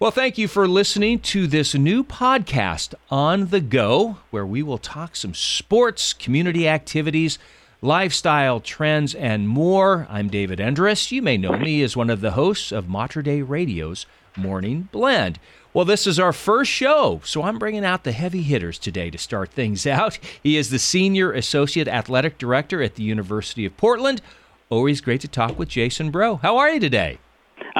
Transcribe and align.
Well, 0.00 0.10
thank 0.10 0.38
you 0.38 0.48
for 0.48 0.66
listening 0.66 1.18
to 1.18 1.46
this 1.46 1.74
new 1.74 2.02
podcast, 2.02 2.94
On 3.10 3.48
the 3.48 3.60
Go, 3.60 4.16
where 4.30 4.46
we 4.46 4.62
will 4.62 4.78
talk 4.78 5.14
some 5.14 5.34
sports, 5.34 6.14
community 6.14 6.66
activities, 6.66 7.38
lifestyle 7.82 8.60
trends, 8.60 9.14
and 9.14 9.46
more. 9.46 10.06
I'm 10.08 10.30
David 10.30 10.58
Endress. 10.58 11.12
You 11.12 11.20
may 11.20 11.36
know 11.36 11.58
me 11.58 11.82
as 11.82 11.98
one 11.98 12.08
of 12.08 12.22
the 12.22 12.30
hosts 12.30 12.72
of 12.72 12.88
Mater 12.88 13.20
Dei 13.20 13.42
Radio's 13.42 14.06
Morning 14.38 14.88
Blend. 14.90 15.38
Well, 15.74 15.84
this 15.84 16.06
is 16.06 16.18
our 16.18 16.32
first 16.32 16.70
show, 16.70 17.20
so 17.22 17.42
I'm 17.42 17.58
bringing 17.58 17.84
out 17.84 18.04
the 18.04 18.12
heavy 18.12 18.40
hitters 18.40 18.78
today 18.78 19.10
to 19.10 19.18
start 19.18 19.50
things 19.50 19.86
out. 19.86 20.18
He 20.42 20.56
is 20.56 20.70
the 20.70 20.78
Senior 20.78 21.30
Associate 21.32 21.86
Athletic 21.86 22.38
Director 22.38 22.82
at 22.82 22.94
the 22.94 23.02
University 23.02 23.66
of 23.66 23.76
Portland. 23.76 24.22
Always 24.70 25.02
great 25.02 25.20
to 25.20 25.28
talk 25.28 25.58
with 25.58 25.68
Jason 25.68 26.10
Brough. 26.10 26.36
How 26.36 26.56
are 26.56 26.70
you 26.70 26.80
today? 26.80 27.18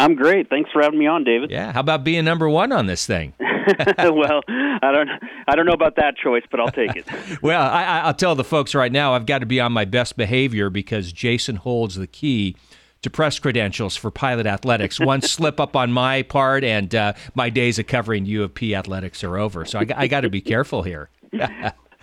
I'm 0.01 0.15
great. 0.15 0.49
Thanks 0.49 0.71
for 0.73 0.81
having 0.83 0.99
me 0.99 1.07
on, 1.07 1.25
David. 1.25 1.51
Yeah. 1.51 1.73
How 1.73 1.81
about 1.81 2.05
being 2.05 2.25
number 2.25 2.49
one 2.49 2.73
on 2.73 2.87
this 2.87 3.07
thing? 3.07 3.35
well, 3.39 4.41
I 4.49 4.91
don't, 4.93 5.11
I 5.47 5.55
don't 5.55 5.67
know 5.67 5.75
about 5.75 5.97
that 5.97 6.17
choice, 6.17 6.43
but 6.51 6.59
I'll 6.59 6.71
take 6.71 6.97
it. 6.97 7.07
well, 7.43 7.61
I, 7.71 8.07
will 8.07 8.15
tell 8.15 8.35
the 8.35 8.45
folks 8.45 8.75
right 8.75 8.91
now, 8.91 9.13
I've 9.13 9.27
got 9.27 9.41
to 9.41 9.47
be 9.47 9.61
on 9.61 9.73
my 9.73 9.85
best 9.85 10.17
behavior 10.17 10.71
because 10.71 11.13
Jason 11.13 11.57
holds 11.57 11.97
the 11.97 12.07
key 12.07 12.57
to 13.03 13.11
press 13.11 13.39
credentials 13.39 13.95
for 13.95 14.11
pilot 14.11 14.47
athletics. 14.47 14.99
One 14.99 15.21
slip 15.23 15.61
up 15.61 15.77
on 15.77 15.93
my 15.93 16.23
part, 16.23 16.65
and 16.65 16.95
uh, 16.95 17.13
my 17.35 17.51
days 17.51 17.79
of 17.79 17.87
covering 17.87 18.25
U 18.25 18.43
of 18.43 18.55
P 18.55 18.75
athletics 18.75 19.23
are 19.23 19.37
over. 19.37 19.67
So 19.67 19.81
I, 19.81 19.87
I 19.95 20.07
got 20.07 20.23
to 20.23 20.31
be 20.31 20.41
careful 20.41 20.83
here. 20.83 21.11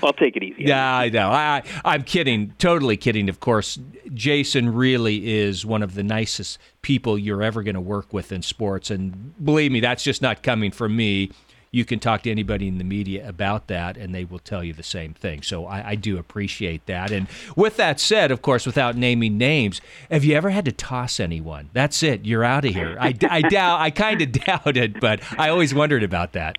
I'll 0.04 0.14
take 0.14 0.36
it 0.36 0.44
easy. 0.44 0.64
Yeah, 0.66 0.96
I 0.96 1.10
know. 1.10 1.30
I, 1.30 1.64
I'm 1.84 2.04
kidding. 2.04 2.54
Totally 2.60 2.98
kidding. 2.98 3.30
Of 3.30 3.40
course, 3.40 3.80
Jason 4.14 4.74
really 4.74 5.36
is 5.36 5.66
one 5.66 5.82
of 5.82 5.96
the 5.96 6.04
nicest 6.04 6.60
people 6.82 7.18
you're 7.18 7.42
ever 7.42 7.64
going 7.64 7.76
to 7.76 7.82
work 7.82 8.14
with 8.14 8.32
in 8.32 8.42
sports. 8.42 8.92
And 8.92 9.34
believe 9.44 9.72
me, 9.72 9.80
that's 9.80 10.04
just 10.04 10.22
not 10.22 10.44
coming 10.44 10.72
from 10.72 10.96
me. 10.96 11.32
You 11.72 11.84
can 11.84 12.00
talk 12.00 12.24
to 12.24 12.32
anybody 12.32 12.68
in 12.68 12.78
the 12.78 12.84
media 12.84 13.28
about 13.28 13.68
that, 13.68 13.98
and 13.98 14.16
they 14.16 14.24
will 14.24 14.40
tell 14.40 14.64
you 14.64 14.74
the 14.74 14.84
same 14.84 15.14
thing. 15.14 15.42
So 15.42 15.66
I, 15.66 15.90
I 15.90 15.96
do 15.96 16.18
appreciate 16.18 16.86
that. 16.86 17.12
And 17.12 17.28
with 17.56 17.76
that 17.78 18.00
said, 18.00 18.32
of 18.32 18.42
course, 18.42 18.66
without 18.66 18.96
naming 18.96 19.38
names, 19.38 19.82
have 20.10 20.24
you 20.24 20.36
ever 20.36 20.52
had 20.52 20.64
to 20.66 20.72
toss 20.72 21.20
anyone? 21.20 21.70
That's 21.74 22.02
it. 22.04 22.26
You're 22.26 22.46
out 22.46 22.64
of 22.66 22.74
here. 22.74 22.98
I, 23.00 23.14
I 23.30 23.42
doubt. 23.42 23.82
I 23.82 23.90
kind 23.92 24.22
of 24.22 24.32
doubt 24.46 24.78
it, 24.78 25.00
but 25.00 25.22
I 25.38 25.50
always 25.50 25.74
wondered 25.74 26.04
about 26.04 26.34
that. 26.34 26.58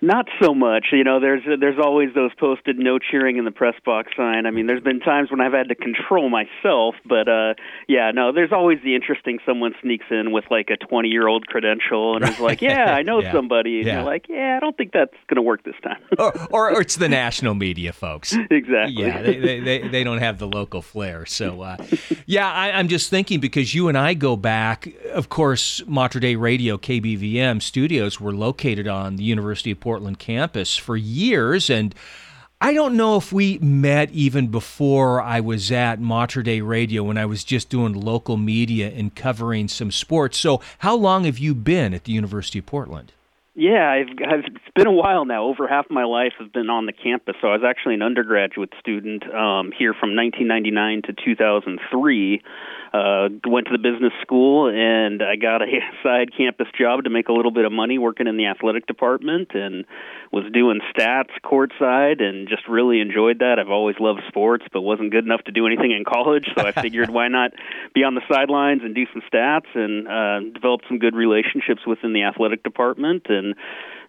Not 0.00 0.26
so 0.40 0.54
much. 0.54 0.86
You 0.92 1.04
know, 1.04 1.20
there's 1.20 1.42
there's 1.60 1.78
always 1.82 2.14
those 2.14 2.30
posted 2.38 2.78
no 2.78 2.98
cheering 2.98 3.36
in 3.36 3.44
the 3.44 3.50
press 3.50 3.74
box 3.84 4.12
sign. 4.16 4.46
I 4.46 4.50
mean, 4.50 4.66
there's 4.66 4.82
been 4.82 5.00
times 5.00 5.30
when 5.30 5.40
I've 5.40 5.52
had 5.52 5.68
to 5.68 5.74
control 5.74 6.28
myself, 6.28 6.94
but 7.06 7.28
uh 7.28 7.54
yeah, 7.88 8.10
no, 8.12 8.32
there's 8.32 8.52
always 8.52 8.78
the 8.84 8.94
interesting 8.94 9.38
someone 9.46 9.74
sneaks 9.82 10.06
in 10.10 10.32
with 10.32 10.44
like 10.50 10.68
a 10.70 10.76
20-year-old 10.76 11.46
credential 11.46 12.16
and 12.16 12.28
is 12.28 12.40
like, 12.40 12.62
"Yeah, 12.62 12.94
I 12.94 13.02
know 13.08 13.20
yeah. 13.20 13.32
somebody." 13.32 13.78
And 13.78 13.86
yeah. 13.86 13.94
you're 13.96 14.04
like, 14.04 14.26
"Yeah, 14.28 14.56
I 14.56 14.60
don't 14.60 14.76
think 14.76 14.92
that's 14.92 15.14
going 15.28 15.36
to 15.36 15.42
work 15.42 15.64
this 15.64 15.74
time." 15.82 16.00
or, 16.18 16.32
or, 16.50 16.70
or 16.74 16.80
it's 16.80 16.96
the 16.96 17.08
national 17.08 17.54
media 17.54 17.92
folks. 17.92 18.34
Exactly. 18.50 19.02
Yeah, 19.02 19.22
they, 19.22 19.38
they, 19.38 19.60
they, 19.60 19.88
they, 19.88 20.04
don't 20.04 20.18
have 20.18 20.38
the 20.38 20.46
local 20.46 20.82
flair. 20.82 21.26
So, 21.26 21.62
uh, 21.62 21.76
yeah, 22.26 22.50
I, 22.50 22.72
I'm 22.72 22.88
just 22.88 23.10
thinking 23.10 23.40
because 23.40 23.74
you 23.74 23.88
and 23.88 23.98
I 23.98 24.14
go 24.14 24.36
back, 24.36 24.92
of 25.12 25.28
course, 25.28 25.82
Mater 25.86 26.20
Dei 26.20 26.36
Radio 26.36 26.76
KBVM 26.76 27.62
studios 27.62 28.20
were 28.20 28.32
located 28.32 28.86
on 28.86 29.16
the 29.16 29.24
University 29.24 29.70
of 29.70 29.80
Portland 29.94 30.18
campus 30.18 30.76
for 30.76 30.96
years. 30.96 31.70
And 31.70 31.94
I 32.60 32.74
don't 32.74 32.96
know 32.96 33.14
if 33.14 33.32
we 33.32 33.58
met 33.58 34.10
even 34.10 34.48
before 34.48 35.22
I 35.22 35.38
was 35.38 35.70
at 35.70 36.00
Mater 36.00 36.42
Dei 36.42 36.62
Radio 36.62 37.04
when 37.04 37.16
I 37.16 37.26
was 37.26 37.44
just 37.44 37.68
doing 37.68 37.92
local 37.92 38.36
media 38.36 38.90
and 38.90 39.14
covering 39.14 39.68
some 39.68 39.92
sports. 39.92 40.36
So, 40.36 40.60
how 40.78 40.96
long 40.96 41.26
have 41.26 41.38
you 41.38 41.54
been 41.54 41.94
at 41.94 42.02
the 42.04 42.12
University 42.12 42.58
of 42.58 42.66
Portland? 42.66 43.12
Yeah, 43.56 43.88
I've, 43.88 44.08
I've 44.26 44.44
it's 44.46 44.74
been 44.74 44.88
a 44.88 44.92
while 44.92 45.24
now. 45.24 45.44
Over 45.44 45.68
half 45.68 45.86
my 45.88 46.02
life 46.02 46.32
has 46.40 46.48
been 46.48 46.70
on 46.70 46.86
the 46.86 46.92
campus. 46.92 47.36
So 47.40 47.48
I 47.48 47.52
was 47.52 47.62
actually 47.64 47.94
an 47.94 48.02
undergraduate 48.02 48.72
student 48.80 49.22
um, 49.32 49.70
here 49.70 49.94
from 49.94 50.16
1999 50.16 51.02
to 51.02 51.12
2003 51.24 52.42
uh, 52.94 53.28
went 53.46 53.66
to 53.66 53.72
the 53.72 53.82
business 53.82 54.12
school 54.22 54.68
and 54.68 55.20
I 55.20 55.34
got 55.34 55.62
a 55.62 55.66
side 56.02 56.30
campus 56.36 56.68
job 56.78 57.04
to 57.04 57.10
make 57.10 57.28
a 57.28 57.32
little 57.32 57.50
bit 57.50 57.64
of 57.64 57.72
money 57.72 57.98
working 57.98 58.28
in 58.28 58.36
the 58.36 58.46
athletic 58.46 58.86
department 58.86 59.50
and 59.54 59.84
was 60.30 60.44
doing 60.52 60.80
stats 60.94 61.34
courtside 61.44 62.22
and 62.22 62.48
just 62.48 62.68
really 62.68 63.00
enjoyed 63.00 63.40
that. 63.40 63.58
I've 63.58 63.70
always 63.70 63.96
loved 63.98 64.22
sports, 64.28 64.64
but 64.72 64.82
wasn't 64.82 65.10
good 65.10 65.24
enough 65.24 65.42
to 65.44 65.52
do 65.52 65.66
anything 65.66 65.90
in 65.90 66.04
college, 66.04 66.46
so 66.56 66.64
I 66.64 66.72
figured 66.86 67.10
why 67.10 67.26
not 67.28 67.50
be 67.94 68.04
on 68.04 68.14
the 68.14 68.22
sidelines 68.28 68.82
and 68.84 68.94
do 68.94 69.06
some 69.12 69.22
stats 69.32 69.74
and 69.74 70.06
uh, 70.06 70.52
develop 70.54 70.82
some 70.86 70.98
good 70.98 71.16
relationships 71.16 71.82
within 71.86 72.12
the 72.12 72.22
athletic 72.22 72.62
department 72.62 73.26
and 73.28 73.43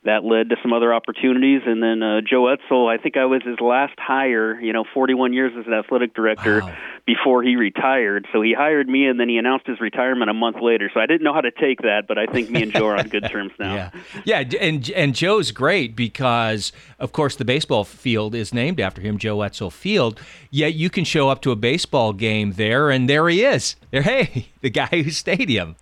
that 0.05 0.23
led 0.23 0.49
to 0.49 0.55
some 0.61 0.71
other 0.71 0.93
opportunities. 0.93 1.61
And 1.65 1.81
then 1.81 2.01
uh, 2.01 2.21
Joe 2.21 2.47
Etzel, 2.47 2.87
I 2.87 2.97
think 2.97 3.17
I 3.17 3.25
was 3.25 3.41
his 3.43 3.59
last 3.59 3.93
hire, 3.97 4.59
you 4.61 4.71
know, 4.71 4.85
41 4.93 5.33
years 5.33 5.51
as 5.59 5.65
an 5.65 5.73
athletic 5.73 6.13
director 6.13 6.61
wow. 6.61 6.77
before 7.05 7.41
he 7.41 7.55
retired. 7.55 8.27
So 8.31 8.41
he 8.41 8.53
hired 8.53 8.87
me, 8.87 9.07
and 9.07 9.19
then 9.19 9.29
he 9.29 9.37
announced 9.37 9.65
his 9.65 9.81
retirement 9.81 10.29
a 10.29 10.33
month 10.33 10.57
later. 10.61 10.89
So 10.93 10.99
I 10.99 11.07
didn't 11.07 11.23
know 11.23 11.33
how 11.33 11.41
to 11.41 11.51
take 11.51 11.81
that, 11.81 12.03
but 12.07 12.17
I 12.17 12.27
think 12.27 12.51
me 12.51 12.61
and 12.61 12.71
Joe 12.71 12.87
are 12.87 12.97
on 12.97 13.09
good 13.09 13.27
terms 13.29 13.51
now. 13.59 13.65
Yeah, 13.75 13.91
yeah, 14.23 14.57
and 14.61 14.89
and 14.91 15.15
Joe's 15.15 15.51
great 15.51 15.95
because, 15.95 16.71
of 16.99 17.11
course, 17.11 17.35
the 17.35 17.43
baseball 17.43 17.83
field 17.83 18.35
is 18.35 18.53
named 18.53 18.79
after 18.79 19.01
him, 19.01 19.17
Joe 19.17 19.41
Etzel 19.41 19.71
Field. 19.71 20.19
Yet 20.49 20.75
you 20.75 20.89
can 20.89 21.03
show 21.03 21.29
up 21.29 21.41
to 21.41 21.51
a 21.51 21.55
baseball 21.55 22.13
game 22.13 22.53
there, 22.53 22.89
and 22.89 23.09
there 23.09 23.27
he 23.27 23.43
is. 23.43 23.75
There, 23.91 24.01
hey, 24.01 24.49
the 24.61 24.69
guy 24.69 24.87
whose 24.87 25.17
stadium. 25.17 25.75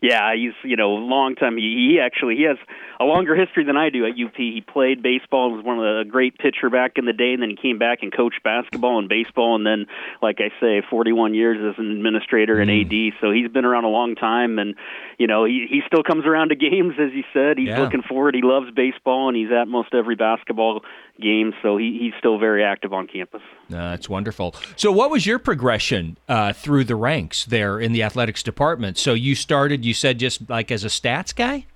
Yeah, 0.00 0.34
he's 0.34 0.52
you 0.64 0.76
know 0.76 0.90
long 0.90 1.34
time. 1.34 1.56
He, 1.56 1.90
he 1.90 2.00
actually 2.00 2.36
he 2.36 2.44
has 2.44 2.58
a 2.98 3.04
longer 3.04 3.34
history 3.36 3.64
than 3.64 3.76
I 3.76 3.90
do 3.90 4.06
at 4.06 4.12
UP. 4.12 4.34
He 4.36 4.62
played 4.66 5.02
baseball, 5.02 5.46
and 5.48 5.56
was 5.56 5.64
one 5.64 5.78
of 5.78 5.84
the 6.06 6.10
great 6.10 6.38
pitcher 6.38 6.70
back 6.70 6.92
in 6.96 7.04
the 7.04 7.12
day, 7.12 7.32
and 7.32 7.42
then 7.42 7.50
he 7.50 7.56
came 7.56 7.78
back 7.78 7.98
and 8.02 8.12
coached 8.14 8.42
basketball 8.42 8.98
and 8.98 9.08
baseball, 9.08 9.54
and 9.54 9.66
then, 9.66 9.86
like 10.22 10.38
I 10.40 10.50
say, 10.60 10.82
41 10.88 11.34
years 11.34 11.58
as 11.62 11.78
an 11.78 11.90
administrator 11.90 12.58
and 12.60 12.70
Mm. 12.70 13.12
AD. 13.12 13.14
So 13.20 13.30
he's 13.30 13.48
been 13.50 13.64
around 13.64 13.84
a 13.84 13.88
long 13.88 14.14
time, 14.14 14.58
and 14.58 14.74
you 15.18 15.26
know 15.26 15.44
he 15.44 15.66
he 15.68 15.82
still 15.86 16.02
comes 16.02 16.24
around 16.26 16.48
to 16.50 16.54
games, 16.70 16.94
as 16.98 17.12
you 17.12 17.24
said. 17.32 17.58
He's 17.58 17.68
Yeah. 17.68 17.80
looking 17.80 18.02
forward. 18.02 18.34
He 18.34 18.42
loves 18.42 18.70
baseball, 18.70 19.28
and 19.28 19.36
he's 19.36 19.50
at 19.52 19.68
most 19.68 19.94
every 19.94 20.14
basketball 20.16 20.82
game. 21.20 21.52
So 21.62 21.76
he, 21.76 21.98
he's 22.00 22.12
still 22.18 22.38
very 22.38 22.62
active 22.64 22.92
on 22.92 23.06
campus. 23.06 23.42
Uh, 23.70 23.76
that's 23.90 24.08
wonderful. 24.08 24.54
So, 24.76 24.92
what 24.92 25.10
was 25.10 25.26
your 25.26 25.38
progression 25.38 26.18
uh, 26.28 26.52
through 26.52 26.84
the 26.84 26.96
ranks 26.96 27.44
there 27.44 27.78
in 27.80 27.92
the 27.92 28.02
athletics 28.02 28.42
department? 28.42 28.98
So, 28.98 29.14
you 29.14 29.34
started, 29.34 29.84
you 29.84 29.94
said, 29.94 30.18
just 30.18 30.48
like 30.48 30.70
as 30.70 30.84
a 30.84 30.88
stats 30.88 31.34
guy? 31.34 31.66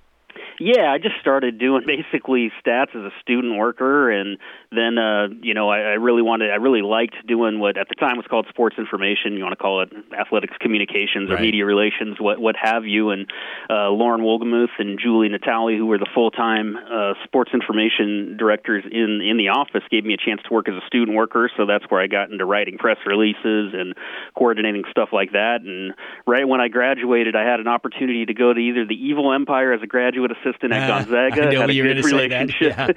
Yeah, 0.61 0.93
I 0.93 0.99
just 0.99 1.19
started 1.21 1.59
doing 1.59 1.85
basically 1.87 2.53
stats 2.65 2.95
as 2.95 3.03
a 3.03 3.11
student 3.21 3.57
worker, 3.57 4.11
and 4.11 4.39
then 4.73 4.99
uh, 4.99 5.29
you 5.43 5.55
know 5.55 5.69
I, 5.69 5.79
I 5.79 5.95
really 5.99 6.23
wanted, 6.23 6.51
I 6.51 6.57
really 6.57 6.83
liked 6.83 7.17
doing 7.27 7.59
what 7.59 7.77
at 7.77 7.89
the 7.89 7.95
time 7.97 8.17
was 8.17 8.27
called 8.29 8.47
sports 8.49 8.77
information. 8.79 9.35
You 9.35 9.43
want 9.43 9.53
to 9.53 9.63
call 9.63 9.83
it 9.83 9.93
athletics 10.19 10.55
communications 10.61 11.31
or 11.31 11.35
Right. 11.35 11.43
media 11.43 11.65
relations, 11.67 12.21
what 12.21 12.39
what 12.41 12.55
have 12.61 12.87
you. 12.87 13.11
And 13.11 13.31
uh, 13.69 13.91
Lauren 13.91 14.21
Wolgemuth 14.23 14.75
and 14.79 14.99
Julie 14.99 15.29
Natali, 15.29 15.77
who 15.77 15.87
were 15.87 15.99
the 15.99 16.09
full 16.15 16.31
time 16.31 16.77
uh, 16.77 17.15
sports 17.25 17.51
information 17.55 18.37
directors 18.37 18.85
in 18.91 19.21
in 19.21 19.37
the 19.39 19.49
office, 19.49 19.83
gave 19.91 20.05
me 20.05 20.15
a 20.15 20.17
chance 20.17 20.41
to 20.47 20.53
work 20.55 20.69
as 20.69 20.75
a 20.75 20.87
student 20.87 21.17
worker. 21.17 21.51
So 21.57 21.67
that's 21.67 21.85
where 21.89 22.01
I 22.01 22.07
got 22.07 22.31
into 22.31 22.45
writing 22.45 22.79
press 22.79 22.99
releases 23.07 23.75
and 23.75 23.95
coordinating 24.37 24.85
stuff 24.91 25.09
like 25.13 25.33
that. 25.33 25.63
And 25.63 25.95
right 26.27 26.47
when 26.47 26.61
I 26.61 26.69
graduated, 26.69 27.35
I 27.37 27.43
had 27.45 27.61
an 27.61 27.69
opportunity 27.69 28.27
to 28.27 28.35
go 28.35 28.53
to 28.53 28.61
either 28.61 28.85
the 28.87 28.95
Evil 28.95 29.33
Empire 29.33 29.73
as 29.73 29.83
a 29.83 29.87
graduate 29.87 30.31
assistant 30.33 30.73
at 30.73 30.89
Ah, 30.91 30.99
Gonzaga. 30.99 31.43
I 31.43 31.47
had 31.61 31.71
a 31.71 31.75
good 31.95 32.05
say 32.05 32.29
that, 32.69 32.97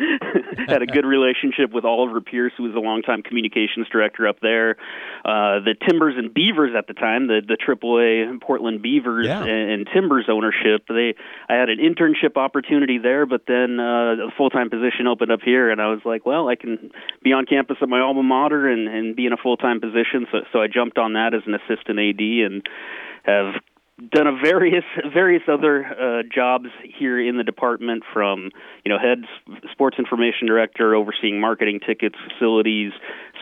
had 0.68 0.82
a 0.82 0.86
good 0.88 1.06
relationship 1.06 1.63
with 1.72 1.86
Oliver 1.86 2.20
Pierce, 2.20 2.52
who 2.58 2.64
was 2.64 2.74
a 2.76 2.80
longtime 2.80 3.22
communications 3.22 3.88
director 3.92 4.28
up 4.28 4.40
there. 4.42 4.72
Uh, 5.24 5.60
the 5.64 5.76
Timbers 5.88 6.16
and 6.18 6.34
Beavers 6.34 6.72
at 6.78 6.88
the 6.88 6.94
time, 6.94 7.28
the 7.28 7.42
the 7.48 7.56
AAA 7.56 8.42
Portland 8.42 8.82
Beavers 8.82 9.28
Yeah. 9.28 9.44
and, 9.44 9.72
and 9.72 9.88
Timbers 9.94 10.26
ownership. 10.30 10.86
They 10.88 11.16
I 11.48 11.54
had 11.54 11.70
an 11.70 11.80
internship 11.80 12.36
opportunity 12.38 12.98
there, 12.98 13.26
but 13.26 13.44
then 13.48 13.80
uh, 13.80 14.28
a 14.28 14.32
full 14.38 14.50
time 14.50 14.70
position 14.70 15.08
opened 15.08 15.32
up 15.32 15.42
here, 15.44 15.70
and 15.70 15.82
I 15.82 15.88
was 15.88 16.02
like, 16.06 16.26
well, 16.26 16.50
I 16.50 16.56
can 16.56 16.92
be 17.24 17.32
on 17.34 17.46
campus 17.46 17.78
at 17.82 17.90
my 17.90 18.00
alma 18.00 18.24
mater 18.24 18.68
and, 18.68 18.88
and 18.88 19.16
be 19.16 19.26
in 19.26 19.34
a 19.34 19.38
full 19.38 19.58
time 19.58 19.80
position. 19.80 20.28
So 20.32 20.40
so 20.52 20.62
I 20.62 20.68
jumped 20.68 20.98
on 20.98 21.14
that 21.14 21.34
as 21.34 21.42
an 21.46 21.54
assistant 21.54 22.00
AD 22.00 22.20
and 22.20 22.68
have 23.24 23.54
done 24.12 24.28
a 24.28 24.36
various 24.42 24.84
various 25.14 25.44
other 25.48 25.86
uh, 25.86 26.24
jobs 26.34 26.68
here 26.98 27.20
in 27.20 27.38
the 27.38 27.44
department 27.44 28.04
from 28.12 28.50
you 28.84 28.90
know 28.90 28.98
head 28.98 29.24
sports 29.72 29.98
information 30.00 30.48
director 30.48 30.96
overseeing 30.96 31.40
marketing 31.40 31.80
tickets 31.86 32.16
facilities 32.30 32.92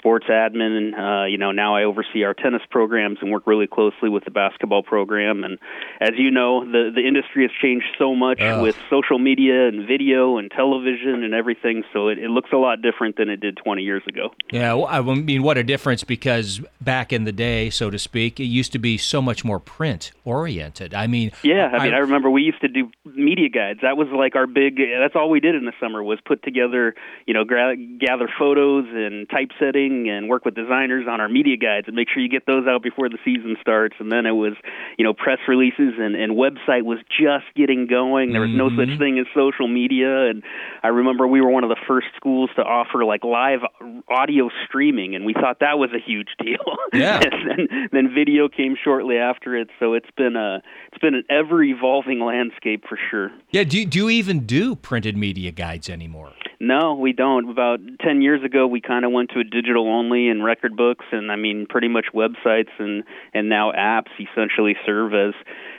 sports 0.01 0.25
admin. 0.29 0.97
Uh, 0.97 1.25
you 1.27 1.37
know, 1.37 1.51
now 1.51 1.75
I 1.75 1.83
oversee 1.83 2.23
our 2.23 2.33
tennis 2.33 2.63
programs 2.69 3.19
and 3.21 3.31
work 3.31 3.45
really 3.45 3.67
closely 3.67 4.09
with 4.09 4.25
the 4.25 4.31
basketball 4.31 4.81
program. 4.81 5.43
And 5.43 5.59
as 5.99 6.11
you 6.17 6.31
know, 6.31 6.65
the 6.65 6.91
the 6.93 7.07
industry 7.07 7.43
has 7.43 7.51
changed 7.61 7.85
so 7.99 8.15
much 8.15 8.39
with 8.61 8.75
social 8.89 9.19
media 9.19 9.67
and 9.67 9.87
video 9.87 10.37
and 10.37 10.49
television 10.49 11.23
and 11.23 11.33
everything. 11.33 11.83
So 11.93 12.07
it, 12.07 12.17
it 12.17 12.29
looks 12.29 12.49
a 12.51 12.57
lot 12.57 12.81
different 12.81 13.17
than 13.17 13.29
it 13.29 13.39
did 13.39 13.57
20 13.63 13.83
years 13.83 14.01
ago. 14.07 14.33
Yeah, 14.51 14.73
well, 14.73 14.87
I 14.87 15.01
mean, 15.01 15.43
what 15.43 15.57
a 15.57 15.63
difference 15.63 16.03
because 16.03 16.61
back 16.79 17.13
in 17.13 17.25
the 17.25 17.31
day, 17.31 17.69
so 17.69 17.89
to 17.89 17.99
speak, 17.99 18.39
it 18.39 18.45
used 18.45 18.71
to 18.73 18.79
be 18.79 18.97
so 18.97 19.21
much 19.21 19.45
more 19.45 19.59
print 19.59 20.11
oriented. 20.25 20.93
I 20.95 21.07
mean, 21.07 21.31
yeah, 21.43 21.67
I 21.67 21.83
mean, 21.83 21.93
I, 21.93 21.97
I 21.97 21.99
remember 21.99 22.29
we 22.29 22.41
used 22.41 22.61
to 22.61 22.67
do 22.67 22.89
media 23.05 23.49
guides. 23.49 23.79
That 23.83 23.97
was 23.97 24.07
like 24.11 24.35
our 24.35 24.47
big. 24.47 24.77
That's 24.77 25.15
all 25.15 25.29
we 25.29 25.39
did 25.39 25.53
in 25.55 25.65
the 25.65 25.73
summer 25.79 26.03
was 26.03 26.19
put 26.25 26.43
together, 26.43 26.95
you 27.27 27.33
know, 27.33 27.43
gra- 27.43 27.75
gather 27.77 28.27
photos 28.39 28.85
and 28.89 29.29
typesetting 29.29 29.90
and 30.09 30.29
work 30.29 30.45
with 30.45 30.55
designers 30.55 31.05
on 31.09 31.19
our 31.21 31.29
media 31.29 31.57
guides 31.57 31.87
and 31.87 31.95
make 31.95 32.07
sure 32.09 32.21
you 32.21 32.29
get 32.29 32.45
those 32.45 32.65
out 32.67 32.81
before 32.83 33.09
the 33.09 33.17
season 33.25 33.55
starts. 33.61 33.95
And 33.99 34.11
then 34.11 34.25
it 34.25 34.31
was, 34.31 34.53
you 34.97 35.03
know, 35.05 35.13
press 35.13 35.39
releases 35.47 35.93
and, 35.99 36.15
and 36.15 36.33
website 36.33 36.83
was 36.83 36.99
just 37.09 37.45
getting 37.55 37.87
going. 37.87 38.31
There 38.31 38.41
was 38.41 38.49
no 38.53 38.69
Mm-hmm. 38.69 38.91
such 38.91 38.99
thing 38.99 39.19
as 39.19 39.25
social 39.35 39.67
media. 39.67 40.29
And 40.29 40.43
I 40.83 40.87
remember 40.89 41.27
we 41.27 41.41
were 41.41 41.49
one 41.49 41.63
of 41.63 41.69
the 41.69 41.81
first 41.87 42.07
schools 42.15 42.49
to 42.55 42.61
offer 42.61 43.03
like 43.03 43.23
live 43.23 43.59
audio 44.07 44.49
streaming, 44.65 45.15
and 45.15 45.25
we 45.25 45.33
thought 45.33 45.59
that 45.59 45.77
was 45.77 45.89
a 45.93 45.99
huge 45.99 46.29
deal. 46.41 46.57
Yeah. 46.93 47.21
and 47.23 47.49
then, 47.49 47.89
then 47.93 48.13
video 48.13 48.49
came 48.49 48.75
shortly 48.81 49.17
after 49.17 49.55
it. 49.55 49.69
So 49.79 49.93
it's 49.93 50.09
been 50.17 50.35
a 50.35 50.61
it's 50.91 51.01
been 51.01 51.15
an 51.15 51.23
ever 51.29 51.63
evolving 51.63 52.19
landscape 52.19 52.83
for 52.87 52.99
sure. 53.09 53.31
Yeah, 53.49 53.63
do, 53.63 53.85
do 53.85 53.97
you 53.99 54.09
even 54.09 54.45
do 54.45 54.75
printed 54.75 55.15
media 55.15 55.51
guides 55.51 55.89
anymore? 55.89 56.33
No, 56.59 56.93
we 56.93 57.11
don't. 57.13 57.49
About 57.49 57.79
10 58.01 58.21
years 58.21 58.43
ago, 58.43 58.67
we 58.67 58.81
kind 58.81 59.03
of 59.05 59.11
went 59.11 59.31
to 59.31 59.39
a 59.39 59.43
digital 59.43 59.80
only 59.87 60.29
and 60.29 60.43
record 60.43 60.75
books 60.75 61.05
and 61.11 61.31
I 61.31 61.35
mean 61.35 61.65
pretty 61.69 61.87
much 61.87 62.05
websites 62.13 62.69
and 62.79 63.03
and 63.33 63.49
now 63.49 63.71
apps 63.71 64.11
essentially 64.19 64.75
serve 64.85 65.13
as 65.13 65.33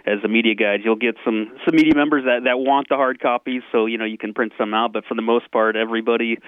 as 0.05 0.19
a 0.25 0.29
media 0.29 0.55
guide. 0.55 0.81
You'll 0.85 0.97
get 0.97 1.17
some 1.25 1.53
some 1.65 1.77
media 1.77 1.95
members 1.95 2.25
that 2.25 2.45
that 2.45 2.59
want 2.59 2.89
the 2.89 2.97
hard 2.97 3.21
copies, 3.21 3.63
so 3.71 3.87
you 3.87 3.99
know 3.99 4.05
you 4.05 4.19
can 4.19 4.35
print 4.35 4.53
some 4.59 4.75
out, 4.75 4.93
but 4.93 5.05
for 5.05 5.15
the 5.15 5.23
most 5.23 5.51
part 5.51 5.77
everybody 5.77 6.39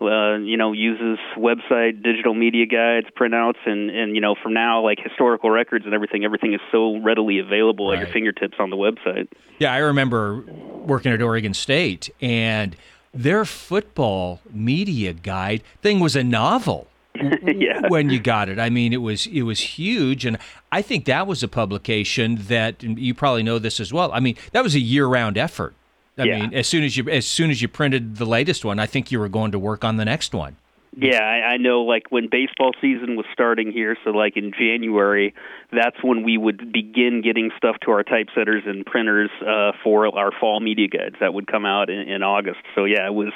uh, 0.00 0.36
you 0.36 0.56
know 0.56 0.72
uses 0.72 1.18
website 1.36 2.02
digital 2.02 2.34
media 2.34 2.66
guides, 2.66 3.06
printouts 3.18 3.58
and 3.66 3.90
and 3.90 4.14
you 4.14 4.20
know 4.20 4.34
from 4.42 4.54
now 4.54 4.82
like 4.82 4.98
historical 4.98 5.50
records 5.50 5.84
and 5.84 5.94
everything 5.94 6.24
everything 6.24 6.54
is 6.54 6.60
so 6.70 6.98
readily 6.98 7.38
available 7.38 7.92
at 7.92 7.98
your 7.98 8.08
fingertips 8.08 8.54
on 8.58 8.70
the 8.70 8.76
website. 8.76 9.28
Yeah, 9.58 9.72
I 9.72 9.78
remember 9.78 10.42
working 10.84 11.12
at 11.12 11.22
Oregon 11.22 11.54
State, 11.54 12.10
and 12.20 12.76
their 13.12 13.44
football 13.44 14.40
media 14.50 15.12
guide 15.12 15.62
thing 15.82 16.00
was 16.00 16.16
a 16.16 16.24
novel. 16.24 16.88
yeah. 17.46 17.88
when 17.88 18.10
you 18.10 18.18
got 18.20 18.48
it. 18.48 18.58
I 18.58 18.70
mean, 18.70 18.92
it 18.92 19.02
was 19.02 19.26
it 19.26 19.42
was 19.42 19.60
huge, 19.60 20.24
and 20.24 20.38
I 20.70 20.82
think 20.82 21.04
that 21.06 21.26
was 21.26 21.42
a 21.42 21.48
publication 21.48 22.36
that 22.48 22.82
you 22.82 23.14
probably 23.14 23.42
know 23.42 23.58
this 23.58 23.80
as 23.80 23.92
well. 23.92 24.10
I 24.12 24.20
mean, 24.20 24.36
that 24.52 24.62
was 24.62 24.74
a 24.74 24.80
year 24.80 25.06
round 25.06 25.36
effort. 25.38 25.74
I 26.18 26.24
Yeah. 26.24 26.40
mean, 26.40 26.54
as 26.54 26.66
soon 26.66 26.84
as 26.84 26.96
you 26.96 27.08
as 27.08 27.26
soon 27.26 27.50
as 27.50 27.60
you 27.62 27.68
printed 27.68 28.16
the 28.16 28.26
latest 28.26 28.64
one, 28.64 28.78
I 28.78 28.86
think 28.86 29.10
you 29.12 29.18
were 29.18 29.28
going 29.28 29.52
to 29.52 29.58
work 29.58 29.84
on 29.84 29.96
the 29.96 30.04
next 30.04 30.34
one. 30.34 30.56
Yeah, 30.94 31.20
I, 31.22 31.54
I 31.54 31.56
know. 31.56 31.82
Like 31.82 32.04
when 32.10 32.28
baseball 32.30 32.72
season 32.80 33.16
was 33.16 33.24
starting 33.32 33.72
here, 33.72 33.96
so 34.04 34.10
like 34.10 34.36
in 34.36 34.52
January, 34.52 35.34
that's 35.72 35.96
when 36.02 36.22
we 36.22 36.36
would 36.36 36.70
begin 36.70 37.22
getting 37.24 37.50
stuff 37.56 37.76
to 37.84 37.92
our 37.92 38.02
typesetters 38.02 38.62
and 38.66 38.84
printers 38.84 39.30
uh, 39.40 39.72
for 39.82 40.06
our 40.14 40.30
fall 40.38 40.60
media 40.60 40.88
guides 40.88 41.16
that 41.20 41.32
would 41.32 41.46
come 41.46 41.64
out 41.64 41.88
in, 41.88 42.00
in 42.00 42.22
August. 42.22 42.60
So 42.74 42.84
yeah, 42.84 43.06
it 43.06 43.14
was 43.14 43.32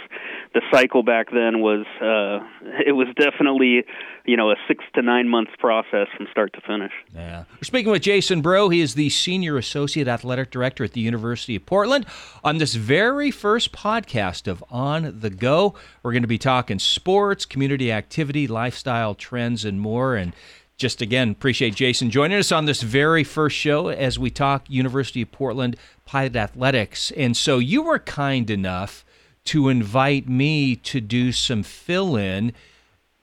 the 0.53 0.61
cycle 0.71 1.03
back 1.03 1.31
then 1.31 1.61
was 1.61 1.87
uh, 2.03 2.47
it 2.87 2.93
was 2.93 3.09
definitely 3.17 3.85
you 4.27 4.37
know 4.37 4.51
a 4.51 4.57
six 4.69 4.85
to 4.95 5.01
nine 5.01 5.29
months 5.29 5.53
process 5.59 6.09
from 6.15 6.27
start 6.31 6.53
to 6.53 6.61
finish. 6.61 6.93
Yeah. 7.15 7.45
We're 7.55 7.63
speaking 7.63 7.91
with 7.91 8.03
Jason 8.03 8.43
Brough. 8.43 8.69
He 8.69 8.83
is 8.83 8.95
the 8.95 9.09
Senior 9.09 9.57
Associate 9.57 10.07
Athletic 10.07 10.51
Director 10.51 10.85
at 10.85 10.93
the 10.93 11.01
University 11.01 11.57
of 11.57 11.65
Portland. 11.65 12.05
On 12.45 12.59
this 12.59 12.75
very 12.75 13.31
first 13.31 13.73
podcast 13.73 14.47
of 14.47 14.63
On 14.71 15.21
the 15.21 15.31
Go, 15.31 15.75
we're 16.03 16.13
going 16.13 16.23
to 16.23 16.29
be 16.29 16.39
talking 16.39 16.79
sports, 16.79 17.46
community 17.49 17.91
activity, 17.91 18.47
lifestyle 18.47 19.15
trends, 19.15 19.65
and 19.65 19.81
more. 19.81 20.17
And 20.17 20.35
just 20.77 21.01
again, 21.01 21.31
appreciate 21.31 21.75
Jason 21.75 22.11
joining 22.11 22.39
us 22.39 22.53
on 22.53 22.67
this 22.67 22.83
very 22.83 23.25
first 23.25 23.57
show 23.57 23.89
as 23.89 24.19
we 24.19 24.31
talk 24.31 24.69
University 24.69 25.23
of 25.23 25.33
Portland 25.33 25.77
Pilot 26.05 26.37
Athletics. 26.37 27.11
And 27.13 27.37
so 27.37 27.59
you 27.59 27.83
were 27.83 27.99
kind 27.99 28.51
enough 28.51 29.05
to 29.47 29.69
invite 29.69 30.29
me 30.29 30.77
to 30.77 31.01
do 31.01 31.33
some 31.33 31.63
fill 31.63 32.17
in 32.17 32.53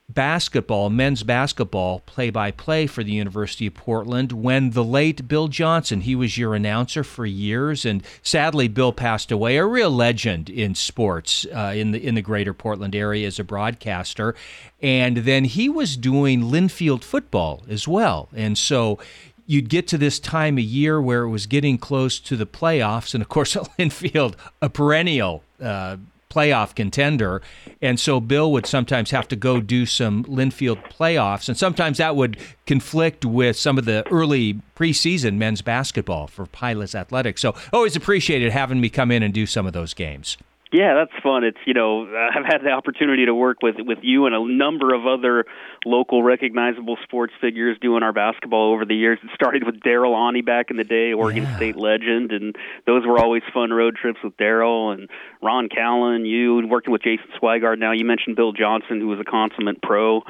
basketball, 0.08 0.90
men's 0.90 1.22
basketball 1.22 2.00
play 2.00 2.30
by 2.30 2.50
play 2.50 2.86
for 2.86 3.02
the 3.02 3.12
University 3.12 3.66
of 3.66 3.74
Portland 3.74 4.32
when 4.32 4.70
the 4.70 4.84
late 4.84 5.26
Bill 5.26 5.48
Johnson, 5.48 6.02
he 6.02 6.14
was 6.14 6.36
your 6.36 6.54
announcer 6.54 7.02
for 7.02 7.24
years 7.24 7.84
and 7.84 8.02
sadly 8.22 8.68
Bill 8.68 8.92
passed 8.92 9.32
away, 9.32 9.56
a 9.56 9.64
real 9.64 9.90
legend 9.90 10.50
in 10.50 10.74
sports 10.74 11.46
uh, 11.54 11.72
in 11.74 11.92
the 11.92 12.06
in 12.06 12.14
the 12.14 12.22
greater 12.22 12.52
Portland 12.52 12.94
area 12.94 13.26
as 13.26 13.38
a 13.38 13.44
broadcaster. 13.44 14.34
And 14.82 15.18
then 15.18 15.44
he 15.44 15.68
was 15.68 15.96
doing 15.96 16.42
Linfield 16.42 17.02
football 17.02 17.62
as 17.68 17.88
well. 17.88 18.28
And 18.34 18.58
so 18.58 18.98
you'd 19.46 19.68
get 19.68 19.88
to 19.88 19.98
this 19.98 20.18
time 20.18 20.58
of 20.58 20.64
year 20.64 21.00
where 21.00 21.22
it 21.22 21.30
was 21.30 21.46
getting 21.46 21.78
close 21.78 22.18
to 22.20 22.36
the 22.36 22.46
playoffs 22.46 23.14
and 23.14 23.22
of 23.22 23.28
course 23.28 23.54
Linfield 23.78 24.34
a 24.60 24.68
perennial 24.68 25.42
uh, 25.60 25.96
playoff 26.34 26.74
contender. 26.74 27.42
And 27.80 28.00
so 28.00 28.20
Bill 28.20 28.50
would 28.52 28.66
sometimes 28.66 29.10
have 29.12 29.28
to 29.28 29.36
go 29.36 29.60
do 29.60 29.86
some 29.86 30.24
Linfield 30.24 30.82
playoffs. 30.90 31.48
And 31.48 31.56
sometimes 31.56 31.98
that 31.98 32.16
would 32.16 32.36
conflict 32.66 33.24
with 33.24 33.56
some 33.56 33.78
of 33.78 33.84
the 33.84 34.06
early 34.10 34.60
preseason 34.76 35.36
men's 35.36 35.62
basketball 35.62 36.26
for 36.26 36.46
Pilots 36.46 36.94
Athletics. 36.94 37.40
So 37.40 37.54
always 37.72 37.94
appreciated 37.94 38.52
having 38.52 38.80
me 38.80 38.88
come 38.88 39.10
in 39.10 39.22
and 39.22 39.32
do 39.32 39.46
some 39.46 39.66
of 39.66 39.72
those 39.72 39.94
games. 39.94 40.36
Yeah, 40.74 40.94
that's 40.94 41.22
fun. 41.22 41.44
It's 41.44 41.58
you 41.66 41.72
know 41.72 42.02
I've 42.34 42.44
had 42.44 42.58
the 42.64 42.70
opportunity 42.70 43.26
to 43.26 43.34
work 43.34 43.58
with 43.62 43.76
with 43.78 43.98
you 44.02 44.26
and 44.26 44.34
a 44.34 44.44
number 44.44 44.92
of 44.92 45.06
other 45.06 45.44
local 45.86 46.20
recognizable 46.24 46.96
sports 47.04 47.32
figures 47.40 47.78
doing 47.80 48.02
our 48.02 48.12
basketball 48.12 48.72
over 48.72 48.84
the 48.84 48.96
years. 48.96 49.20
It 49.22 49.30
started 49.36 49.64
with 49.64 49.78
Daryl 49.80 50.16
Ani 50.16 50.40
back 50.42 50.72
in 50.72 50.76
the 50.76 50.82
day, 50.82 51.12
Oregon 51.12 51.44
Yeah. 51.44 51.56
State 51.56 51.76
legend, 51.76 52.32
and 52.32 52.56
those 52.86 53.06
were 53.06 53.20
always 53.20 53.42
fun 53.52 53.72
road 53.72 53.94
trips 53.94 54.18
with 54.24 54.36
Daryl 54.36 54.92
and 54.92 55.08
Ron 55.40 55.68
Callan. 55.68 56.24
You 56.26 56.58
and 56.58 56.68
working 56.68 56.90
with 56.92 57.02
Jason 57.02 57.26
Swigard. 57.40 57.78
Now 57.78 57.92
you 57.92 58.04
mentioned 58.04 58.34
Bill 58.34 58.52
Johnson, 58.52 58.98
who 58.98 59.06
was 59.06 59.20
a 59.20 59.24
consummate 59.24 59.80
pro. 59.80 60.22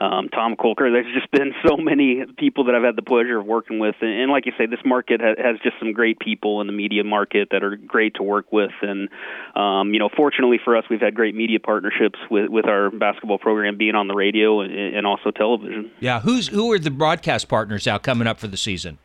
Um, 0.00 0.28
Tom 0.30 0.56
Colker. 0.56 0.90
There's 0.90 1.14
just 1.14 1.30
been 1.30 1.52
so 1.64 1.76
many 1.76 2.24
people 2.38 2.64
that 2.64 2.74
I've 2.74 2.82
had 2.82 2.96
the 2.96 3.02
pleasure 3.02 3.38
of 3.38 3.46
working 3.46 3.78
with, 3.78 3.94
and, 4.00 4.10
and 4.10 4.32
like 4.32 4.46
you 4.46 4.52
say, 4.58 4.66
this 4.66 4.80
market 4.84 5.20
ha- 5.20 5.40
has 5.40 5.60
just 5.62 5.78
some 5.78 5.92
great 5.92 6.18
people 6.18 6.60
in 6.60 6.66
the 6.66 6.72
media 6.72 7.04
market 7.04 7.48
that 7.52 7.62
are 7.62 7.76
great 7.76 8.14
to 8.16 8.24
work 8.24 8.50
with, 8.50 8.72
and 8.82 9.08
um, 9.54 9.91
you 9.92 9.98
know, 9.98 10.08
fortunately 10.14 10.58
for 10.62 10.76
us, 10.76 10.84
we've 10.90 11.00
had 11.00 11.14
great 11.14 11.34
media 11.34 11.60
partnerships 11.60 12.18
with 12.30 12.48
with 12.48 12.66
our 12.66 12.90
basketball 12.90 13.38
program 13.38 13.76
being 13.76 13.94
on 13.94 14.08
the 14.08 14.14
radio 14.14 14.60
and, 14.60 14.72
and 14.72 15.06
also 15.06 15.30
television. 15.30 15.90
Yeah, 16.00 16.20
who's 16.20 16.48
who 16.48 16.72
are 16.72 16.78
the 16.78 16.90
broadcast 16.90 17.48
partners 17.48 17.86
out 17.86 18.02
coming 18.02 18.26
up 18.26 18.38
for 18.38 18.46
the 18.46 18.56
season? 18.56 18.98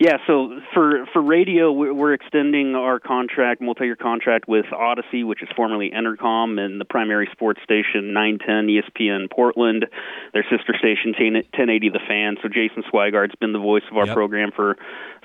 Yeah, 0.00 0.18
so 0.28 0.60
for 0.74 1.06
for 1.12 1.20
radio, 1.20 1.72
we're, 1.72 2.12
extending 2.12 2.76
our 2.76 3.00
contract, 3.00 3.60
multi-year 3.60 3.96
contract 3.96 4.48
with 4.48 4.66
Audacy, 4.66 5.26
which 5.26 5.42
is 5.42 5.48
formerly 5.56 5.90
Entercom, 5.90 6.58
and 6.60 6.80
the 6.80 6.84
primary 6.84 7.28
sports 7.32 7.60
station 7.64 8.12
910 8.12 8.68
ESPN 8.68 9.30
Portland, 9.30 9.86
their 10.32 10.44
sister 10.44 10.74
station 10.78 11.14
1080 11.18 11.88
The 11.90 11.98
Fan. 12.06 12.36
So 12.42 12.48
Jason 12.48 12.84
Swigard's 12.92 13.34
been 13.40 13.52
the 13.52 13.58
voice 13.58 13.82
of 13.90 13.96
our 13.96 14.06
Yep. 14.06 14.14
program 14.14 14.50
for 14.54 14.78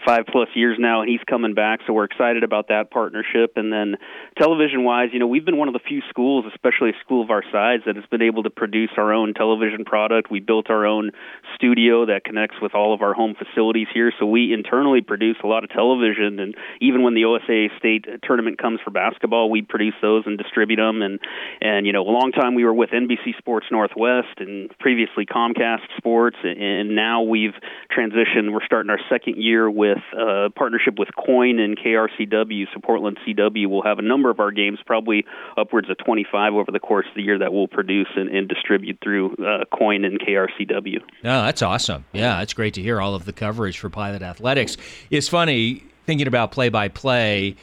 five 0.05 0.25
plus 0.25 0.49
years 0.55 0.77
now, 0.79 1.01
and 1.01 1.09
he's 1.09 1.23
coming 1.29 1.53
back. 1.53 1.79
So 1.85 1.93
we're 1.93 2.03
excited 2.03 2.43
about 2.43 2.67
that 2.67 2.91
partnership. 2.91 3.53
And 3.55 3.71
then 3.71 3.97
television-wise, 4.37 5.09
you 5.13 5.19
know, 5.19 5.27
we've 5.27 5.45
been 5.45 5.57
one 5.57 5.67
of 5.67 5.73
the 5.73 5.79
few 5.79 6.01
schools, 6.09 6.45
especially 6.53 6.89
a 6.89 6.99
school 6.99 7.23
of 7.23 7.29
our 7.29 7.43
size, 7.51 7.81
that 7.85 7.95
has 7.95 8.05
been 8.07 8.21
able 8.21 8.43
to 8.43 8.49
produce 8.49 8.91
our 8.97 9.13
own 9.13 9.33
television 9.33 9.85
product. 9.85 10.29
We 10.29 10.39
built 10.39 10.69
our 10.69 10.85
own 10.85 11.11
studio 11.55 12.05
that 12.07 12.23
connects 12.25 12.57
with 12.61 12.75
all 12.75 12.93
of 12.93 13.01
our 13.01 13.13
home 13.13 13.35
facilities 13.35 13.87
here. 13.93 14.11
So 14.19 14.25
we 14.25 14.53
internally 14.63 15.01
produce 15.01 15.37
a 15.43 15.47
lot 15.47 15.63
of 15.63 15.69
television, 15.69 16.39
and 16.39 16.55
even 16.81 17.03
when 17.03 17.13
the 17.13 17.25
OSA 17.25 17.67
state 17.77 18.05
tournament 18.23 18.57
comes 18.57 18.79
for 18.83 18.91
basketball, 18.91 19.49
we 19.49 19.61
produce 19.61 19.95
those 20.01 20.23
and 20.25 20.37
distribute 20.37 20.77
them. 20.77 21.01
And 21.01 21.19
and 21.61 21.85
you 21.85 21.93
know, 21.93 22.01
a 22.01 22.11
long 22.11 22.31
time 22.31 22.55
we 22.55 22.63
were 22.63 22.73
with 22.73 22.91
NBC 22.91 23.37
Sports 23.37 23.67
Northwest 23.71 24.39
and 24.39 24.69
previously 24.79 25.25
Comcast 25.25 25.85
Sports, 25.97 26.37
and 26.43 26.95
now 26.95 27.23
we've 27.23 27.55
transitioned. 27.95 28.53
We're 28.53 28.65
starting 28.65 28.89
our 28.89 28.99
second 29.09 29.37
year 29.37 29.69
with 29.69 29.99
uh, 30.17 30.49
partnership 30.55 30.97
with 30.97 31.09
KOIN 31.17 31.59
and 31.59 31.77
KRCW. 31.77 32.65
So 32.73 32.79
Portland 32.81 33.17
CW 33.27 33.67
will 33.67 33.83
have 33.83 33.99
a 33.99 34.01
number 34.01 34.29
of 34.29 34.39
our 34.39 34.51
games, 34.51 34.79
probably 34.85 35.25
upwards 35.57 35.89
of 35.89 35.97
25 35.97 36.53
over 36.53 36.71
the 36.71 36.79
course 36.79 37.05
of 37.07 37.15
the 37.15 37.21
year 37.21 37.39
that 37.39 37.53
we'll 37.53 37.67
produce 37.67 38.07
and, 38.15 38.29
and 38.29 38.47
distribute 38.47 38.99
through 39.03 39.33
uh, 39.33 39.65
KOIN 39.73 40.05
and 40.05 40.19
KRCW. 40.19 41.01
No, 41.23 41.43
that's 41.43 41.61
awesome. 41.61 42.05
Yeah, 42.13 42.41
it's 42.41 42.53
great 42.53 42.75
to 42.75 42.81
hear 42.81 43.01
all 43.01 43.15
of 43.15 43.25
the 43.25 43.33
coverage 43.33 43.77
for 43.77 43.89
Pilot 43.89 44.21
Athletics. 44.21 44.43
It's 44.57 45.27
funny 45.27 45.83
thinking 46.05 46.27
about 46.27 46.51
play 46.51 46.69
by 46.69 46.87
play. 46.87 47.55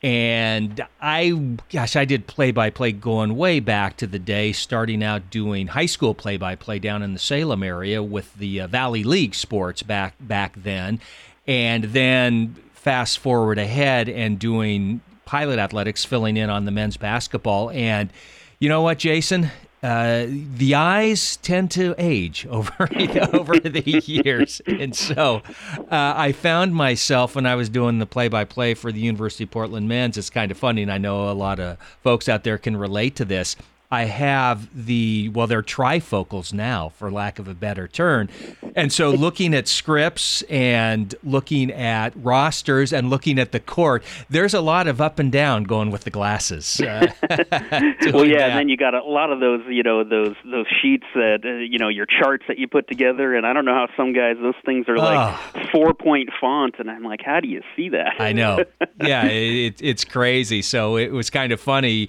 And 0.00 0.80
I, 1.00 1.30
gosh, 1.70 1.96
I 1.96 2.04
did 2.04 2.28
play 2.28 2.52
by 2.52 2.70
play 2.70 2.92
going 2.92 3.36
way 3.36 3.58
back 3.58 3.96
to 3.96 4.06
the 4.06 4.20
day, 4.20 4.52
starting 4.52 5.02
out 5.02 5.28
doing 5.28 5.66
high 5.66 5.86
school 5.86 6.14
play 6.14 6.36
by 6.36 6.54
play 6.54 6.78
down 6.78 7.02
in 7.02 7.14
the 7.14 7.18
Salem 7.18 7.64
area 7.64 8.00
with 8.00 8.32
the 8.36 8.60
uh, 8.60 8.66
Valley 8.68 9.02
League 9.02 9.34
sports 9.34 9.82
back 9.82 10.14
back 10.20 10.54
then, 10.62 11.00
and 11.48 11.84
then 11.84 12.54
fast 12.74 13.18
forward 13.18 13.58
ahead 13.58 14.08
and 14.08 14.38
doing 14.38 15.00
pilot 15.24 15.58
athletics, 15.58 16.04
filling 16.04 16.36
in 16.36 16.48
on 16.48 16.64
the 16.64 16.70
men's 16.70 16.96
basketball. 16.96 17.70
And 17.70 18.10
you 18.60 18.68
know 18.68 18.82
what, 18.82 18.98
Jason? 18.98 19.50
Uh, 19.82 20.26
the 20.28 20.74
eyes 20.74 21.36
tend 21.36 21.70
to 21.70 21.94
age 21.98 22.46
over 22.46 22.88
over 23.32 23.58
the 23.60 24.02
years, 24.06 24.60
and 24.66 24.94
so 24.94 25.42
uh, 25.68 26.14
I 26.16 26.32
found 26.32 26.74
myself 26.74 27.36
when 27.36 27.46
I 27.46 27.54
was 27.54 27.68
doing 27.68 28.00
the 28.00 28.06
play-by-play 28.06 28.74
for 28.74 28.90
the 28.90 28.98
University 29.00 29.44
of 29.44 29.52
Portland 29.52 29.88
men's. 29.88 30.16
It's 30.16 30.30
kind 30.30 30.50
of 30.50 30.58
funny, 30.58 30.82
and 30.82 30.90
I 30.90 30.98
know 30.98 31.30
a 31.30 31.32
lot 31.32 31.60
of 31.60 31.78
folks 32.02 32.28
out 32.28 32.42
there 32.42 32.58
can 32.58 32.76
relate 32.76 33.14
to 33.16 33.24
this. 33.24 33.54
I 33.90 34.04
have 34.04 34.68
the 34.86 35.30
well, 35.30 35.46
they're 35.46 35.62
trifocals 35.62 36.52
now, 36.52 36.90
for 36.90 37.10
lack 37.10 37.38
of 37.38 37.48
a 37.48 37.54
better 37.54 37.88
term. 37.88 38.28
And 38.76 38.92
so, 38.92 39.10
looking 39.10 39.54
at 39.54 39.66
scripts 39.66 40.42
and 40.42 41.14
looking 41.24 41.70
at 41.72 42.12
rosters 42.16 42.92
and 42.92 43.08
looking 43.08 43.38
at 43.38 43.52
the 43.52 43.60
court, 43.60 44.04
there's 44.28 44.52
a 44.52 44.60
lot 44.60 44.88
of 44.88 45.00
up 45.00 45.18
and 45.18 45.32
down 45.32 45.64
going 45.64 45.90
with 45.90 46.04
the 46.04 46.10
glasses. 46.10 46.78
Uh, 46.80 47.06
well, 47.30 48.26
yeah, 48.26 48.38
that. 48.38 48.50
and 48.50 48.58
then 48.58 48.68
you 48.68 48.76
got 48.76 48.92
a 48.94 49.02
lot 49.02 49.32
of 49.32 49.40
those, 49.40 49.62
you 49.68 49.82
know, 49.82 50.04
those 50.04 50.36
those 50.44 50.66
sheets 50.82 51.06
that 51.14 51.40
uh, 51.44 51.48
you 51.48 51.78
know 51.78 51.88
your 51.88 52.06
charts 52.06 52.44
that 52.48 52.58
you 52.58 52.68
put 52.68 52.88
together, 52.88 53.34
and 53.34 53.46
I 53.46 53.54
don't 53.54 53.64
know 53.64 53.74
how 53.74 53.88
some 53.96 54.12
guys 54.12 54.36
those 54.38 54.54
things 54.66 54.86
are 54.88 54.98
like 54.98 55.40
oh. 55.54 55.62
four 55.72 55.94
point 55.94 56.28
font, 56.38 56.74
and 56.78 56.90
I'm 56.90 57.04
like, 57.04 57.20
how 57.24 57.40
do 57.40 57.48
you 57.48 57.62
see 57.74 57.88
that? 57.90 58.16
I 58.18 58.32
know. 58.32 58.64
Yeah, 59.00 59.26
it, 59.26 59.80
it's 59.80 60.04
crazy. 60.04 60.60
So 60.60 60.96
it 60.96 61.12
was 61.12 61.30
kind 61.30 61.52
of 61.52 61.60
funny 61.60 62.08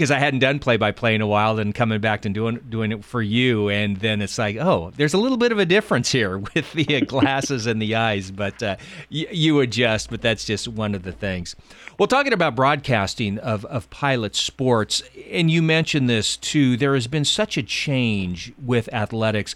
because 0.00 0.10
I 0.10 0.18
hadn't 0.18 0.40
done 0.40 0.60
play 0.60 0.78
by 0.78 0.92
play 0.92 1.14
in 1.14 1.20
a 1.20 1.26
while, 1.26 1.56
then 1.56 1.74
coming 1.74 2.00
back 2.00 2.24
and 2.24 2.34
doing 2.34 2.58
doing 2.70 2.90
it 2.90 3.04
for 3.04 3.20
you, 3.20 3.68
and 3.68 3.98
then 3.98 4.22
it's 4.22 4.38
like, 4.38 4.56
oh, 4.56 4.92
there's 4.96 5.12
a 5.12 5.18
little 5.18 5.36
bit 5.36 5.52
of 5.52 5.58
a 5.58 5.66
difference 5.66 6.10
here 6.10 6.38
with 6.54 6.72
the 6.72 6.96
uh, 6.96 7.00
glasses 7.00 7.66
and 7.66 7.82
the 7.82 7.94
eyes, 7.96 8.30
but 8.30 8.62
uh, 8.62 8.76
y- 9.12 9.26
you 9.30 9.60
adjust. 9.60 10.08
But 10.08 10.22
that's 10.22 10.46
just 10.46 10.66
one 10.68 10.94
of 10.94 11.02
the 11.02 11.12
things. 11.12 11.54
Well, 11.98 12.06
talking 12.06 12.32
about 12.32 12.56
broadcasting 12.56 13.38
of 13.40 13.66
of 13.66 13.90
pilot 13.90 14.34
sports, 14.34 15.02
and 15.30 15.50
you 15.50 15.60
mentioned 15.60 16.08
this 16.08 16.38
too. 16.38 16.78
There 16.78 16.94
has 16.94 17.06
been 17.06 17.26
such 17.26 17.58
a 17.58 17.62
change 17.62 18.54
with 18.64 18.90
athletics. 18.94 19.54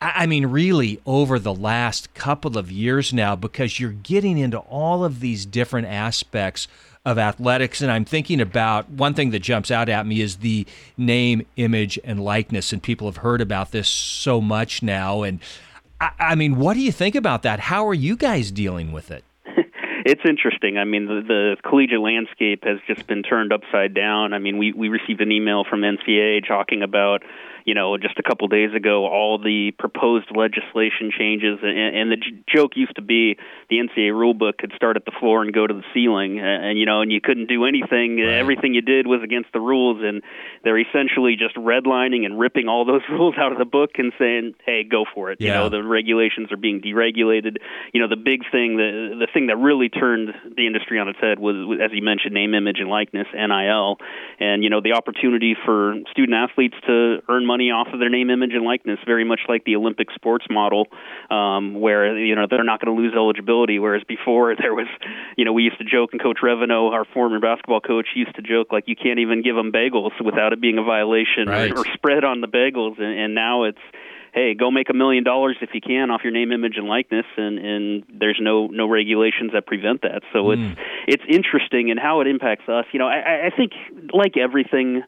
I 0.00 0.26
mean, 0.26 0.46
really, 0.46 1.00
over 1.06 1.38
the 1.38 1.54
last 1.54 2.12
couple 2.12 2.58
of 2.58 2.72
years 2.72 3.14
now, 3.14 3.36
because 3.36 3.78
you're 3.78 3.92
getting 3.92 4.36
into 4.36 4.58
all 4.58 5.04
of 5.04 5.20
these 5.20 5.46
different 5.46 5.86
aspects 5.86 6.66
of 7.06 7.18
athletics. 7.18 7.80
And 7.80 7.90
I'm 7.90 8.04
thinking 8.04 8.40
about 8.40 8.90
one 8.90 9.14
thing 9.14 9.30
that 9.30 9.38
jumps 9.38 9.70
out 9.70 9.88
at 9.88 10.06
me 10.06 10.20
is 10.20 10.38
the 10.38 10.66
name, 10.98 11.46
image, 11.56 11.98
and 12.04 12.20
likeness. 12.22 12.72
And 12.72 12.82
people 12.82 13.06
have 13.06 13.18
heard 13.18 13.40
about 13.40 13.70
this 13.70 13.88
so 13.88 14.40
much 14.40 14.82
now. 14.82 15.22
And 15.22 15.38
I, 16.00 16.10
I 16.18 16.34
mean, 16.34 16.56
what 16.56 16.74
do 16.74 16.80
you 16.80 16.90
think 16.90 17.14
about 17.14 17.42
that? 17.44 17.60
How 17.60 17.86
are 17.86 17.94
you 17.94 18.16
guys 18.16 18.50
dealing 18.50 18.90
with 18.90 19.12
it? 19.12 19.22
it's 20.04 20.22
interesting. 20.28 20.78
I 20.78 20.84
mean, 20.84 21.06
the, 21.06 21.22
the 21.26 21.56
collegiate 21.66 22.00
landscape 22.00 22.64
has 22.64 22.78
just 22.88 23.06
been 23.06 23.22
turned 23.22 23.52
upside 23.52 23.94
down. 23.94 24.34
I 24.34 24.40
mean, 24.40 24.58
we 24.58 24.72
we 24.72 24.88
received 24.88 25.20
an 25.20 25.30
email 25.30 25.62
from 25.64 25.82
NCAA 25.82 26.46
talking 26.46 26.82
about 26.82 27.22
you 27.66 27.74
know, 27.74 27.98
just 27.98 28.16
a 28.16 28.22
couple 28.22 28.46
days 28.46 28.72
ago, 28.74 29.06
all 29.06 29.38
the 29.38 29.72
proposed 29.76 30.30
legislation 30.32 31.10
changes, 31.10 31.58
and, 31.62 31.96
and 31.96 32.12
the 32.12 32.16
j- 32.16 32.38
joke 32.54 32.76
used 32.76 32.94
to 32.94 33.02
be 33.02 33.36
the 33.68 33.78
NCAA 33.78 34.12
rulebook 34.12 34.58
could 34.58 34.72
start 34.76 34.96
at 34.96 35.04
the 35.04 35.10
floor 35.18 35.42
and 35.42 35.52
go 35.52 35.66
to 35.66 35.74
the 35.74 35.82
ceiling, 35.92 36.38
and, 36.38 36.64
and 36.64 36.78
you 36.78 36.86
know, 36.86 37.00
and 37.02 37.10
you 37.10 37.20
couldn't 37.20 37.48
do 37.48 37.64
anything. 37.64 38.18
Right. 38.18 38.34
Everything 38.34 38.72
you 38.72 38.82
did 38.82 39.08
was 39.08 39.20
against 39.24 39.52
the 39.52 39.58
rules, 39.58 40.00
and 40.00 40.22
they're 40.62 40.78
essentially 40.78 41.34
just 41.34 41.56
redlining 41.56 42.24
and 42.24 42.38
ripping 42.38 42.68
all 42.68 42.84
those 42.84 43.02
rules 43.10 43.34
out 43.36 43.50
of 43.50 43.58
the 43.58 43.64
book 43.64 43.90
and 43.98 44.12
saying, 44.16 44.54
"Hey, 44.64 44.84
go 44.84 45.04
for 45.12 45.32
it." 45.32 45.40
Yeah. 45.40 45.46
You 45.48 45.54
know, 45.58 45.68
the 45.68 45.82
regulations 45.82 46.52
are 46.52 46.56
being 46.56 46.80
deregulated. 46.80 47.56
You 47.92 48.00
know, 48.00 48.06
the 48.08 48.14
big 48.14 48.42
thing, 48.52 48.76
the 48.76 49.16
the 49.18 49.26
thing 49.34 49.48
that 49.48 49.56
really 49.56 49.88
turned 49.88 50.30
the 50.56 50.68
industry 50.68 51.00
on 51.00 51.08
its 51.08 51.18
head 51.18 51.40
was, 51.40 51.56
as 51.82 51.90
you 51.92 52.02
mentioned, 52.02 52.32
name, 52.32 52.54
image, 52.54 52.78
and 52.78 52.88
likeness 52.88 53.26
(NIL), 53.34 53.98
and 54.38 54.62
you 54.62 54.70
know, 54.70 54.80
the 54.80 54.92
opportunity 54.92 55.56
for 55.64 55.96
student 56.12 56.38
athletes 56.38 56.76
to 56.86 57.18
earn 57.28 57.44
money 57.44 57.55
money 57.56 57.70
off 57.70 57.88
of 57.92 57.98
their 57.98 58.10
name, 58.10 58.28
image, 58.28 58.52
and 58.52 58.64
likeness, 58.64 58.98
very 59.06 59.24
much 59.24 59.40
like 59.48 59.64
the 59.64 59.76
Olympic 59.76 60.08
sports 60.14 60.44
model, 60.50 60.86
um, 61.30 61.80
where 61.80 62.18
you 62.18 62.34
know 62.34 62.46
they're 62.48 62.64
not 62.64 62.80
going 62.80 62.94
to 62.94 63.00
lose 63.00 63.14
eligibility. 63.16 63.78
Whereas 63.78 64.02
before 64.06 64.54
there 64.60 64.74
was, 64.74 64.88
you 65.36 65.44
know, 65.44 65.52
we 65.52 65.62
used 65.62 65.78
to 65.78 65.84
joke, 65.84 66.10
and 66.12 66.22
Coach 66.22 66.38
Reveno, 66.42 66.92
our 66.92 67.04
former 67.04 67.40
basketball 67.40 67.80
coach, 67.80 68.08
used 68.14 68.34
to 68.36 68.42
joke 68.42 68.68
like 68.72 68.84
you 68.86 68.96
can't 68.96 69.18
even 69.18 69.42
give 69.42 69.56
them 69.56 69.72
bagels 69.72 70.12
without 70.22 70.52
it 70.52 70.60
being 70.60 70.76
a 70.76 70.84
violation 70.84 71.48
right. 71.48 71.70
or, 71.72 71.80
or 71.80 71.84
spread 71.94 72.24
on 72.24 72.40
the 72.40 72.48
bagels, 72.48 73.00
and, 73.00 73.18
and 73.18 73.34
now 73.34 73.64
it's 73.64 73.80
hey, 74.36 74.52
go 74.52 74.70
make 74.70 74.90
a 74.90 74.94
million 74.94 75.24
dollars 75.24 75.56
if 75.62 75.70
you 75.72 75.80
can 75.80 76.10
off 76.10 76.20
your 76.22 76.32
name, 76.32 76.52
image, 76.52 76.74
and 76.76 76.86
likeness, 76.86 77.24
and 77.38 77.58
and 77.58 78.04
there's 78.20 78.38
no 78.38 78.66
no 78.66 78.86
regulations 78.86 79.52
that 79.54 79.66
prevent 79.66 80.02
that. 80.02 80.20
So 80.32 80.44
mm. 80.44 80.72
it's 80.72 80.80
it's 81.08 81.24
interesting 81.28 81.90
and 81.90 81.98
how 81.98 82.20
it 82.20 82.26
impacts 82.26 82.68
us. 82.68 82.84
You 82.92 82.98
know, 82.98 83.08
I, 83.08 83.46
I 83.46 83.50
think 83.56 83.72
like 84.12 84.36
everything 84.36 85.02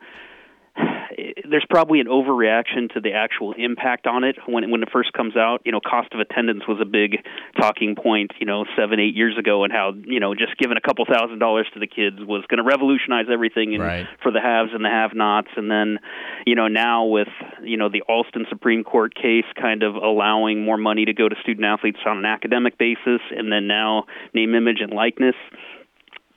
there's 1.51 1.65
probably 1.69 2.01
an 2.01 2.07
overreaction 2.07 2.93
to 2.95 3.01
the 3.01 3.13
actual 3.13 3.53
impact 3.53 4.07
on 4.07 4.25
it 4.25 4.37
when 4.47 4.71
when 4.71 4.83
it 4.83 4.89
first 4.93 5.13
comes 5.13 5.37
out. 5.37 5.63
You 5.65 5.73
know, 5.73 5.81
cost 5.81 6.13
of 6.13 6.21
attendance 6.21 6.63
was 6.69 6.79
a 6.81 6.85
big 6.85 7.25
talking 7.59 7.97
point. 7.97 8.33
You 8.39 8.47
know, 8.47 8.65
seven 8.77 9.01
eight 9.01 9.15
years 9.15 9.37
ago, 9.39 9.65
and 9.65 9.73
how 9.73 9.93
you 10.05 10.21
know 10.21 10.35
just 10.35 10.57
giving 10.59 10.77
a 10.77 10.81
couple 10.81 11.05
thousand 11.07 11.39
dollars 11.39 11.67
to 11.75 11.81
the 11.81 11.87
kids 11.87 12.19
was 12.21 12.45
going 12.49 12.59
to 12.59 12.65
revolutionize 12.65 13.27
everything 13.33 13.75
and 13.75 13.83
right. 13.83 14.07
for 14.23 14.31
the 14.31 14.41
haves 14.41 14.71
and 14.73 14.85
the 14.85 14.91
have-nots. 14.91 15.49
And 15.57 15.71
then, 15.71 15.99
you 16.47 16.55
know, 16.55 16.69
now 16.69 17.07
with 17.07 17.29
you 17.63 17.77
know 17.77 17.89
the 17.89 18.03
Alston 18.03 18.47
Supreme 18.49 18.85
Court 18.85 19.15
case 19.15 19.47
kind 19.61 19.83
of 19.83 19.97
allowing 19.97 20.65
more 20.65 20.77
money 20.77 21.05
to 21.07 21.13
go 21.13 21.29
to 21.29 21.37
student 21.43 21.65
athletes 21.65 21.99
on 22.07 22.19
an 22.19 22.27
academic 22.27 22.79
basis, 22.79 23.21
and 23.31 23.51
then 23.51 23.67
now 23.67 24.05
name, 24.35 24.55
image, 24.55 24.79
and 24.81 24.93
likeness 24.93 25.37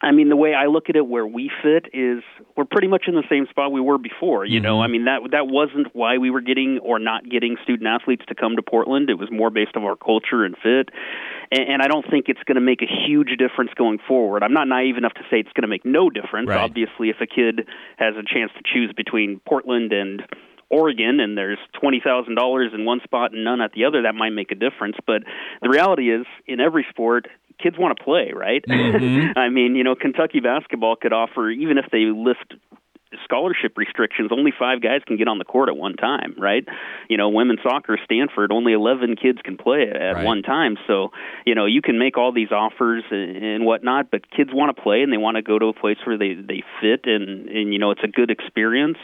I 0.01 0.11
mean, 0.11 0.29
the 0.29 0.35
way 0.35 0.53
I 0.53 0.65
look 0.65 0.89
at 0.89 0.95
it, 0.95 1.05
where 1.07 1.27
we 1.27 1.51
fit 1.61 1.85
is 1.93 2.23
we're 2.57 2.65
pretty 2.65 2.87
much 2.87 3.03
in 3.07 3.13
the 3.13 3.23
same 3.29 3.45
spot 3.49 3.71
we 3.71 3.81
were 3.81 3.97
before. 3.97 4.45
You 4.45 4.57
mm-hmm. 4.57 4.63
know, 4.63 4.81
I 4.81 4.87
mean 4.87 5.05
that 5.05 5.21
that 5.31 5.47
wasn't 5.47 5.93
why 5.93 6.17
we 6.17 6.29
were 6.29 6.41
getting 6.41 6.79
or 6.79 6.97
not 6.97 7.29
getting 7.29 7.57
student 7.63 7.87
athletes 7.87 8.23
to 8.29 8.35
come 8.35 8.55
to 8.55 8.63
Portland. 8.63 9.09
It 9.09 9.19
was 9.19 9.29
more 9.31 9.49
based 9.49 9.75
on 9.75 9.83
our 9.83 9.95
culture 9.95 10.43
and 10.43 10.55
fit. 10.57 10.89
And, 11.51 11.69
and 11.69 11.81
I 11.81 11.87
don't 11.87 12.05
think 12.09 12.25
it's 12.29 12.43
going 12.45 12.55
to 12.55 12.61
make 12.61 12.81
a 12.81 13.07
huge 13.07 13.37
difference 13.37 13.71
going 13.75 13.99
forward. 14.07 14.43
I'm 14.43 14.53
not 14.53 14.67
naive 14.67 14.97
enough 14.97 15.13
to 15.13 15.21
say 15.29 15.39
it's 15.39 15.53
going 15.53 15.63
to 15.63 15.67
make 15.67 15.85
no 15.85 16.09
difference. 16.09 16.49
Right. 16.49 16.59
Obviously, 16.59 17.09
if 17.09 17.21
a 17.21 17.27
kid 17.27 17.67
has 17.97 18.15
a 18.15 18.23
chance 18.25 18.51
to 18.57 18.63
choose 18.65 18.91
between 18.95 19.39
Portland 19.45 19.93
and 19.93 20.23
Oregon 20.71 21.19
and 21.19 21.37
there's 21.37 21.59
twenty 21.79 21.99
thousand 22.03 22.35
dollars 22.35 22.71
in 22.73 22.85
one 22.85 23.01
spot 23.03 23.33
and 23.33 23.43
none 23.43 23.59
at 23.59 23.73
the 23.73 23.83
other, 23.85 24.03
that 24.03 24.15
might 24.15 24.29
make 24.29 24.51
a 24.51 24.55
difference. 24.55 24.95
But 25.05 25.23
the 25.61 25.69
reality 25.69 26.09
is, 26.09 26.25
in 26.47 26.61
every 26.61 26.85
sport, 26.89 27.27
kids 27.61 27.77
want 27.77 27.97
to 27.97 28.03
play, 28.03 28.31
right? 28.35 28.63
Mm-hmm. 28.67 29.31
I 29.37 29.49
mean, 29.49 29.75
you 29.75 29.83
know, 29.83 29.95
Kentucky 29.95 30.39
basketball 30.39 30.95
could 30.95 31.13
offer 31.13 31.49
even 31.49 31.77
if 31.77 31.85
they 31.91 32.05
lift 32.05 32.53
scholarship 33.23 33.77
restrictions, 33.77 34.31
only 34.31 34.51
five 34.57 34.81
guys 34.81 35.01
can 35.05 35.17
get 35.17 35.27
on 35.27 35.37
the 35.37 35.43
court 35.43 35.69
at 35.69 35.75
one 35.75 35.95
time, 35.95 36.33
right? 36.37 36.65
You 37.09 37.17
know, 37.17 37.29
women's 37.29 37.59
soccer, 37.61 37.97
Stanford, 38.05 38.51
only 38.51 38.73
11 38.73 39.15
kids 39.21 39.39
can 39.43 39.57
play 39.57 39.83
at 39.89 40.15
right. 40.15 40.25
one 40.25 40.41
time. 40.41 40.77
So, 40.87 41.11
you 41.45 41.55
know, 41.55 41.65
you 41.65 41.81
can 41.81 41.99
make 41.99 42.17
all 42.17 42.31
these 42.31 42.51
offers 42.51 43.03
and, 43.11 43.35
and 43.35 43.65
whatnot, 43.65 44.11
but 44.11 44.29
kids 44.31 44.51
want 44.53 44.75
to 44.75 44.81
play 44.81 45.01
and 45.01 45.11
they 45.11 45.17
want 45.17 45.35
to 45.35 45.41
go 45.41 45.59
to 45.59 45.67
a 45.67 45.73
place 45.73 45.97
where 46.05 46.17
they 46.17 46.33
they 46.33 46.63
fit 46.79 47.01
and 47.05 47.49
and 47.49 47.73
you 47.73 47.79
know 47.79 47.91
it's 47.91 48.03
a 48.03 48.07
good 48.07 48.31
experience 48.31 48.97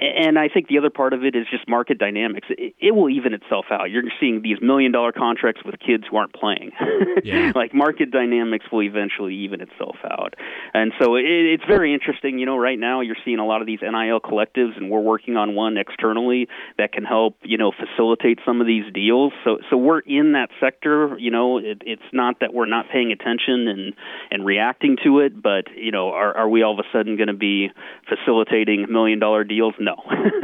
and 0.00 0.38
I 0.38 0.48
think 0.48 0.68
the 0.68 0.78
other 0.78 0.88
part 0.88 1.12
of 1.12 1.24
it 1.24 1.36
is 1.36 1.46
just 1.50 1.68
market 1.68 1.98
dynamics. 1.98 2.48
It, 2.50 2.74
it 2.80 2.92
will 2.92 3.10
even 3.10 3.34
itself 3.34 3.66
out. 3.70 3.90
You're 3.90 4.04
seeing 4.18 4.40
these 4.42 4.56
million 4.62 4.92
dollar 4.92 5.12
contracts 5.12 5.62
with 5.64 5.78
kids 5.78 6.04
who 6.10 6.16
aren't 6.16 6.32
playing. 6.32 6.72
Yeah. 7.22 7.52
like 7.54 7.74
market 7.74 8.10
dynamics 8.10 8.64
will 8.72 8.82
eventually 8.82 9.34
even 9.34 9.60
itself 9.60 9.96
out. 10.04 10.34
And 10.72 10.92
so 10.98 11.16
it, 11.16 11.24
it's 11.24 11.64
very 11.64 11.92
interesting. 11.92 12.38
You 12.38 12.46
know, 12.46 12.56
right 12.56 12.78
now 12.78 13.00
you're 13.00 13.16
seeing 13.24 13.38
a 13.38 13.46
lot 13.46 13.60
of 13.60 13.66
these 13.66 13.80
NIL 13.82 14.20
collectives, 14.20 14.76
and 14.76 14.90
we're 14.90 15.00
working 15.00 15.36
on 15.36 15.54
one 15.54 15.76
externally 15.76 16.48
that 16.78 16.92
can 16.92 17.04
help 17.04 17.36
you 17.42 17.58
know 17.58 17.72
facilitate 17.72 18.38
some 18.46 18.60
of 18.60 18.66
these 18.66 18.84
deals. 18.94 19.32
So 19.44 19.58
so 19.68 19.76
we're 19.76 20.00
in 20.00 20.32
that 20.32 20.48
sector. 20.60 21.16
You 21.18 21.30
know, 21.30 21.58
it, 21.58 21.82
it's 21.84 22.02
not 22.12 22.40
that 22.40 22.54
we're 22.54 22.66
not 22.66 22.86
paying 22.90 23.12
attention 23.12 23.68
and 23.68 23.94
and 24.30 24.46
reacting 24.46 24.96
to 25.04 25.20
it, 25.20 25.40
but 25.42 25.64
you 25.76 25.90
know, 25.90 26.10
are 26.10 26.34
are 26.36 26.48
we 26.48 26.62
all 26.62 26.72
of 26.72 26.78
a 26.78 26.88
sudden 26.96 27.16
going 27.16 27.28
to 27.28 27.34
be 27.34 27.70
facilitating 28.08 28.86
million 28.90 29.18
dollar 29.18 29.44
deals? 29.44 29.74
No 29.78 29.89
No. 29.90 30.02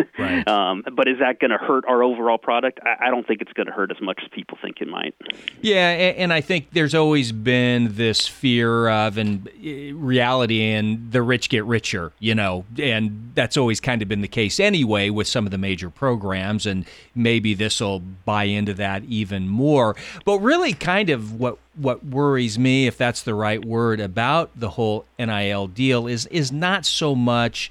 right. 0.18 0.46
Um, 0.48 0.84
but 0.92 1.08
is 1.08 1.18
that 1.20 1.38
going 1.38 1.50
to 1.50 1.58
hurt 1.58 1.84
our 1.86 2.02
overall 2.02 2.38
product? 2.38 2.80
I, 2.82 3.06
I 3.06 3.10
don't 3.10 3.26
think 3.26 3.42
it's 3.42 3.52
going 3.52 3.66
to 3.66 3.72
hurt 3.72 3.90
as 3.90 4.00
much 4.00 4.20
as 4.22 4.28
people 4.30 4.58
think 4.60 4.80
it 4.80 4.88
might. 4.88 5.14
Yeah, 5.60 5.90
and, 5.90 6.16
and 6.16 6.32
I 6.32 6.40
think 6.40 6.70
there's 6.72 6.94
always 6.94 7.32
been 7.32 7.94
this 7.94 8.26
fear 8.26 8.88
of 8.88 9.18
and 9.18 9.48
eh, 9.62 9.92
reality, 9.94 10.62
and 10.62 11.12
the 11.12 11.22
rich 11.22 11.48
get 11.48 11.64
richer, 11.64 12.12
you 12.18 12.34
know, 12.34 12.64
and 12.78 13.32
that's 13.34 13.56
always 13.56 13.80
kind 13.80 14.02
of 14.02 14.08
been 14.08 14.20
the 14.20 14.28
case 14.28 14.58
anyway 14.58 15.10
with 15.10 15.28
some 15.28 15.44
of 15.44 15.50
the 15.50 15.58
major 15.58 15.90
programs, 15.90 16.66
and 16.66 16.86
maybe 17.14 17.54
this 17.54 17.80
will 17.80 18.00
buy 18.00 18.44
into 18.44 18.74
that 18.74 19.04
even 19.04 19.48
more. 19.48 19.96
But 20.24 20.40
really, 20.40 20.72
kind 20.72 21.10
of 21.10 21.38
what 21.38 21.58
what 21.74 22.04
worries 22.04 22.58
me, 22.58 22.86
if 22.86 22.96
that's 22.96 23.22
the 23.22 23.34
right 23.34 23.64
word, 23.64 24.00
about 24.00 24.50
the 24.58 24.70
whole 24.70 25.04
NIL 25.18 25.68
deal 25.68 26.06
is 26.06 26.26
is 26.26 26.50
not 26.50 26.86
so 26.86 27.14
much 27.14 27.70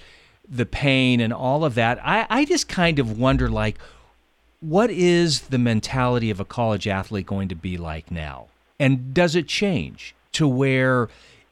the 0.50 0.66
pain 0.66 1.20
and 1.20 1.34
all 1.34 1.66
of 1.66 1.76
that. 1.76 2.00
I, 2.06 2.26
I 2.30 2.46
just 2.46 2.68
kind 2.68 3.00
of 3.00 3.18
wonder 3.18 3.50
like 3.50 3.78
what 4.60 4.90
is 4.90 5.42
the 5.42 5.58
mentality 5.58 6.30
of 6.30 6.40
a 6.40 6.46
college 6.46 6.88
athlete 6.88 7.26
going 7.26 7.48
to 7.50 7.56
be 7.56 7.78
like 7.78 8.10
now? 8.10 8.48
And 8.80 9.14
does 9.14 9.36
it 9.36 9.48
change 9.48 10.16
to 10.34 10.48
where 10.48 11.10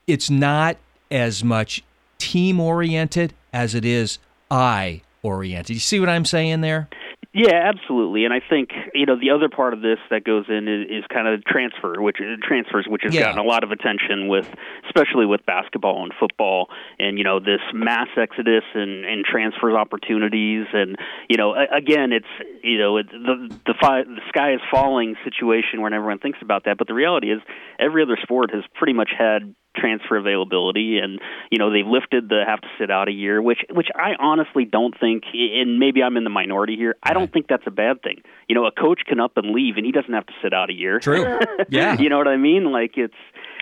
it's 0.07 0.29
not 0.29 0.77
as 1.11 1.43
much 1.43 1.83
team 2.17 2.59
oriented 2.59 3.33
as 3.51 3.75
it 3.75 3.85
is 3.85 4.19
I 4.49 5.01
oriented? 5.21 5.75
You 5.75 5.79
see 5.79 5.99
what 5.99 6.09
I'm 6.09 6.25
saying 6.25 6.61
there? 6.61 6.89
Yeah, 7.33 7.55
absolutely. 7.73 8.25
And 8.25 8.33
I 8.33 8.41
think 8.47 8.69
you 8.93 9.07
know 9.07 9.17
the 9.19 9.31
other 9.31 9.49
part 9.49 9.73
of 9.73 9.81
this 9.81 9.97
that 10.11 10.23
goes 10.23 10.45
in 10.49 10.67
is, 10.67 10.99
is 10.99 11.03
kind 11.11 11.27
of 11.27 11.43
transfer, 11.43 11.99
which 11.99 12.17
transfers, 12.43 12.85
which 12.87 13.01
has 13.03 13.13
Yeah. 13.13 13.21
gotten 13.21 13.39
a 13.39 13.43
lot 13.43 13.63
of 13.63 13.71
attention 13.71 14.27
with, 14.27 14.47
especially 14.85 15.25
with 15.25 15.43
basketball 15.45 16.03
and 16.03 16.13
football, 16.19 16.69
and 16.99 17.17
you 17.17 17.23
know 17.23 17.39
this 17.39 17.61
mass 17.73 18.07
exodus 18.17 18.63
and, 18.75 19.03
and 19.05 19.25
transfers 19.25 19.73
opportunities, 19.73 20.67
and 20.73 20.95
you 21.27 21.37
know 21.37 21.55
again, 21.55 22.11
it's 22.13 22.29
you 22.63 22.77
know 22.77 22.97
it, 22.97 23.09
the 23.09 23.49
the, 23.65 23.73
fi- 23.81 24.03
the 24.03 24.21
sky 24.29 24.53
is 24.53 24.61
falling 24.69 25.15
situation 25.23 25.81
when 25.81 25.93
everyone 25.93 26.19
thinks 26.19 26.37
about 26.41 26.65
that, 26.65 26.77
but 26.77 26.85
the 26.87 26.93
reality 26.93 27.31
is 27.31 27.41
every 27.79 28.03
other 28.03 28.17
sport 28.21 28.51
has 28.53 28.63
pretty 28.75 28.93
much 28.93 29.09
had 29.17 29.55
transfer 29.75 30.17
availability 30.17 30.99
and 30.99 31.19
you 31.51 31.57
know 31.57 31.71
they've 31.71 31.87
lifted 31.87 32.29
the 32.29 32.43
have 32.45 32.61
to 32.61 32.67
sit 32.79 32.91
out 32.91 33.07
a 33.07 33.11
year 33.11 33.41
which 33.41 33.59
which 33.71 33.87
I 33.95 34.11
honestly 34.19 34.65
don't 34.65 34.97
think 34.99 35.23
and 35.33 35.79
maybe 35.79 36.03
I'm 36.03 36.17
in 36.17 36.23
the 36.23 36.29
minority 36.29 36.75
here 36.75 36.95
I 37.01 37.13
don't 37.13 37.31
think 37.31 37.47
that's 37.47 37.65
a 37.65 37.71
bad 37.71 38.01
thing 38.01 38.21
you 38.47 38.55
know 38.55 38.65
a 38.65 38.71
coach 38.71 39.01
can 39.07 39.19
up 39.19 39.37
and 39.37 39.51
leave 39.51 39.77
and 39.77 39.85
he 39.85 39.91
doesn't 39.91 40.13
have 40.13 40.25
to 40.27 40.33
sit 40.41 40.53
out 40.53 40.69
a 40.69 40.73
year 40.73 40.99
True. 40.99 41.39
Yeah. 41.69 41.99
you 41.99 42.09
know 42.09 42.17
what 42.17 42.27
I 42.27 42.37
mean 42.37 42.71
like 42.71 42.97
it's 42.97 43.13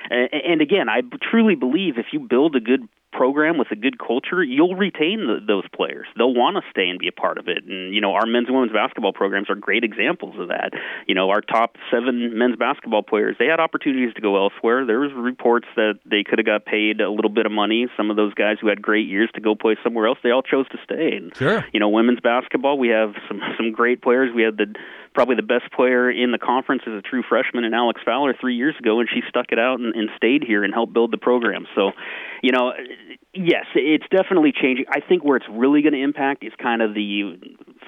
and 0.09 0.61
again 0.61 0.89
I 0.89 1.01
truly 1.29 1.55
believe 1.55 1.97
if 1.97 2.07
you 2.11 2.19
build 2.19 2.55
a 2.55 2.59
good 2.59 2.87
program 3.11 3.57
with 3.57 3.69
a 3.71 3.75
good 3.75 3.99
culture 3.99 4.43
you'll 4.43 4.75
retain 4.75 5.27
the, 5.27 5.39
those 5.45 5.63
players. 5.75 6.07
They'll 6.17 6.33
want 6.33 6.57
to 6.57 6.63
stay 6.71 6.87
and 6.89 6.99
be 6.99 7.07
a 7.07 7.11
part 7.11 7.37
of 7.37 7.47
it. 7.47 7.65
And 7.65 7.93
you 7.93 8.01
know 8.01 8.13
our 8.13 8.25
men's 8.25 8.47
and 8.47 8.55
women's 8.55 8.73
basketball 8.73 9.13
programs 9.13 9.49
are 9.49 9.55
great 9.55 9.83
examples 9.83 10.35
of 10.39 10.47
that. 10.49 10.71
You 11.07 11.15
know 11.15 11.29
our 11.29 11.41
top 11.41 11.75
7 11.91 12.37
men's 12.37 12.55
basketball 12.55 13.03
players 13.03 13.35
they 13.39 13.45
had 13.45 13.59
opportunities 13.59 14.13
to 14.15 14.21
go 14.21 14.37
elsewhere. 14.37 14.85
There 14.85 14.99
was 14.99 15.11
reports 15.13 15.67
that 15.75 15.99
they 16.05 16.23
could 16.23 16.39
have 16.39 16.45
got 16.45 16.65
paid 16.65 17.01
a 17.01 17.09
little 17.09 17.29
bit 17.29 17.45
of 17.45 17.51
money. 17.51 17.87
Some 17.97 18.09
of 18.09 18.15
those 18.15 18.33
guys 18.33 18.57
who 18.61 18.67
had 18.67 18.81
great 18.81 19.07
years 19.07 19.29
to 19.35 19.41
go 19.41 19.55
play 19.55 19.75
somewhere 19.83 20.07
else 20.07 20.17
they 20.23 20.31
all 20.31 20.43
chose 20.43 20.67
to 20.69 20.77
stay. 20.83 21.17
And 21.17 21.35
Sure. 21.35 21.65
you 21.73 21.79
know 21.79 21.89
women's 21.89 22.19
basketball 22.19 22.77
we 22.77 22.89
have 22.89 23.13
some 23.27 23.41
some 23.57 23.71
great 23.71 24.01
players. 24.01 24.33
We 24.33 24.43
had 24.43 24.57
the 24.57 24.73
probably 25.13 25.35
the 25.35 25.43
best 25.43 25.69
player 25.73 26.09
in 26.09 26.31
the 26.31 26.39
conference 26.39 26.83
as 26.87 26.93
a 26.93 27.01
true 27.01 27.21
freshman 27.27 27.65
in 27.65 27.73
Alex 27.73 27.99
Fowler 28.05 28.33
3 28.39 28.55
years 28.55 28.75
ago 28.79 29.01
and 29.01 29.09
she 29.09 29.21
stuck 29.27 29.47
it 29.51 29.59
out 29.59 29.79
and, 29.81 29.93
and 29.93 30.09
stayed 30.15 30.41
here 30.41 30.63
and 30.63 30.73
helped 30.73 30.93
build 30.93 31.11
the 31.11 31.17
program. 31.17 31.67
So 31.75 31.91
you 32.41 32.51
know 32.51 32.71
yes 33.34 33.65
it's 33.75 34.05
definitely 34.10 34.51
changing. 34.51 34.86
I 34.89 35.00
think 35.00 35.24
where 35.24 35.38
it's 35.38 35.46
really 35.50 35.81
going 35.81 35.93
to 35.93 36.01
impact 36.01 36.43
is 36.43 36.53
kind 36.62 36.81
of 36.81 36.93
the 36.93 37.38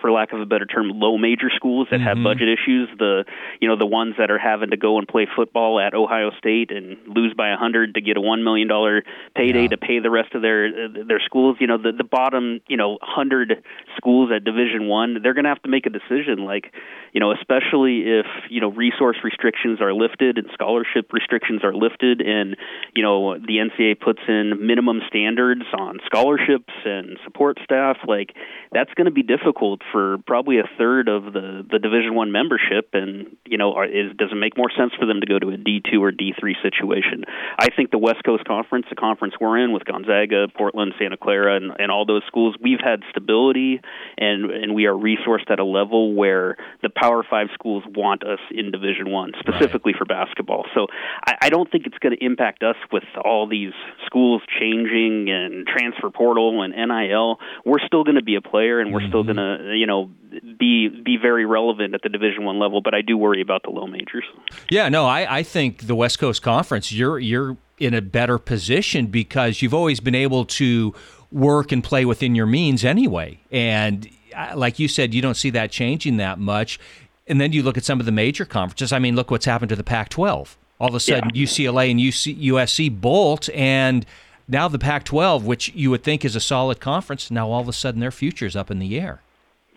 for 0.04 0.12
lack 0.12 0.34
of 0.34 0.42
a 0.42 0.46
better 0.46 0.66
term 0.66 0.90
low 0.90 1.18
major 1.18 1.50
schools 1.56 1.88
that 1.90 2.02
have 2.02 2.18
mm-hmm. 2.18 2.26
budget 2.26 2.50
issues. 2.50 2.90
The 3.00 3.24
you 3.62 3.70
know 3.70 3.78
the 3.78 3.86
ones 3.86 4.16
that 4.18 4.30
are 4.30 4.38
having 4.38 4.72
to 4.72 4.78
go 4.78 4.98
and 4.98 5.08
play 5.08 5.28
football 5.34 5.80
at 5.80 5.94
ohio 5.94 6.32
state 6.38 6.72
and 6.72 6.98
lose 7.08 7.34
by 7.34 7.54
a 7.54 7.56
hundred 7.56 7.96
to 7.96 8.02
get 8.02 8.18
a 8.18 8.22
one 8.22 8.44
million 8.44 8.68
dollar 8.68 9.04
payday 9.34 9.64
Yeah. 9.64 9.68
to 9.70 9.78
pay 9.78 10.00
the 10.00 10.12
rest 10.12 10.36
of 10.36 10.42
their 10.42 10.90
their 10.90 11.22
schools 11.22 11.56
you 11.62 11.68
know 11.68 11.78
the 11.78 11.94
the 11.94 12.04
bottom 12.04 12.60
you 12.68 12.76
know 12.76 13.00
hundred 13.02 13.64
schools 13.96 14.30
at 14.36 14.44
division 14.44 14.90
one 14.90 15.24
they're 15.24 15.34
going 15.34 15.46
to 15.46 15.50
have 15.50 15.64
to 15.64 15.70
make 15.70 15.86
a 15.86 15.90
decision. 15.90 16.44
Like 16.44 16.74
you 17.14 17.22
know 17.22 17.32
especially 17.32 18.04
if 18.04 18.26
you 18.50 18.60
know 18.60 18.72
resource 18.72 19.18
restrictions 19.24 19.80
are 19.80 19.94
lifted 19.94 20.38
and 20.38 20.50
scholarship 20.54 21.14
restrictions 21.14 21.64
are 21.64 21.74
lifted 21.74 22.20
and 22.20 22.58
you 22.94 23.04
know 23.04 23.38
the 23.38 23.58
ncaa 23.64 23.98
puts 23.98 24.20
in 24.28 24.66
minimum 24.66 25.00
standards 25.08 25.64
on 25.78 26.00
scholarships 26.06 26.74
and 26.84 27.18
support 27.24 27.58
staff 27.64 27.98
like 28.08 28.36
that's 28.74 28.94
going 28.96 29.06
to 29.06 29.12
be 29.12 29.24
difficult 29.24 29.82
for 29.94 30.18
probably 30.26 30.58
a 30.58 30.68
third 30.78 31.08
of 31.08 31.32
the 31.32 31.64
the 31.70 31.80
division 31.80 32.16
one 32.16 32.32
membership 32.32 32.90
and 32.94 33.38
you 33.46 33.58
know 33.58 33.74
are, 33.74 33.86
is 33.86 34.12
does 34.18 34.30
it 34.32 34.36
make 34.36 34.58
more 34.58 34.72
sense 34.76 34.92
for 35.00 35.06
them 35.06 35.22
to 35.22 35.28
go 35.28 35.38
to 35.38 35.50
a 35.50 35.58
d2 35.58 36.02
or 36.02 36.12
d3 36.12 36.60
situation? 36.62 37.24
I 37.60 37.70
think 37.70 37.92
the 37.92 38.00
west 38.00 38.26
coast 38.26 38.44
conference 38.46 38.88
the 38.90 38.96
conference 38.96 39.36
we're 39.40 39.64
in 39.64 39.72
with 39.72 39.86
gonzaga 39.86 40.48
portland 40.58 40.94
santa 41.00 41.16
clara 41.16 41.56
and, 41.56 41.72
and 41.78 41.92
all 41.92 42.06
those 42.06 42.24
schools 42.28 42.56
we've 42.60 42.82
had 42.84 43.02
stability 43.12 43.80
and 44.18 44.50
and 44.50 44.74
we 44.74 44.88
are 44.88 44.96
resourced 44.96 45.50
at 45.50 45.60
a 45.60 45.66
level 45.66 46.14
where 46.16 46.58
the 46.82 46.90
power 46.90 47.24
five 47.30 47.48
schools 47.54 47.84
want 47.96 48.24
us 48.24 48.40
in 48.50 48.72
division 48.72 49.12
one 49.12 49.32
specifically 49.40 49.94
for 49.98 50.06
basketball. 50.06 50.66
So 50.74 50.88
i, 51.26 51.36
I 51.44 51.50
don't 51.50 51.70
think 51.72 51.86
it's 51.86 52.00
going 52.00 52.18
to 52.18 52.26
impact 52.26 52.64
us 52.64 52.78
with 52.92 53.04
all 53.24 53.48
these 53.48 53.74
schools 54.08 54.42
changing 54.60 55.30
and 55.30 55.68
transfer 55.68 56.10
portal 56.10 56.64
and 56.64 56.74
nil 56.74 57.38
we're 57.64 57.86
still 57.86 58.04
going 58.04 58.16
to 58.16 58.24
be 58.24 58.36
a 58.36 58.42
player 58.42 58.80
and 58.80 58.92
we're 58.92 59.08
still 59.08 59.24
mm-hmm. 59.24 59.38
going 59.38 59.60
to 59.60 59.83
you 59.84 59.88
know 59.88 60.10
be 60.58 60.88
be 60.88 61.18
very 61.22 61.46
relevant 61.46 61.94
at 61.94 62.02
the 62.04 62.08
division 62.08 62.46
one 62.46 62.58
level 62.58 62.82
but 62.82 62.94
i 62.94 63.02
do 63.02 63.18
worry 63.18 63.42
about 63.42 63.64
the 63.64 63.70
low 63.70 63.86
majors 63.86 64.24
Yeah, 64.70 64.90
no, 64.90 65.06
I, 65.06 65.40
I 65.40 65.44
think 65.44 65.88
the 65.88 65.96
West 65.96 66.20
Coast 66.20 66.42
Conference, 66.42 66.92
you're 66.92 67.20
you're 67.20 67.58
in 67.78 67.94
a 67.94 68.02
better 68.02 68.38
position 68.38 69.08
because 69.08 69.62
you've 69.62 69.74
always 69.74 70.00
been 70.00 70.16
able 70.16 70.46
to 70.46 70.96
work 71.32 71.72
and 71.72 71.84
play 71.84 72.06
within 72.06 72.34
your 72.36 72.46
means 72.46 72.86
anyway. 72.86 73.40
And 73.52 74.10
uh, 74.36 74.54
like 74.56 74.80
you 74.80 74.88
said, 74.88 75.14
you 75.14 75.22
don't 75.22 75.36
see 75.36 75.50
that 75.52 75.72
changing 75.72 76.18
that 76.18 76.40
much. 76.40 76.80
And 77.28 77.42
then 77.42 77.52
you 77.52 77.64
look 77.64 77.78
at 77.78 77.84
some 77.84 78.00
of 78.00 78.06
the 78.06 78.12
major 78.12 78.46
conferences. 78.46 78.94
I 78.94 79.00
mean, 79.00 79.16
look 79.16 79.32
what's 79.32 79.46
happened 79.46 79.70
to 79.70 79.76
the 79.76 79.84
Pac-12. 79.84 80.56
All 80.80 80.90
of 80.90 80.96
a 80.96 81.00
sudden, 81.00 81.32
UCLA 81.32 81.92
and 81.92 82.00
UC, 82.00 82.42
USC 82.44 83.02
bolt, 83.02 83.50
and 83.50 84.06
now 84.48 84.68
the 84.68 84.80
Pac-12, 84.80 85.44
which 85.44 85.72
you 85.74 85.90
would 85.90 86.04
think 86.04 86.26
is 86.26 86.36
a 86.36 86.42
solid 86.42 86.80
conference, 86.80 87.32
now 87.32 87.50
all 87.50 87.62
of 87.62 87.70
a 87.70 87.74
sudden 87.74 88.02
their 88.02 88.12
future's 88.12 88.56
up 88.56 88.70
in 88.70 88.80
the 88.80 89.00
air. 89.00 89.22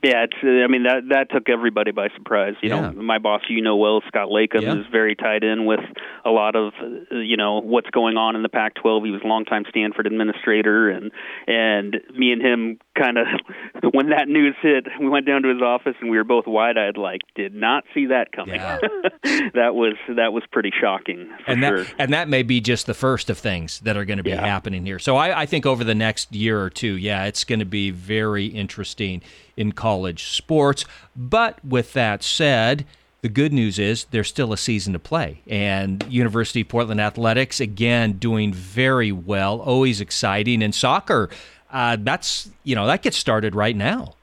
Yeah, 0.07 0.25
it's. 0.25 0.37
uh, 0.42 0.64
I 0.64 0.66
mean 0.69 0.85
that 0.85 1.09
that 1.11 1.31
took 1.31 1.49
everybody 1.49 1.90
by 1.90 2.09
surprise. 2.16 2.55
You 2.62 2.71
Yeah. 2.71 2.90
know, 2.90 3.03
my 3.03 3.19
boss, 3.19 3.42
you 3.49 3.62
know 3.62 3.77
well, 3.77 4.03
Scott 4.09 4.29
Leykam 4.29 4.62
Yeah. 4.62 4.79
is 4.81 4.87
very 4.90 5.14
tied 5.14 5.45
in 5.45 5.64
with 5.66 5.81
a 6.25 6.31
lot 6.31 6.57
of 6.57 6.73
uh, 6.81 7.16
you 7.16 7.37
know 7.37 7.61
what's 7.61 7.90
going 7.90 8.16
on 8.16 8.37
in 8.37 8.42
the 8.42 8.49
Pac-12. 8.49 9.05
He 9.05 9.11
was 9.11 9.23
a 9.25 9.27
longtime 9.27 9.64
Stanford 9.69 10.07
administrator, 10.07 10.88
and 10.90 11.11
and 11.47 12.01
me 12.14 12.33
and 12.33 12.42
him 12.42 12.79
kind 12.98 13.18
of 13.18 13.26
when 13.92 14.09
that 14.11 14.28
news 14.28 14.54
hit, 14.62 14.87
we 15.00 15.09
went 15.09 15.26
down 15.26 15.42
to 15.42 15.48
his 15.48 15.62
office 15.62 15.94
and 16.00 16.11
we 16.11 16.16
were 16.16 16.24
both 16.24 16.46
wide-eyed, 16.46 16.96
like 16.96 17.20
did 17.35 17.54
not 17.54 17.85
see 17.94 18.06
that 18.06 18.32
coming. 18.32 18.56
Yeah. 18.56 18.78
that 19.54 19.74
was 19.74 19.94
that 20.16 20.32
was 20.32 20.42
pretty 20.50 20.72
shocking 20.80 21.28
and 21.46 21.62
that 21.62 21.68
sure. 21.76 21.87
and 21.98 22.12
that 22.12 22.28
may 22.28 22.42
be 22.42 22.61
just 22.61 22.87
the 22.87 22.94
first 22.94 23.30
of 23.30 23.38
things 23.38 23.80
that 23.80 23.96
are 23.96 24.04
going 24.04 24.18
to 24.18 24.24
be 24.24 24.30
Yeah. 24.30 24.44
happening 24.44 24.85
here. 24.85 24.98
So 24.98 25.16
I, 25.16 25.42
I 25.42 25.46
think 25.46 25.66
over 25.66 25.85
the 25.85 25.94
next 25.94 26.35
year 26.35 26.61
or 26.61 26.70
two, 26.70 26.96
yeah, 26.96 27.24
it's 27.24 27.44
going 27.44 27.59
to 27.61 27.64
be 27.64 27.90
very 27.90 28.46
interesting 28.46 29.22
in 29.56 29.72
college 29.72 30.24
sports. 30.30 30.85
But 31.14 31.64
with 31.64 31.92
that 31.94 32.22
said, 32.22 32.85
the 33.22 33.28
good 33.30 33.52
news 33.52 33.78
is 33.78 34.04
there's 34.11 34.28
still 34.28 34.52
a 34.52 34.56
season 34.56 34.92
to 34.92 34.98
play, 34.98 35.40
and 35.48 36.04
University 36.09 36.61
of 36.61 36.68
Portland 36.68 37.00
athletics 37.00 37.59
again 37.61 38.12
doing 38.12 38.52
very 38.52 39.11
well, 39.11 39.61
always 39.61 40.00
exciting, 40.00 40.62
and 40.62 40.74
soccer. 40.74 41.28
Uh, 41.76 41.94
that's 42.00 42.48
you 42.64 42.74
know 42.74 42.86
that 42.86 43.02
gets 43.02 43.18
started 43.18 43.54
right 43.54 43.76
now. 43.76 44.15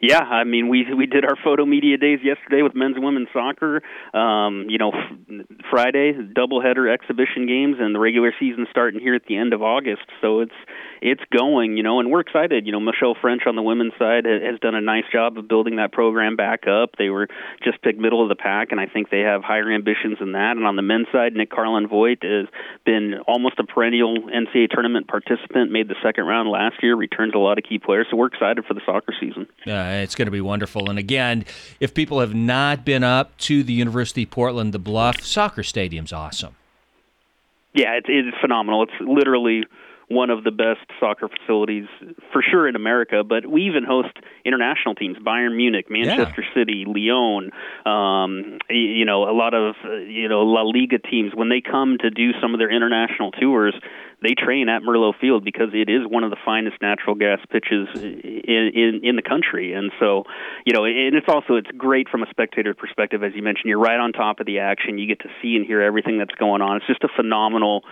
Yeah, 0.00 0.20
I 0.20 0.44
mean, 0.44 0.68
we 0.68 0.86
we 0.94 1.04
did 1.04 1.24
our 1.24 1.36
photo 1.44 1.66
media 1.66 1.98
days 1.98 2.20
yesterday 2.24 2.62
with 2.62 2.74
men's 2.74 2.96
and 2.96 3.04
women's 3.04 3.28
soccer. 3.34 3.82
Um, 4.14 4.64
you 4.68 4.78
know, 4.78 4.92
f- 4.92 5.46
Friday 5.70 6.14
doubleheader 6.14 6.92
exhibition 6.92 7.46
games, 7.46 7.76
and 7.78 7.94
the 7.94 8.00
regular 8.00 8.32
season 8.40 8.66
starting 8.70 8.98
here 8.98 9.14
at 9.14 9.26
the 9.28 9.36
end 9.36 9.52
of 9.52 9.62
August. 9.62 10.06
So 10.22 10.40
it's 10.40 10.54
it's 11.02 11.22
going, 11.36 11.76
you 11.76 11.82
know, 11.82 12.00
and 12.00 12.10
we're 12.10 12.20
excited. 12.20 12.64
You 12.64 12.72
know, 12.72 12.80
Michelle 12.80 13.14
French 13.20 13.42
on 13.46 13.56
the 13.56 13.62
women's 13.62 13.92
side 13.98 14.24
has 14.24 14.58
done 14.60 14.74
a 14.74 14.80
nice 14.80 15.04
job 15.12 15.36
of 15.36 15.48
building 15.48 15.76
that 15.76 15.92
program 15.92 16.36
back 16.36 16.66
up. 16.66 16.96
They 16.96 17.10
were 17.10 17.28
just 17.62 17.82
picked 17.82 17.98
middle 17.98 18.22
of 18.22 18.28
the 18.28 18.36
pack, 18.36 18.68
and 18.70 18.80
I 18.80 18.86
think 18.86 19.10
they 19.10 19.20
have 19.20 19.42
higher 19.42 19.70
ambitions 19.70 20.18
than 20.18 20.32
that. 20.32 20.56
And 20.56 20.66
on 20.66 20.76
the 20.76 20.82
men's 20.82 21.08
side, 21.12 21.34
Nick 21.34 21.50
Carlin 21.50 21.88
Voigt 21.88 22.22
has 22.22 22.46
been 22.84 23.16
almost 23.26 23.58
a 23.58 23.64
perennial 23.64 24.16
NCAA 24.16 24.70
tournament 24.70 25.08
participant. 25.08 25.70
Made 25.70 25.88
the 25.88 25.96
second 26.02 26.24
round 26.24 26.48
last 26.48 26.82
year, 26.82 26.96
returns 26.96 27.32
a 27.34 27.38
lot 27.38 27.58
of 27.58 27.64
key 27.64 27.78
players. 27.78 28.06
So 28.10 28.16
we're 28.16 28.28
excited 28.28 28.64
for 28.66 28.74
the 28.74 28.82
soccer 28.84 29.14
season. 29.18 29.46
Uh, 29.66 29.89
it's 29.90 30.14
going 30.14 30.26
to 30.26 30.32
be 30.32 30.40
wonderful. 30.40 30.90
And 30.90 30.98
again, 30.98 31.44
if 31.78 31.94
people 31.94 32.20
have 32.20 32.34
not 32.34 32.84
been 32.84 33.04
up 33.04 33.36
to 33.38 33.62
the 33.62 33.72
University 33.72 34.24
of 34.24 34.30
Portland, 34.30 34.72
the 34.72 34.78
Bluff 34.78 35.20
soccer 35.22 35.62
stadium's 35.62 36.12
awesome. 36.12 36.56
Yeah, 37.72 37.92
it's 37.94 38.06
it's 38.08 38.36
phenomenal. 38.40 38.82
It's 38.82 38.92
literally 39.00 39.64
one 40.10 40.28
of 40.28 40.42
the 40.42 40.50
best 40.50 40.80
soccer 40.98 41.28
facilities 41.28 41.86
for 42.32 42.42
sure 42.42 42.66
in 42.66 42.74
America. 42.74 43.22
But 43.22 43.46
we 43.46 43.62
even 43.62 43.84
host 43.84 44.10
international 44.44 44.96
teams: 44.96 45.16
Bayern 45.18 45.56
Munich, 45.56 45.86
Manchester 45.88 46.42
yeah. 46.42 46.54
City, 46.54 46.84
Lyon. 46.86 47.50
Um, 47.86 48.58
you 48.68 49.04
know, 49.04 49.30
a 49.30 49.32
lot 49.32 49.54
of 49.54 49.76
you 50.06 50.28
know 50.28 50.42
La 50.42 50.62
Liga 50.62 50.98
teams 50.98 51.32
when 51.34 51.48
they 51.48 51.60
come 51.60 51.96
to 52.00 52.10
do 52.10 52.32
some 52.42 52.54
of 52.54 52.58
their 52.58 52.70
international 52.70 53.30
tours 53.30 53.74
they 54.22 54.34
train 54.34 54.68
at 54.68 54.82
Merlo 54.82 55.12
Field 55.18 55.44
because 55.44 55.68
it 55.72 55.88
is 55.88 56.06
one 56.06 56.24
of 56.24 56.30
the 56.30 56.36
finest 56.44 56.76
natural 56.80 57.14
gas 57.14 57.38
pitches 57.50 57.88
in, 57.94 58.70
in 58.74 59.00
in 59.02 59.16
the 59.16 59.22
country. 59.22 59.72
And 59.72 59.90
so, 59.98 60.24
you 60.64 60.72
know, 60.72 60.84
and 60.84 61.14
it's 61.14 61.28
also 61.28 61.56
it's 61.56 61.70
great 61.76 62.08
from 62.08 62.22
a 62.22 62.26
spectator 62.30 62.74
perspective, 62.74 63.22
as 63.22 63.32
you 63.34 63.42
mentioned. 63.42 63.66
You're 63.66 63.80
right 63.80 63.98
on 63.98 64.12
top 64.12 64.40
of 64.40 64.46
the 64.46 64.58
action. 64.58 64.98
You 64.98 65.06
get 65.06 65.20
to 65.20 65.28
see 65.42 65.56
and 65.56 65.66
hear 65.66 65.80
everything 65.80 66.18
that's 66.18 66.34
going 66.34 66.62
on. 66.62 66.76
It's 66.76 66.86
just 66.86 67.04
a 67.04 67.08
phenomenal, 67.14 67.84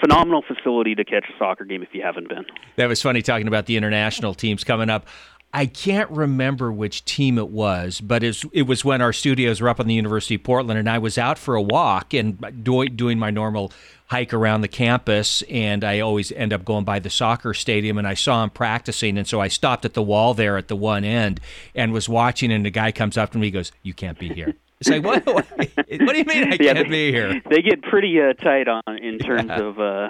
phenomenal 0.00 0.42
facility 0.46 0.94
to 0.94 1.04
catch 1.04 1.24
a 1.28 1.38
soccer 1.38 1.64
game 1.64 1.82
if 1.82 1.90
you 1.92 2.02
haven't 2.02 2.28
been. 2.28 2.44
That 2.76 2.86
was 2.86 3.00
funny 3.00 3.22
talking 3.22 3.48
about 3.48 3.66
the 3.66 3.76
international 3.76 4.34
teams 4.34 4.64
coming 4.64 4.90
up. 4.90 5.06
I 5.52 5.66
can't 5.66 6.08
remember 6.10 6.70
which 6.70 7.04
team 7.04 7.36
it 7.36 7.48
was, 7.48 8.00
but 8.00 8.22
it 8.22 8.66
was 8.66 8.84
when 8.84 9.02
our 9.02 9.12
studios 9.12 9.60
were 9.60 9.68
up 9.68 9.80
on 9.80 9.88
the 9.88 9.94
University 9.94 10.36
of 10.36 10.44
Portland, 10.44 10.78
and 10.78 10.88
I 10.88 10.98
was 10.98 11.18
out 11.18 11.38
for 11.38 11.56
a 11.56 11.62
walk 11.62 12.14
and 12.14 12.62
doing 12.62 13.18
my 13.18 13.30
normal 13.30 13.72
hike 14.06 14.32
around 14.32 14.60
the 14.60 14.68
campus, 14.68 15.42
and 15.42 15.82
I 15.82 16.00
always 16.00 16.30
end 16.32 16.52
up 16.52 16.64
going 16.64 16.84
by 16.84 17.00
the 17.00 17.10
soccer 17.10 17.52
stadium, 17.52 17.98
and 17.98 18.06
I 18.06 18.14
saw 18.14 18.44
him 18.44 18.50
practicing, 18.50 19.18
and 19.18 19.26
so 19.26 19.40
I 19.40 19.48
stopped 19.48 19.84
at 19.84 19.94
the 19.94 20.02
wall 20.02 20.34
there 20.34 20.56
at 20.56 20.68
the 20.68 20.76
one 20.76 21.04
end 21.04 21.40
and 21.74 21.92
was 21.92 22.08
watching, 22.08 22.52
and 22.52 22.64
the 22.64 22.70
guy 22.70 22.92
comes 22.92 23.16
up 23.16 23.32
to 23.32 23.38
me, 23.38 23.48
he 23.48 23.50
goes, 23.50 23.72
"You 23.82 23.92
can't 23.92 24.18
be 24.18 24.28
here." 24.28 24.54
It's 24.80 24.88
like 24.88 25.04
what? 25.04 25.26
What, 25.26 25.46
what 25.58 25.88
do 25.88 26.18
you 26.18 26.24
mean 26.24 26.44
I 26.44 26.56
yeah, 26.58 26.72
can't 26.72 26.78
they, 26.78 26.84
be 26.84 27.12
here? 27.12 27.42
They 27.50 27.60
get 27.60 27.82
pretty 27.82 28.18
uh, 28.18 28.32
tight 28.32 28.66
on 28.66 28.96
in 28.96 29.18
terms 29.18 29.48
yeah. 29.48 29.60
of 29.60 29.78
uh, 29.78 30.08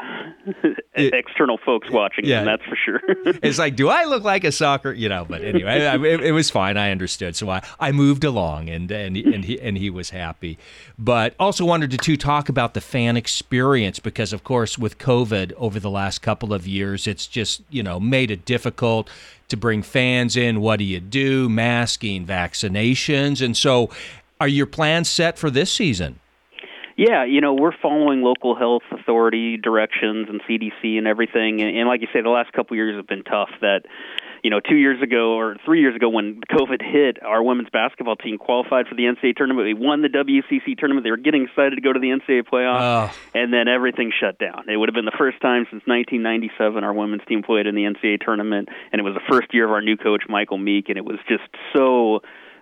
external 0.94 1.59
folks 1.59 1.90
watching 1.90 2.24
yeah. 2.24 2.44
them. 2.44 2.46
That's 2.46 2.62
for 2.68 2.76
sure. 2.76 3.00
it's 3.42 3.59
like, 3.59 3.74
do 3.74 3.88
I 3.88 4.04
look 4.04 4.22
like 4.22 4.44
a 4.44 4.52
soccer? 4.52 4.92
You 4.92 5.09
know. 5.09 5.26
But 5.28 5.42
anyway, 5.42 5.87
I, 5.87 5.96
it, 5.96 6.20
it, 6.20 6.30
was 6.30 6.50
fine. 6.50 6.76
I 6.76 6.92
understood, 6.92 7.35
so 7.35 7.50
I, 7.50 7.66
I 7.80 7.90
moved 7.90 8.22
along, 8.22 8.68
and 8.68 8.88
and 8.92 9.16
and 9.16 9.44
he 9.44 9.61
and 9.61 9.76
he 9.76 9.90
was 9.90 10.11
happy. 10.11 10.56
But 10.96 11.35
also 11.40 11.64
wanted 11.64 11.90
to 11.90 11.96
too 11.96 12.16
talk 12.16 12.48
about 12.48 12.74
the 12.74 12.80
fan 12.80 13.16
experience 13.16 13.98
because, 13.98 14.33
of 14.33 14.44
course, 14.44 14.78
with 14.78 14.98
COVID 14.98 15.52
over 15.56 15.80
the 15.80 15.90
last 15.90 16.20
couple 16.22 16.54
of 16.54 16.68
years, 16.68 17.09
it's 17.09 17.26
just 17.26 17.62
you 17.70 17.83
know 17.83 17.98
made 17.98 18.30
it 18.30 18.44
difficult 18.44 19.11
to 19.48 19.56
bring 19.56 19.83
fans 19.83 20.37
in. 20.37 20.61
What 20.61 20.78
do 20.78 20.85
you 20.85 21.00
do? 21.00 21.48
Masking, 21.48 22.24
vaccinations, 22.24 23.44
and 23.44 23.56
so 23.56 23.90
are 24.40 24.48
your 24.48 24.66
plans 24.66 25.09
set 25.09 25.38
for 25.38 25.50
this 25.50 25.70
season? 25.70 26.18
Yeah, 26.96 27.24
you 27.24 27.40
know, 27.40 27.55
we're 27.55 27.76
following 27.81 28.20
local 28.20 28.55
health 28.55 28.83
authority 28.90 29.57
directions 29.57 30.29
and 30.29 30.42
CDC 30.42 30.98
and 30.98 31.07
everything. 31.07 31.62
And, 31.62 31.74
and 31.74 31.88
like 31.88 32.03
you 32.03 32.09
say, 32.12 32.20
the 32.20 32.29
last 32.29 32.53
couple 32.53 32.74
of 32.74 32.76
years 32.76 32.94
have 32.96 33.07
been 33.07 33.24
tough. 33.24 33.48
That, 33.62 33.85
you 34.42 34.50
know, 34.50 34.61
two 34.61 34.76
years 34.76 35.03
ago 35.03 35.33
or 35.33 35.57
three 35.64 35.81
years 35.81 35.96
ago 35.96 36.11
when 36.11 36.42
COVID 36.50 36.83
hit, 36.83 37.22
our 37.22 37.42
women's 37.42 37.70
basketball 37.70 38.16
team 38.16 38.37
qualified 38.37 38.87
for 38.87 38.96
the 38.96 39.05
NCAA 39.05 39.35
tournament. 39.35 39.64
We 39.66 39.72
won 39.72 40.03
the 40.03 40.09
WCC 40.09 40.76
tournament. 40.76 41.05
They 41.05 41.11
were 41.11 41.16
getting 41.16 41.44
excited 41.44 41.76
to 41.76 41.81
go 41.81 41.90
to 41.90 42.00
the 42.00 42.09
NCAA 42.09 42.42
playoff, 42.42 43.12
oh. 43.12 43.16
and 43.35 43.50
then 43.50 43.66
everything 43.66 44.12
shut 44.20 44.38
down. 44.38 44.68
It 44.68 44.76
would 44.76 44.90
have 44.90 44.94
been 44.94 45.07
the 45.07 45.16
first 45.16 45.40
time 45.40 45.64
since 45.70 45.83
1997 45.87 46.85
our 46.85 46.92
women's 46.92 47.22
team 47.26 47.42
played 47.42 47.66
in 47.66 47.74
the 47.74 47.85
NCAA 47.85 48.20
tournament, 48.22 48.68
and 48.92 49.00
it 49.00 49.05
was 49.05 49.14
the 49.14 49.24
first 49.26 49.55
year 49.55 49.64
of 49.64 49.70
our 49.70 49.81
new 49.81 49.96
coach 49.96 50.24
Michael 50.29 50.59
Meek, 50.59 50.90
and 50.90 50.98
it 50.98 51.05
was 51.07 51.16
just 51.29 51.48
so 51.72 52.20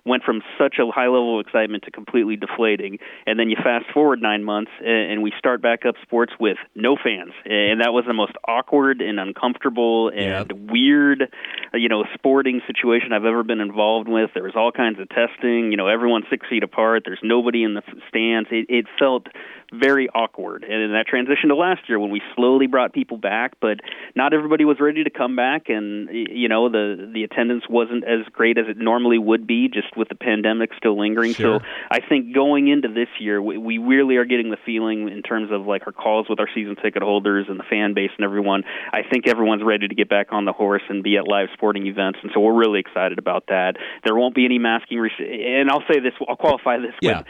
went 0.08 0.22
from 0.24 0.42
such 0.58 0.76
a 0.78 0.90
high 0.90 1.06
level 1.06 1.38
of 1.38 1.46
excitement 1.46 1.84
to 1.84 1.90
completely 1.90 2.36
deflating. 2.36 2.98
And 3.26 3.38
then 3.38 3.50
you 3.50 3.56
fast 3.56 3.86
forward 3.92 4.20
nine 4.20 4.44
months, 4.44 4.70
and 4.84 5.22
we 5.22 5.32
start 5.38 5.62
back 5.62 5.86
up 5.86 5.94
sports 6.02 6.32
with 6.40 6.56
no 6.74 6.96
fans, 6.96 7.32
and 7.44 7.80
that 7.80 7.92
was 7.92 8.04
the 8.06 8.14
most 8.14 8.32
awkward 8.46 9.00
and 9.00 9.20
uncomfortable 9.20 10.08
and 10.08 10.50
yep. 10.50 10.52
weird, 10.52 11.22
uh, 11.22 11.76
you 11.76 11.88
know, 11.88 12.04
sporting 12.14 12.60
situation 12.66 13.12
I've 13.12 13.24
ever 13.24 13.42
been 13.42 13.60
involved 13.60 14.08
with. 14.08 14.30
There 14.34 14.44
was 14.44 14.56
all 14.56 14.72
kinds 14.72 14.98
of 14.98 15.08
testing. 15.08 15.70
You 15.70 15.76
know, 15.76 15.88
everyone's 15.88 16.26
six 16.30 16.46
feet 16.48 16.62
apart. 16.62 17.02
There's 17.04 17.20
nobody 17.22 17.62
in 17.62 17.74
the 17.74 17.82
stands. 18.08 18.48
It, 18.50 18.66
it 18.68 18.86
felt 18.98 19.26
very 19.72 20.08
awkward. 20.08 20.64
And 20.64 20.82
in 20.82 20.92
that 20.92 21.06
transition 21.06 21.50
to 21.50 21.56
last 21.56 21.88
year 21.88 21.98
when 21.98 22.10
we 22.10 22.22
slowly 22.34 22.66
brought 22.66 22.92
people 22.92 23.18
back, 23.18 23.52
but 23.60 23.80
not 24.14 24.32
everybody 24.32 24.64
was 24.64 24.78
ready 24.80 25.04
to 25.04 25.10
come 25.10 25.36
back, 25.36 25.68
and 25.68 26.08
you 26.10 26.48
know 26.48 26.68
the 26.68 27.10
the 27.12 27.24
attendance 27.24 27.64
wasn't 27.68 28.04
as 28.04 28.26
great 28.32 28.58
as 28.58 28.64
it 28.68 28.78
normally 28.78 29.18
would 29.18 29.46
be, 29.46 29.68
just 29.68 29.96
with 29.96 30.08
the 30.08 30.14
pandemic 30.14 30.70
still 30.76 30.98
lingering. 30.98 31.34
Sure. 31.34 31.60
So 31.60 31.66
I 31.90 32.00
think 32.00 32.34
going 32.34 32.68
into 32.68 32.88
this 32.88 33.08
year, 33.20 33.40
we, 33.42 33.58
we 33.58 33.78
really 33.78 34.16
are 34.16 34.24
getting 34.24 34.50
the 34.50 34.56
feeling 34.64 35.08
in 35.08 35.22
terms 35.22 35.50
of 35.52 35.66
like 35.66 35.86
our 35.86 35.92
calls 35.92 36.26
with 36.28 36.40
our 36.40 36.48
season 36.54 36.76
ticket 36.76 37.02
holders 37.02 37.46
and 37.48 37.58
the 37.58 37.64
fan 37.68 37.94
base 37.94 38.10
and 38.16 38.24
everyone. 38.24 38.64
I 38.92 39.02
think 39.10 39.26
everyone's 39.26 39.62
ready 39.64 39.88
to 39.88 39.94
get 39.94 40.08
back 40.08 40.28
on 40.32 40.44
the 40.44 40.52
horse 40.52 40.82
and 40.88 41.02
be 41.02 41.16
at 41.16 41.28
live 41.28 41.48
sporting 41.54 41.86
events, 41.86 42.18
and 42.22 42.30
so 42.34 42.40
we're 42.40 42.58
really 42.58 42.80
excited 42.80 43.18
about 43.18 43.44
that. 43.48 43.76
There 44.04 44.14
won't 44.14 44.34
be 44.34 44.44
any 44.44 44.58
masking, 44.58 44.98
and 44.98 45.70
I'll 45.70 45.84
say 45.92 46.00
this, 46.00 46.14
I'll 46.26 46.36
qualify 46.36 46.78
this 46.78 46.94
yeah. 47.00 47.18
with 47.18 47.26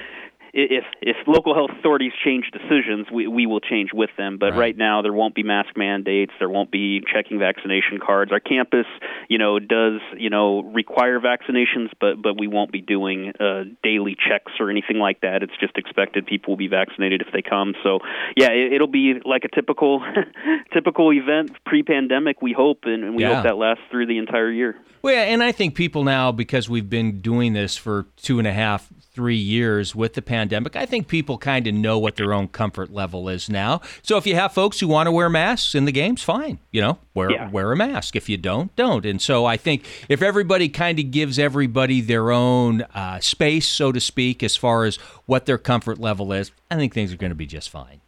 if 0.58 0.84
if 1.00 1.16
local 1.26 1.54
health 1.54 1.70
authorities 1.78 2.12
change 2.24 2.50
decisions, 2.52 3.06
we 3.12 3.28
we 3.28 3.46
will 3.46 3.60
change 3.60 3.90
with 3.92 4.10
them. 4.18 4.38
But 4.38 4.50
right. 4.50 4.58
right. 4.58 4.76
now, 4.76 5.02
there 5.02 5.12
won't 5.12 5.34
be 5.34 5.42
mask 5.42 5.76
mandates. 5.76 6.32
There 6.38 6.48
won't 6.48 6.70
be 6.70 7.00
checking 7.12 7.38
vaccination 7.38 8.00
cards. 8.04 8.32
Our 8.32 8.40
campus, 8.40 8.86
you 9.28 9.38
know, 9.38 9.58
does 9.58 10.00
you 10.16 10.30
know 10.30 10.62
require 10.62 11.20
vaccinations, 11.20 11.90
but 12.00 12.20
but 12.20 12.38
we 12.38 12.48
won't 12.48 12.72
be 12.72 12.80
doing 12.80 13.32
uh, 13.38 13.64
daily 13.82 14.16
checks 14.16 14.52
or 14.58 14.70
anything 14.70 14.98
like 14.98 15.20
that. 15.20 15.42
It's 15.42 15.56
just 15.60 15.76
expected 15.76 16.26
people 16.26 16.52
will 16.52 16.58
be 16.58 16.68
vaccinated 16.68 17.22
if 17.22 17.32
they 17.32 17.42
come. 17.42 17.74
So 17.82 18.00
yeah, 18.36 18.50
it, 18.50 18.80
will 18.80 18.88
be 18.88 19.14
like 19.24 19.44
a 19.44 19.48
typical 19.48 20.02
typical 20.72 21.12
event 21.12 21.52
pre-pandemic. 21.64 22.42
We 22.42 22.52
hope, 22.52 22.80
and, 22.84 23.04
and 23.04 23.16
we 23.16 23.22
yeah. 23.22 23.36
hope 23.36 23.44
that 23.44 23.56
lasts 23.56 23.84
through 23.90 24.06
the 24.06 24.18
entire 24.18 24.50
year. 24.50 24.76
Well, 25.02 25.14
yeah, 25.14 25.22
and 25.22 25.42
I 25.42 25.52
think 25.52 25.76
people 25.76 26.02
now, 26.02 26.32
because 26.32 26.68
we've 26.68 26.90
been 26.90 27.20
doing 27.20 27.52
this 27.52 27.76
for 27.76 28.06
two 28.16 28.38
and 28.38 28.48
a 28.48 28.52
half, 28.52 28.88
three 29.18 29.34
years 29.34 29.96
with 29.96 30.14
the 30.14 30.22
pandemic, 30.22 30.76
I 30.76 30.86
think 30.86 31.08
people 31.08 31.38
kind 31.38 31.66
of 31.66 31.74
know 31.74 31.98
what 31.98 32.14
their 32.14 32.32
own 32.32 32.46
comfort 32.46 32.92
level 32.92 33.28
is 33.28 33.50
now. 33.50 33.80
So 34.00 34.16
if 34.16 34.28
you 34.28 34.36
have 34.36 34.52
folks 34.52 34.78
who 34.78 34.86
want 34.86 35.08
to 35.08 35.10
wear 35.10 35.28
masks 35.28 35.74
in 35.74 35.86
the 35.86 35.90
games, 35.90 36.22
fine. 36.22 36.60
You 36.70 36.82
know, 36.82 36.98
wear 37.14 37.32
yeah. 37.32 37.50
wear 37.50 37.72
a 37.72 37.76
mask. 37.76 38.14
If 38.14 38.28
you 38.28 38.36
don't, 38.36 38.74
don't. 38.76 39.04
And 39.04 39.20
so 39.20 39.44
I 39.44 39.56
think 39.56 39.84
if 40.08 40.22
everybody 40.22 40.68
kind 40.68 41.00
of 41.00 41.10
gives 41.10 41.36
everybody 41.36 42.00
their 42.00 42.30
own 42.30 42.82
uh, 42.94 43.18
space, 43.18 43.66
so 43.66 43.90
to 43.90 43.98
speak, 43.98 44.44
as 44.44 44.54
far 44.54 44.84
as 44.84 44.98
what 45.26 45.46
their 45.46 45.58
comfort 45.58 45.98
level 45.98 46.32
is, 46.32 46.52
I 46.70 46.76
think 46.76 46.94
things 46.94 47.12
are 47.12 47.16
going 47.16 47.32
to 47.32 47.34
be 47.34 47.46
just 47.46 47.70
fine. 47.70 48.00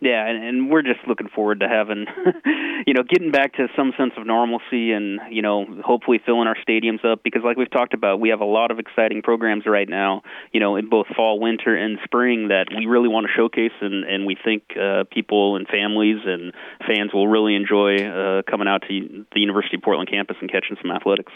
Yeah, 0.00 0.26
and, 0.26 0.42
and 0.42 0.70
we're 0.70 0.82
just 0.82 1.00
looking 1.06 1.28
forward 1.28 1.60
to 1.60 1.68
having, 1.68 2.06
you 2.86 2.94
know, 2.94 3.02
getting 3.02 3.30
back 3.30 3.54
to 3.56 3.68
some 3.76 3.92
sense 3.98 4.12
of 4.16 4.26
normalcy 4.26 4.92
and, 4.92 5.20
you 5.30 5.42
know, 5.42 5.66
hopefully 5.84 6.18
filling 6.24 6.48
our 6.48 6.56
stadiums 6.66 7.04
up 7.04 7.22
because, 7.22 7.42
like 7.44 7.58
we've 7.58 7.70
talked 7.70 7.92
about, 7.92 8.18
we 8.18 8.30
have 8.30 8.40
a 8.40 8.46
lot 8.46 8.70
of 8.70 8.78
exciting 8.78 9.20
programs 9.20 9.66
right 9.66 9.88
now, 9.88 10.22
you 10.52 10.60
know, 10.60 10.76
in 10.76 10.88
both 10.88 11.06
fall, 11.14 11.38
winter, 11.38 11.76
and 11.76 11.98
spring 12.02 12.48
that 12.48 12.66
we 12.74 12.86
really 12.86 13.08
want 13.08 13.26
to 13.26 13.32
showcase, 13.36 13.76
and, 13.82 14.04
and 14.04 14.24
we 14.24 14.38
think 14.42 14.62
uh, 14.74 15.04
people 15.12 15.56
and 15.56 15.68
families 15.68 16.16
and 16.24 16.54
fans 16.86 17.12
will 17.12 17.28
really 17.28 17.54
enjoy 17.54 17.96
uh, 17.96 18.40
coming 18.50 18.68
out 18.68 18.82
to 18.88 19.26
the 19.34 19.40
University 19.40 19.76
of 19.76 19.82
Portland 19.82 20.08
campus 20.10 20.38
and 20.40 20.50
catching 20.50 20.78
some 20.80 20.90
athletics. 20.90 21.32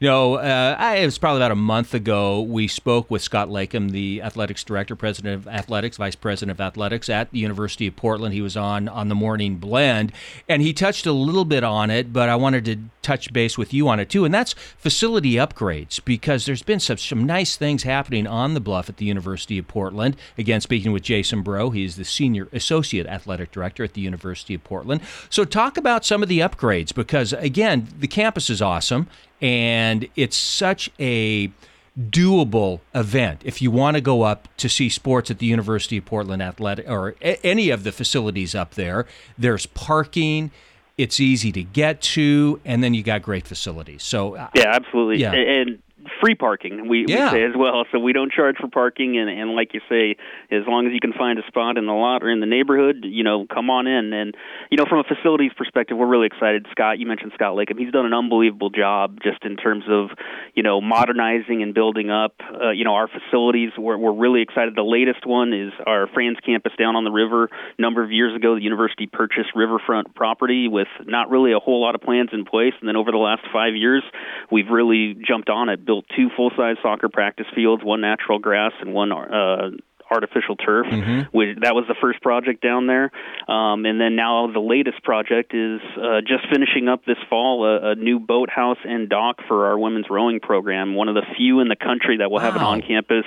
You 0.00 0.08
know, 0.08 0.34
uh, 0.34 0.74
I, 0.76 0.96
it 0.96 1.04
was 1.04 1.18
probably 1.18 1.38
about 1.38 1.52
a 1.52 1.56
month 1.56 1.94
ago 1.94 2.42
we 2.42 2.66
spoke 2.66 3.12
with 3.12 3.22
Scott 3.22 3.48
Leykam, 3.48 3.92
the 3.92 4.22
athletics 4.22 4.64
director, 4.64 4.96
president 4.96 5.36
of 5.36 5.46
athletics, 5.46 5.98
vice 5.98 6.16
president 6.16 6.50
of 6.56 6.60
athletics 6.60 7.08
at 7.08 7.30
the 7.30 7.38
University 7.38 7.86
of 7.86 7.94
Portland. 7.94 8.07
Portland. 8.08 8.32
He 8.32 8.40
was 8.40 8.56
on 8.56 8.88
on 8.88 9.08
the 9.08 9.14
Morning 9.14 9.56
Blend, 9.56 10.12
and 10.48 10.62
he 10.62 10.72
touched 10.72 11.04
a 11.04 11.12
little 11.12 11.44
bit 11.44 11.62
on 11.62 11.90
it, 11.90 12.10
but 12.10 12.30
I 12.30 12.36
wanted 12.36 12.64
to 12.64 12.76
touch 13.02 13.30
base 13.34 13.58
with 13.58 13.74
you 13.74 13.86
on 13.86 14.00
it 14.00 14.08
too, 14.08 14.24
and 14.24 14.32
that's 14.32 14.54
facility 14.78 15.34
upgrades 15.34 16.02
because 16.02 16.46
there's 16.46 16.62
been 16.62 16.80
some 16.80 16.96
some 16.96 17.26
nice 17.26 17.58
things 17.58 17.82
happening 17.82 18.26
on 18.26 18.54
the 18.54 18.60
bluff 18.60 18.88
at 18.88 18.96
the 18.96 19.04
University 19.04 19.58
of 19.58 19.68
Portland. 19.68 20.16
Again, 20.38 20.62
speaking 20.62 20.90
with 20.92 21.02
Jason 21.02 21.42
Brough, 21.42 21.68
he's 21.68 21.96
the 21.96 22.04
senior 22.06 22.48
associate 22.50 23.06
athletic 23.06 23.50
director 23.50 23.84
at 23.84 23.92
the 23.92 24.00
University 24.00 24.54
of 24.54 24.64
Portland. 24.64 25.02
So 25.28 25.44
talk 25.44 25.76
about 25.76 26.06
some 26.06 26.22
of 26.22 26.30
the 26.30 26.38
upgrades 26.38 26.94
because 26.94 27.34
again, 27.34 27.88
the 28.00 28.08
campus 28.08 28.48
is 28.48 28.62
awesome 28.62 29.06
and 29.42 30.08
it's 30.16 30.36
such 30.38 30.90
a 30.98 31.50
doable 31.98 32.80
event 32.94 33.42
if 33.44 33.60
you 33.60 33.70
want 33.70 33.96
to 33.96 34.00
go 34.00 34.22
up 34.22 34.48
to 34.56 34.68
see 34.68 34.88
sports 34.88 35.30
at 35.30 35.38
the 35.38 35.46
University 35.46 35.96
of 35.96 36.04
Portland 36.04 36.42
Athletic 36.42 36.88
or 36.88 37.16
a- 37.20 37.44
any 37.44 37.70
of 37.70 37.82
the 37.82 37.90
facilities 37.92 38.54
up 38.54 38.74
there. 38.74 39.06
There's 39.36 39.66
parking. 39.66 40.50
It's 40.96 41.20
easy 41.20 41.52
to 41.52 41.62
get 41.62 42.00
to, 42.02 42.60
and 42.64 42.82
then 42.82 42.94
you 42.94 43.02
got 43.02 43.22
great 43.22 43.46
facilities. 43.46 44.02
So 44.02 44.36
uh, 44.36 44.48
yeah, 44.54 44.74
absolutely. 44.74 45.18
Yeah. 45.18 45.32
And 45.32 45.80
free 46.20 46.34
parking. 46.34 46.88
We, 46.88 47.04
yeah. 47.06 47.32
we 47.32 47.38
say 47.38 47.44
as 47.44 47.52
well, 47.56 47.84
so 47.92 47.98
we 47.98 48.12
don't 48.12 48.32
charge 48.32 48.56
for 48.58 48.68
parking. 48.68 49.18
And, 49.18 49.28
and 49.28 49.52
like 49.52 49.74
you 49.74 49.80
say, 49.88 50.16
as 50.50 50.62
long 50.66 50.86
as 50.86 50.92
you 50.92 51.00
can 51.00 51.12
find 51.12 51.38
a 51.38 51.46
spot 51.46 51.76
in 51.76 51.86
the 51.86 51.92
lot 51.92 52.22
or 52.22 52.30
in 52.30 52.40
the 52.40 52.46
neighborhood, 52.46 53.04
you 53.04 53.24
know, 53.24 53.46
come 53.46 53.70
on 53.70 53.86
in. 53.86 54.12
And 54.12 54.34
you 54.70 54.76
know, 54.76 54.84
from 54.88 54.98
a 54.98 55.04
facilities 55.04 55.52
perspective, 55.56 55.96
we're 55.96 56.06
really 56.06 56.26
excited. 56.26 56.66
Scott, 56.72 56.98
you 56.98 57.06
mentioned 57.06 57.32
Scott 57.34 57.54
Leykam. 57.54 57.78
He's 57.78 57.92
done 57.92 58.06
an 58.06 58.14
unbelievable 58.14 58.70
job 58.70 59.18
just 59.22 59.44
in 59.44 59.56
terms 59.56 59.84
of 59.88 60.10
you 60.54 60.62
know 60.62 60.80
modernizing 60.80 61.62
and 61.62 61.74
building 61.74 62.10
up 62.10 62.34
uh, 62.40 62.70
you 62.70 62.84
know 62.84 62.94
our 62.94 63.08
facilities. 63.08 63.70
We're, 63.78 63.98
we're 63.98 64.16
really 64.16 64.42
excited. 64.42 64.74
The 64.74 64.82
latest 64.82 65.26
one 65.26 65.52
is 65.52 65.72
our 65.86 66.06
Franz 66.08 66.38
campus 66.44 66.72
down 66.78 66.96
on 66.96 67.04
the 67.04 67.12
river. 67.12 67.44
A 67.78 67.82
number 67.82 68.02
of 68.02 68.10
years 68.10 68.34
ago, 68.34 68.54
the 68.54 68.62
university 68.62 69.06
purchased 69.06 69.50
riverfront 69.54 70.14
property 70.14 70.68
with 70.68 70.88
not 71.06 71.30
really 71.30 71.52
a 71.52 71.58
whole 71.58 71.80
lot 71.82 71.94
of 71.94 72.00
plans 72.00 72.30
in 72.32 72.44
place, 72.44 72.74
and 72.80 72.88
then 72.88 72.96
over 72.96 73.10
the 73.10 73.18
last 73.18 73.42
five 73.52 73.74
years, 73.74 74.02
we've 74.50 74.68
really 74.68 75.16
jumped 75.26 75.48
on 75.48 75.68
it. 75.68 75.84
Built 75.84 76.07
two 76.16 76.28
full-size 76.36 76.76
soccer 76.82 77.08
practice 77.08 77.46
fields, 77.54 77.82
one 77.84 78.00
natural 78.00 78.38
grass 78.38 78.72
and 78.80 78.92
one 78.92 79.12
uh, 79.12 79.70
artificial 80.10 80.56
turf. 80.56 80.86
Mm-hmm. 80.86 81.36
Which, 81.36 81.58
that 81.62 81.74
was 81.74 81.84
the 81.88 81.96
first 82.00 82.20
project 82.22 82.62
down 82.62 82.86
there, 82.86 83.10
um, 83.48 83.84
and 83.84 84.00
then 84.00 84.16
now 84.16 84.50
the 84.52 84.60
latest 84.60 85.02
project 85.02 85.54
is 85.54 85.80
uh, 85.96 86.20
just 86.20 86.46
finishing 86.50 86.88
up 86.88 87.04
this 87.04 87.18
fall 87.28 87.64
a, 87.64 87.92
a 87.92 87.94
new 87.94 88.18
boathouse 88.18 88.78
and 88.84 89.08
dock 89.08 89.40
for 89.46 89.66
our 89.66 89.78
women's 89.78 90.06
rowing 90.10 90.40
program. 90.40 90.94
One 90.94 91.08
of 91.08 91.14
the 91.14 91.26
few 91.36 91.60
in 91.60 91.68
the 91.68 91.76
country 91.76 92.18
that 92.18 92.30
will 92.30 92.40
have 92.40 92.56
an 92.56 92.62
on-campus 92.62 93.24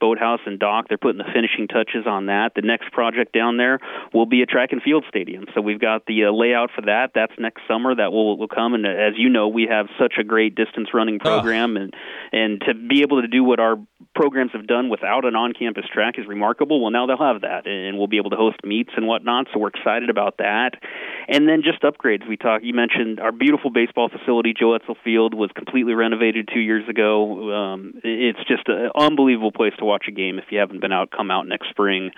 boathouse 0.00 0.40
and 0.46 0.58
dock. 0.58 0.86
They're 0.88 0.98
putting 0.98 1.18
the 1.18 1.30
finishing 1.32 1.68
touches 1.68 2.06
on 2.06 2.26
that. 2.26 2.52
The 2.54 2.62
next 2.62 2.92
project 2.92 3.32
down 3.32 3.56
there 3.56 3.78
will 4.12 4.26
be 4.26 4.42
a 4.42 4.46
track 4.46 4.72
and 4.72 4.82
field 4.82 5.04
stadium. 5.08 5.46
So 5.54 5.60
we've 5.60 5.80
got 5.80 6.06
the 6.06 6.24
uh, 6.26 6.32
layout 6.32 6.70
for 6.74 6.82
that. 6.82 7.10
That's 7.14 7.32
next 7.38 7.62
summer. 7.66 7.94
That 7.94 8.12
will 8.12 8.38
will 8.38 8.48
come. 8.48 8.74
And 8.74 8.86
uh, 8.86 8.90
as 8.90 9.14
you 9.16 9.28
know, 9.28 9.48
we 9.48 9.66
have 9.70 9.86
such 9.98 10.14
a 10.18 10.24
great 10.24 10.54
distance 10.54 10.88
running 10.94 11.18
program, 11.18 11.76
and 11.76 11.94
and 12.32 12.60
to 12.66 12.74
be 12.74 13.02
able 13.02 13.22
to 13.22 13.28
do 13.28 13.42
what 13.44 13.60
our 13.60 13.76
programs 14.18 14.50
have 14.52 14.66
done 14.66 14.88
without 14.88 15.24
an 15.24 15.36
on-campus 15.36 15.84
track 15.94 16.18
is 16.18 16.26
remarkable. 16.26 16.82
Well, 16.82 16.90
now 16.90 17.06
they'll 17.06 17.16
have 17.18 17.42
that, 17.42 17.68
and 17.68 17.96
we'll 17.96 18.08
be 18.08 18.16
able 18.16 18.30
to 18.30 18.36
host 18.36 18.58
meets 18.64 18.90
and 18.96 19.06
whatnot. 19.06 19.46
So 19.54 19.60
we're 19.60 19.68
excited 19.68 20.10
about 20.10 20.38
that. 20.38 20.72
And 21.28 21.48
then 21.48 21.62
just 21.62 21.82
upgrades. 21.82 22.26
We 22.28 22.36
talked. 22.36 22.64
You 22.64 22.74
mentioned 22.74 23.20
our 23.20 23.30
beautiful 23.30 23.70
baseball 23.70 24.08
facility, 24.08 24.54
Joe 24.58 24.74
Etzel 24.74 24.96
Field, 25.04 25.34
was 25.34 25.50
completely 25.54 25.94
renovated 25.94 26.48
two 26.52 26.58
years 26.58 26.88
ago. 26.88 27.52
Um, 27.54 27.94
it's 28.02 28.42
just 28.48 28.66
an 28.66 28.90
unbelievable 28.96 29.52
place 29.52 29.74
to 29.78 29.84
watch 29.84 30.06
a 30.08 30.10
game. 30.10 30.38
If 30.38 30.46
you 30.50 30.58
haven't 30.58 30.80
been 30.80 30.92
out, 30.92 31.10
come 31.10 31.30
out 31.30 31.46
next 31.46 31.68
spring. 31.70 32.10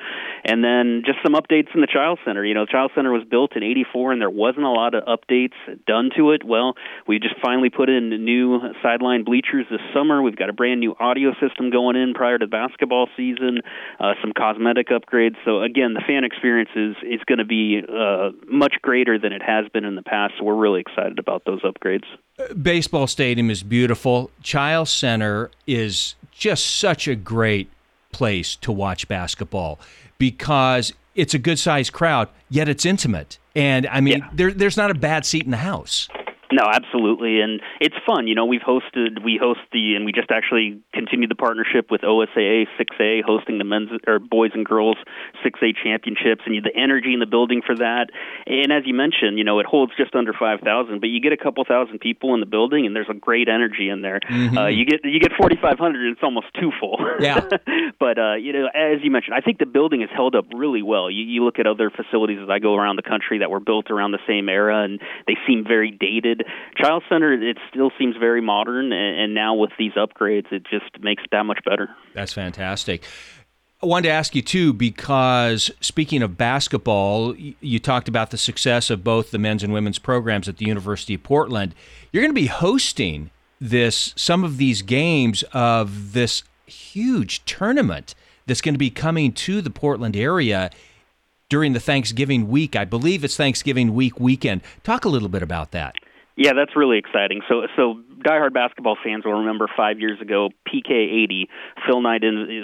And 0.44 0.64
then 0.64 1.02
just 1.04 1.18
some 1.22 1.34
updates 1.34 1.74
in 1.74 1.82
the 1.82 1.88
Chiles 1.92 2.20
Center. 2.24 2.44
You 2.44 2.54
know, 2.54 2.64
the 2.64 2.72
Chiles 2.72 2.92
Center 2.94 3.12
was 3.12 3.24
built 3.28 3.56
in 3.56 3.62
'84, 3.62 4.12
and 4.12 4.20
there 4.20 4.30
wasn't 4.30 4.64
a 4.64 4.70
lot 4.70 4.94
of 4.94 5.04
updates 5.04 5.58
done 5.86 6.10
to 6.16 6.30
it. 6.30 6.44
Well, 6.44 6.76
we 7.06 7.18
just 7.18 7.34
finally 7.42 7.68
put 7.68 7.90
in 7.90 8.08
new 8.24 8.60
sideline 8.82 9.24
bleachers 9.24 9.66
this 9.70 9.82
summer. 9.92 10.22
We've 10.22 10.36
got 10.36 10.48
a 10.48 10.54
brand 10.54 10.80
new 10.80 10.94
audio 10.98 11.32
system 11.40 11.70
going 11.70 11.89
in 11.96 12.14
prior 12.14 12.38
to 12.38 12.46
the 12.46 12.50
basketball 12.50 13.08
season. 13.16 13.60
Uh, 13.98 14.14
some 14.20 14.32
cosmetic 14.36 14.88
upgrades. 14.88 15.36
So 15.44 15.62
again, 15.62 15.94
the 15.94 16.02
fan 16.06 16.24
experience 16.24 16.70
is 16.74 16.96
is 17.02 17.20
going 17.26 17.38
to 17.38 17.44
be 17.44 17.82
uh, 17.88 18.30
much 18.48 18.74
greater 18.82 19.18
than 19.18 19.32
it 19.32 19.42
has 19.42 19.68
been 19.68 19.84
in 19.84 19.94
the 19.94 20.02
past. 20.02 20.34
So 20.38 20.44
we're 20.44 20.54
really 20.54 20.80
excited 20.80 21.18
about 21.18 21.44
those 21.44 21.62
upgrades. 21.62 22.04
Baseball 22.62 23.06
stadium 23.06 23.50
is 23.50 23.62
beautiful. 23.62 24.30
Chiles 24.42 24.90
Center 24.90 25.50
is 25.66 26.14
just 26.32 26.78
such 26.78 27.06
a 27.06 27.14
great 27.14 27.68
place 28.12 28.56
to 28.56 28.72
watch 28.72 29.06
basketball 29.08 29.78
because 30.18 30.92
it's 31.14 31.34
a 31.34 31.38
good 31.38 31.58
sized 31.58 31.92
crowd, 31.92 32.28
yet 32.48 32.68
it's 32.68 32.86
intimate. 32.86 33.38
And 33.54 33.86
I 33.88 34.00
mean, 34.00 34.18
Yeah. 34.18 34.28
there, 34.32 34.52
there's 34.52 34.76
not 34.76 34.90
a 34.90 34.94
bad 34.94 35.26
seat 35.26 35.44
in 35.44 35.50
the 35.50 35.56
house. 35.58 36.08
No, 36.52 36.64
absolutely, 36.72 37.40
and 37.40 37.60
it's 37.80 37.94
fun. 38.06 38.26
You 38.26 38.34
know, 38.34 38.44
we've 38.44 38.60
hosted, 38.60 39.22
we 39.24 39.38
host 39.40 39.60
the, 39.72 39.94
and 39.94 40.04
we 40.04 40.12
just 40.12 40.30
actually 40.30 40.80
continued 40.92 41.30
the 41.30 41.36
partnership 41.36 41.90
with 41.90 42.02
OSAA 42.02 42.66
6A, 42.78 43.22
hosting 43.24 43.58
the 43.58 43.64
men's 43.64 43.90
or 44.06 44.18
boys 44.18 44.50
and 44.54 44.66
girls 44.66 44.96
6A 45.44 45.74
championships, 45.82 46.42
and 46.46 46.54
the 46.64 46.74
energy 46.76 47.12
in 47.14 47.20
the 47.20 47.26
building 47.26 47.62
for 47.64 47.76
that. 47.76 48.10
And 48.46 48.72
as 48.72 48.82
you 48.86 48.94
mentioned, 48.94 49.38
you 49.38 49.44
know, 49.44 49.60
it 49.60 49.66
holds 49.66 49.92
just 49.96 50.14
under 50.14 50.32
5,000, 50.32 51.00
but 51.00 51.08
you 51.08 51.20
get 51.20 51.32
a 51.32 51.36
couple 51.36 51.64
thousand 51.64 52.00
people 52.00 52.34
in 52.34 52.40
the 52.40 52.46
building, 52.46 52.86
and 52.86 52.94
there's 52.94 53.08
a 53.08 53.14
great 53.14 53.48
energy 53.48 53.88
in 53.88 54.02
there. 54.02 54.20
Uh, 54.30 54.66
you 54.66 54.84
get 54.84 55.00
you 55.04 55.20
get 55.20 55.32
4,500, 55.38 56.06
and 56.06 56.12
it's 56.12 56.22
almost 56.22 56.46
too 56.58 56.72
full. 56.80 56.98
Yeah. 57.20 57.40
but 58.00 58.18
uh, 58.18 58.34
you 58.34 58.52
know, 58.52 58.66
as 58.66 59.02
you 59.02 59.10
mentioned, 59.10 59.34
I 59.34 59.40
think 59.40 59.58
the 59.58 59.66
building 59.66 60.00
has 60.00 60.10
held 60.12 60.34
up 60.34 60.46
really 60.54 60.82
well. 60.82 61.10
You, 61.10 61.22
you 61.22 61.44
look 61.44 61.58
at 61.58 61.66
other 61.66 61.90
facilities 61.90 62.38
as 62.42 62.48
I 62.48 62.58
go 62.58 62.74
around 62.74 62.96
the 62.96 63.02
country 63.02 63.38
that 63.38 63.50
were 63.50 63.60
built 63.60 63.90
around 63.90 64.12
the 64.12 64.24
same 64.26 64.48
era, 64.48 64.82
and 64.84 65.00
they 65.26 65.36
seem 65.46 65.64
very 65.64 65.90
dated. 65.90 66.39
Chiles 66.76 67.02
Center, 67.08 67.32
it 67.32 67.58
still 67.70 67.90
seems 67.98 68.16
very 68.16 68.40
modern, 68.40 68.92
and, 68.92 69.20
and 69.20 69.34
now 69.34 69.54
with 69.54 69.70
these 69.78 69.92
upgrades, 69.92 70.52
it 70.52 70.64
just 70.70 71.00
makes 71.00 71.22
it 71.24 71.30
that 71.32 71.44
much 71.44 71.60
better. 71.64 71.88
That's 72.14 72.32
fantastic. 72.32 73.04
I 73.82 73.86
wanted 73.86 74.08
to 74.08 74.12
ask 74.12 74.34
you 74.34 74.42
too, 74.42 74.74
because 74.74 75.70
speaking 75.80 76.22
of 76.22 76.36
basketball, 76.36 77.34
you 77.34 77.78
talked 77.78 78.08
about 78.08 78.30
the 78.30 78.36
success 78.36 78.90
of 78.90 79.02
both 79.02 79.30
the 79.30 79.38
men's 79.38 79.62
and 79.62 79.72
women's 79.72 79.98
programs 79.98 80.48
at 80.48 80.58
the 80.58 80.66
University 80.66 81.14
of 81.14 81.22
Portland. 81.22 81.74
You're 82.12 82.22
going 82.22 82.34
to 82.34 82.40
be 82.40 82.48
hosting 82.48 83.30
this 83.58 84.12
some 84.16 84.44
of 84.44 84.58
these 84.58 84.82
games 84.82 85.44
of 85.54 86.12
this 86.12 86.42
huge 86.66 87.42
tournament 87.46 88.14
that's 88.46 88.60
going 88.60 88.74
to 88.74 88.78
be 88.78 88.90
coming 88.90 89.32
to 89.32 89.62
the 89.62 89.70
Portland 89.70 90.16
area 90.16 90.70
during 91.48 91.72
the 91.72 91.80
Thanksgiving 91.80 92.48
week. 92.48 92.76
I 92.76 92.84
believe 92.84 93.24
it's 93.24 93.36
Thanksgiving 93.36 93.94
week 93.94 94.20
weekend. 94.20 94.60
Talk 94.82 95.04
a 95.04 95.08
little 95.08 95.28
bit 95.28 95.42
about 95.42 95.70
that. 95.72 95.94
Yeah, 96.40 96.52
that's 96.56 96.74
really 96.74 96.96
exciting. 96.96 97.42
So, 97.50 97.66
so 97.76 98.00
diehard 98.24 98.54
basketball 98.54 98.96
fans 99.04 99.26
will 99.26 99.40
remember 99.40 99.68
five 99.76 100.00
years 100.00 100.18
ago, 100.22 100.48
PK 100.66 100.90
80, 101.24 101.50
Phil 101.86 102.00
Knight 102.00 102.22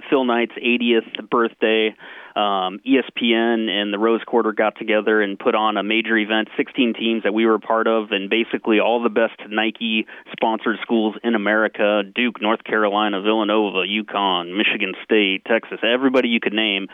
Phil 0.09 0.25
Knight's 0.25 0.55
80th 0.55 1.29
birthday. 1.29 1.95
Um, 2.37 2.81
ESPN 2.87 3.68
and 3.70 3.92
the 3.92 3.99
Rose 3.99 4.20
Quarter 4.27 4.53
got 4.53 4.77
together 4.79 5.22
and 5.22 5.38
put 5.38 5.55
on 5.55 5.79
a 5.79 5.83
major 5.83 6.16
event, 6.18 6.49
16 6.57 6.92
teams 6.94 7.22
that 7.22 7.33
we 7.33 7.46
were 7.46 7.55
a 7.55 7.61
part 7.61 7.87
of, 7.87 8.11
and 8.11 8.29
basically 8.29 8.79
all 8.79 9.03
the 9.03 9.09
best 9.09 9.40
Nike 9.49 10.07
sponsored 10.33 10.77
schools 10.83 11.14
in 11.25 11.35
America 11.35 12.03
Duke, 12.14 12.42
North 12.42 12.62
Carolina, 12.62 13.22
Villanova, 13.22 13.79
UConn, 13.88 14.55
Michigan 14.57 14.92
State, 15.03 15.46
Texas, 15.46 15.79
everybody 15.83 16.29
you 16.29 16.40
could 16.40 16.53
name 16.53 16.88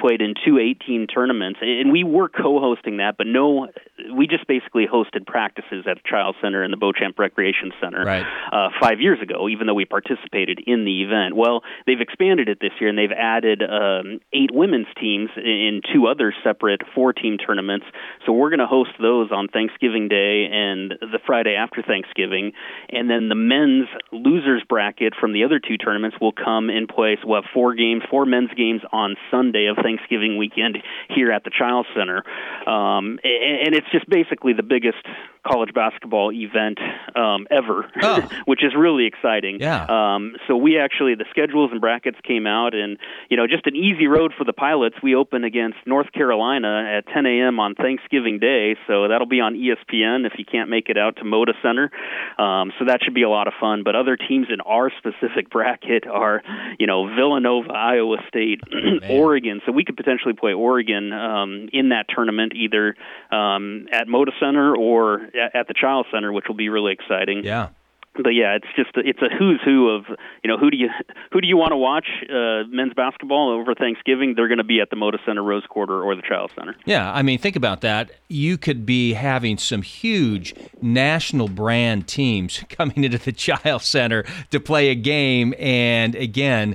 played 0.00 0.20
in 0.20 0.34
two 0.44 0.58
18 0.58 1.06
tournaments. 1.06 1.60
And 1.62 1.92
we 1.92 2.02
were 2.02 2.28
co 2.28 2.58
hosting 2.58 2.96
that, 2.96 3.16
but 3.16 3.28
no, 3.28 3.68
we 4.12 4.26
just 4.26 4.48
basically 4.48 4.86
hosted 4.92 5.26
practices 5.26 5.84
at 5.88 5.98
the 5.98 6.02
Chiles 6.04 6.34
Center 6.42 6.64
and 6.64 6.72
the 6.72 6.76
Beauchamp 6.76 7.18
Recreation 7.18 7.70
Center 7.80 8.04
Right. 8.04 8.26
uh, 8.52 8.70
five 8.80 9.00
years 9.00 9.20
ago, 9.22 9.48
even 9.48 9.68
though 9.68 9.74
we 9.74 9.84
participated 9.84 10.60
in 10.66 10.84
the 10.84 11.02
event. 11.02 11.36
Well, 11.36 11.62
they've 11.86 12.00
expanded 12.00 12.48
it 12.48 12.58
this 12.60 12.72
year 12.80 12.90
and 12.90 12.98
they've 12.98 13.12
added 13.16 13.62
um, 13.62 14.18
eight 14.32 14.50
women's 14.52 14.87
teams 15.00 15.30
in 15.36 15.80
two 15.92 16.06
other 16.06 16.32
separate 16.44 16.82
four 16.94 17.12
team 17.12 17.38
tournaments. 17.38 17.86
So 18.26 18.32
we're 18.32 18.50
going 18.50 18.60
to 18.60 18.66
host 18.66 18.90
those 19.00 19.30
on 19.32 19.48
Thanksgiving 19.48 20.08
Day 20.08 20.48
and 20.50 20.92
the 21.00 21.18
Friday 21.26 21.54
after 21.54 21.82
Thanksgiving. 21.82 22.52
And 22.88 23.08
then 23.10 23.28
the 23.28 23.34
men's 23.34 23.88
losers 24.12 24.62
bracket 24.68 25.14
from 25.20 25.32
the 25.32 25.44
other 25.44 25.58
two 25.58 25.76
tournaments 25.76 26.16
will 26.20 26.32
come 26.32 26.70
in 26.70 26.86
place. 26.86 27.18
We'll 27.24 27.42
have 27.42 27.50
four 27.52 27.74
games, 27.74 28.02
four 28.10 28.26
men's 28.26 28.50
games 28.56 28.82
on 28.92 29.16
Sunday 29.30 29.66
of 29.66 29.76
Thanksgiving 29.82 30.36
weekend 30.36 30.78
here 31.08 31.32
at 31.32 31.44
the 31.44 31.50
Chiles 31.50 31.86
Center. 31.96 32.22
Um, 32.66 33.18
and, 33.22 33.68
and 33.68 33.74
it's 33.74 33.90
just 33.92 34.08
basically 34.08 34.52
the 34.52 34.62
biggest 34.62 35.04
college 35.48 35.72
basketball 35.74 36.32
event 36.32 36.78
um, 37.16 37.46
ever, 37.50 37.90
Oh. 38.02 38.28
which 38.46 38.62
is 38.64 38.72
really 38.76 39.06
exciting. 39.06 39.58
Yeah. 39.60 39.86
Um, 39.88 40.36
so 40.46 40.56
we 40.56 40.78
actually 40.78 41.14
the 41.14 41.24
schedules 41.30 41.70
and 41.72 41.80
brackets 41.80 42.18
came 42.26 42.46
out, 42.46 42.74
and 42.74 42.98
you 43.30 43.36
know 43.36 43.46
just 43.46 43.66
an 43.66 43.76
easy 43.76 44.06
road 44.06 44.32
for 44.36 44.44
the 44.44 44.52
pilots. 44.52 44.96
We 45.02 45.14
open 45.14 45.44
against 45.44 45.78
North 45.86 46.12
Carolina 46.12 46.98
at 46.98 47.06
10 47.12 47.26
a.m. 47.26 47.58
on 47.60 47.74
Thanksgiving 47.74 48.38
Day, 48.38 48.76
so 48.86 49.08
that'll 49.08 49.26
be 49.26 49.40
on 49.40 49.54
ESPN 49.54 50.26
if 50.26 50.32
you 50.38 50.44
can't 50.44 50.68
make 50.70 50.88
it 50.88 50.98
out 50.98 51.16
to 51.16 51.22
Moda 51.24 51.52
Center. 51.62 51.90
Um, 52.38 52.72
so 52.78 52.84
that 52.86 53.00
should 53.02 53.14
be 53.14 53.22
a 53.22 53.28
lot 53.30 53.46
of 53.48 53.54
fun. 53.60 53.82
But 53.84 53.96
other 53.96 54.16
teams 54.16 54.46
in 54.52 54.60
our 54.60 54.90
specific 54.98 55.50
bracket 55.50 56.06
are, 56.06 56.42
you 56.78 56.86
know, 56.86 57.06
Villanova, 57.14 57.72
Iowa 57.72 58.16
State, 58.28 58.60
Oregon. 59.10 59.60
So 59.66 59.72
we 59.72 59.84
could 59.84 59.96
potentially 59.96 60.34
play 60.34 60.52
Oregon 60.52 61.12
um, 61.12 61.68
in 61.72 61.90
that 61.90 62.06
tournament 62.14 62.52
either 62.54 62.94
um, 63.30 63.86
at 63.92 64.06
Moda 64.08 64.30
Center 64.40 64.76
or 64.76 65.28
at, 65.38 65.54
at 65.54 65.68
the 65.68 65.74
Chiles 65.74 66.06
Center, 66.12 66.32
which 66.32 66.46
will 66.48 66.56
be 66.56 66.68
really 66.68 66.92
exciting 66.92 67.42
Yeah. 67.44 67.68
but 68.14 68.30
yeah, 68.30 68.56
it's 68.56 68.66
just 68.76 68.90
it's 68.96 69.20
a 69.22 69.28
who's 69.38 69.60
who 69.64 69.90
of 69.90 70.04
you 70.42 70.48
know 70.50 70.58
who 70.58 70.70
do 70.70 70.76
you 70.76 70.88
who 71.32 71.40
do 71.40 71.46
you 71.46 71.56
want 71.56 71.70
to 71.70 71.76
watch 71.76 72.06
uh, 72.28 72.64
men's 72.68 72.92
basketball 72.94 73.50
over 73.50 73.74
Thanksgiving? 73.74 74.34
They're 74.34 74.48
going 74.48 74.58
to 74.58 74.64
be 74.64 74.80
at 74.80 74.90
the 74.90 74.96
Moda 74.96 75.18
Center, 75.24 75.42
Rose 75.42 75.62
Quarter, 75.68 76.02
or 76.02 76.16
the 76.16 76.22
Chiles 76.22 76.50
Center. 76.58 76.74
Yeah, 76.84 77.12
I 77.12 77.22
mean, 77.22 77.38
think 77.38 77.54
about 77.54 77.80
that. 77.82 78.10
You 78.28 78.58
could 78.58 78.84
be 78.84 79.12
having 79.12 79.56
some 79.56 79.82
huge 79.82 80.52
national 80.82 81.48
brand 81.48 82.08
teams 82.08 82.64
coming 82.68 83.04
into 83.04 83.18
the 83.18 83.32
Chiles 83.32 83.84
Center 83.86 84.24
to 84.50 84.58
play 84.60 84.88
a 84.90 84.94
game, 84.96 85.54
and 85.58 86.14
again, 86.16 86.74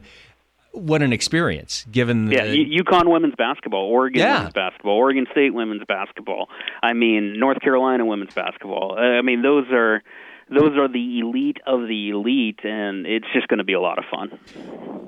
what 0.74 1.02
an 1.02 1.14
experience! 1.14 1.86
Given 1.92 2.26
the, 2.26 2.36
Yeah, 2.36 2.44
U- 2.46 2.84
UConn 2.84 3.10
women's 3.12 3.36
basketball, 3.36 3.84
Oregon 3.86 4.20
Yeah. 4.20 4.38
women's 4.40 4.54
basketball, 4.54 4.94
Oregon 4.98 5.26
State 5.32 5.54
women's 5.54 5.84
basketball. 5.88 6.50
I 6.82 6.94
mean, 6.94 7.40
North 7.40 7.60
Carolina 7.62 8.06
women's 8.06 8.34
basketball. 8.34 8.96
Uh, 8.98 9.02
I 9.02 9.22
mean, 9.22 9.42
those 9.42 9.66
are. 9.72 10.02
those 10.50 10.78
are 10.78 10.88
the 10.90 11.20
elite 11.20 11.58
of 11.66 11.88
the 11.88 12.10
elite, 12.10 12.60
and 12.64 13.08
it's 13.08 13.26
just 13.34 13.48
going 13.48 13.58
to 13.60 13.64
be 13.64 13.74
a 13.74 13.80
lot 13.80 13.98
of 13.98 14.04
fun. 14.12 14.38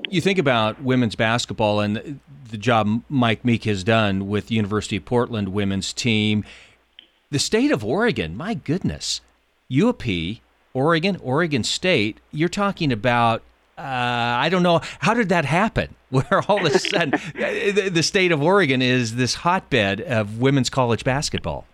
You 0.08 0.20
think 0.20 0.38
about 0.38 0.82
women's 0.82 1.14
basketball 1.14 1.78
and 1.80 2.18
the 2.50 2.56
job 2.56 3.02
Mike 3.08 3.44
Meek 3.44 3.64
has 3.64 3.84
done 3.84 4.28
with 4.28 4.50
University 4.50 4.96
of 4.96 5.04
Portland 5.04 5.48
women's 5.50 5.92
team. 5.92 6.42
The 7.30 7.38
state 7.38 7.70
of 7.70 7.84
Oregon, 7.84 8.34
my 8.36 8.54
goodness, 8.54 9.20
UP, 9.70 10.02
Oregon, 10.72 11.16
Oregon 11.22 11.62
State. 11.62 12.18
You're 12.32 12.48
talking 12.48 12.90
about 12.90 13.42
uh, 13.78 13.82
I 13.82 14.48
don't 14.48 14.62
know 14.62 14.80
how 15.00 15.14
did 15.14 15.28
that 15.28 15.44
happen, 15.44 15.94
where 16.10 16.42
all 16.48 16.66
of 16.66 16.74
a 16.74 16.78
sudden 16.78 17.10
the 17.34 18.02
state 18.02 18.32
of 18.32 18.42
Oregon 18.42 18.82
is 18.82 19.16
this 19.16 19.34
hotbed 19.34 20.00
of 20.00 20.38
women's 20.38 20.70
college 20.70 21.04
basketball. 21.04 21.66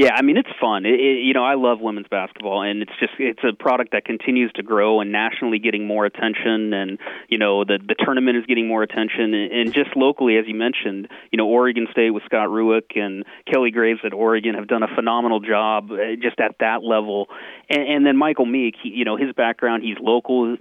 Yeah, 0.00 0.14
I 0.16 0.22
mean 0.22 0.38
it's 0.38 0.48
fun. 0.58 0.86
It, 0.86 0.94
it, 0.98 1.24
you 1.24 1.34
know, 1.34 1.44
I 1.44 1.56
love 1.56 1.82
women's 1.82 2.08
basketball, 2.08 2.62
and 2.62 2.80
it's 2.80 2.92
just 2.98 3.12
it's 3.18 3.44
a 3.44 3.52
product 3.52 3.92
that 3.92 4.06
continues 4.06 4.50
to 4.54 4.62
grow 4.62 5.02
and 5.02 5.12
nationally 5.12 5.58
getting 5.58 5.86
more 5.86 6.06
attention, 6.06 6.72
and 6.72 6.98
you 7.28 7.36
know 7.36 7.64
the 7.64 7.78
the 7.86 7.94
tournament 7.98 8.38
is 8.38 8.46
getting 8.46 8.66
more 8.66 8.82
attention, 8.82 9.34
and, 9.34 9.52
and 9.52 9.74
just 9.74 9.94
locally, 9.96 10.38
as 10.38 10.46
you 10.48 10.54
mentioned, 10.54 11.06
you 11.30 11.36
know 11.36 11.46
Oregon 11.46 11.86
State 11.92 12.12
with 12.12 12.22
Scott 12.24 12.48
Rueck 12.48 12.96
and 12.96 13.26
Kelly 13.52 13.70
Graves 13.70 14.00
at 14.02 14.14
Oregon 14.14 14.54
have 14.54 14.68
done 14.68 14.82
a 14.82 14.88
phenomenal 14.94 15.40
job 15.40 15.90
uh, 15.92 16.16
just 16.16 16.40
at 16.40 16.56
that 16.60 16.82
level, 16.82 17.26
and, 17.68 17.82
and 17.82 18.06
then 18.06 18.16
Michael 18.16 18.46
Meek, 18.46 18.76
he, 18.82 18.88
you 18.88 19.04
know 19.04 19.18
his 19.18 19.34
background, 19.34 19.82
he's 19.82 19.98
local, 20.00 20.56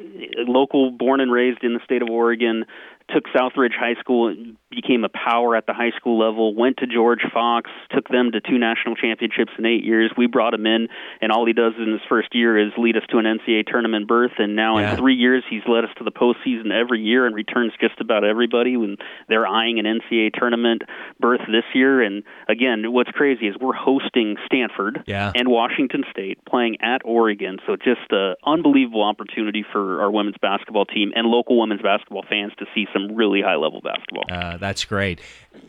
local, 0.50 0.92
born 0.92 1.22
and 1.22 1.32
raised 1.32 1.64
in 1.64 1.74
the 1.74 1.80
state 1.86 2.02
of 2.02 2.10
Oregon, 2.10 2.66
took 3.14 3.26
Southridge 3.36 3.78
High 3.78 4.00
School, 4.00 4.28
and 4.30 4.58
became 4.70 5.04
a 5.04 5.10
power 5.10 5.56
at 5.56 5.66
the 5.66 5.74
high 5.74 5.92
school 5.98 6.20
level, 6.20 6.54
went 6.54 6.78
to 6.78 6.88
George 6.88 7.22
Fox, 7.34 7.70
took 7.92 8.08
them 8.08 8.32
to 8.32 8.42
two 8.42 8.58
national 8.58 8.96
championships 8.96 9.52
in 9.58 9.66
eight 9.66 9.84
years. 9.84 10.12
We 10.16 10.28
brought 10.28 10.54
him 10.54 10.66
in, 10.66 10.88
and 11.22 11.32
all 11.32 11.46
he 11.46 11.54
does 11.54 11.74
in 11.78 11.92
his 11.92 12.02
first 12.08 12.30
year 12.34 12.58
is 12.58 12.72
lead 12.78 12.96
us 12.96 13.04
to 13.10 13.18
an 13.18 13.26
NCAA 13.26 13.66
tournament 13.66 14.08
berth. 14.08 14.34
And 14.38 14.56
now 14.56 14.78
yeah. 14.78 14.92
in 14.92 14.98
three 14.98 15.16
years, 15.16 15.44
he's 15.50 15.64
led 15.68 15.86
us 15.86 15.90
to 15.98 16.04
the 16.04 16.12
postseason 16.12 16.72
every 16.72 17.02
year 17.02 17.26
and 17.26 17.36
returns 17.36 17.74
just 17.82 18.00
about 18.00 18.24
everybody 18.24 18.78
when 18.78 18.98
they're 19.28 19.48
eyeing 19.48 19.80
an 19.80 19.86
NCAA 19.86 20.34
tournament 20.34 20.84
berth 21.20 21.42
this 21.48 21.66
year. 21.74 22.02
And 22.02 22.24
again, 22.48 22.92
what's 22.92 23.12
crazy 23.12 23.48
is 23.48 23.56
we're 23.60 23.74
hosting 23.74 24.36
Stanford 24.46 25.04
yeah. 25.08 25.32
and 25.34 25.48
Washington 25.50 26.04
State 26.12 26.38
playing 26.46 26.78
at 26.82 27.02
Oregon. 27.06 27.58
So 27.66 27.76
just 27.76 28.12
an 28.12 28.36
unbelievable 28.46 29.04
opportunity 29.04 29.66
for 29.72 30.02
our 30.02 30.12
women's 30.12 30.38
basketball 30.42 30.86
team 30.86 31.12
and 31.16 31.28
local 31.28 31.60
women's 31.60 31.82
basketball 31.82 32.24
fans 32.30 32.54
to 32.60 32.66
see 32.76 32.86
some 32.94 32.99
some 33.08 33.16
really 33.16 33.42
high 33.42 33.56
level 33.56 33.82
basketball. 33.82 34.26
Uh, 34.30 34.58
that's 34.58 34.86
great. 34.86 35.22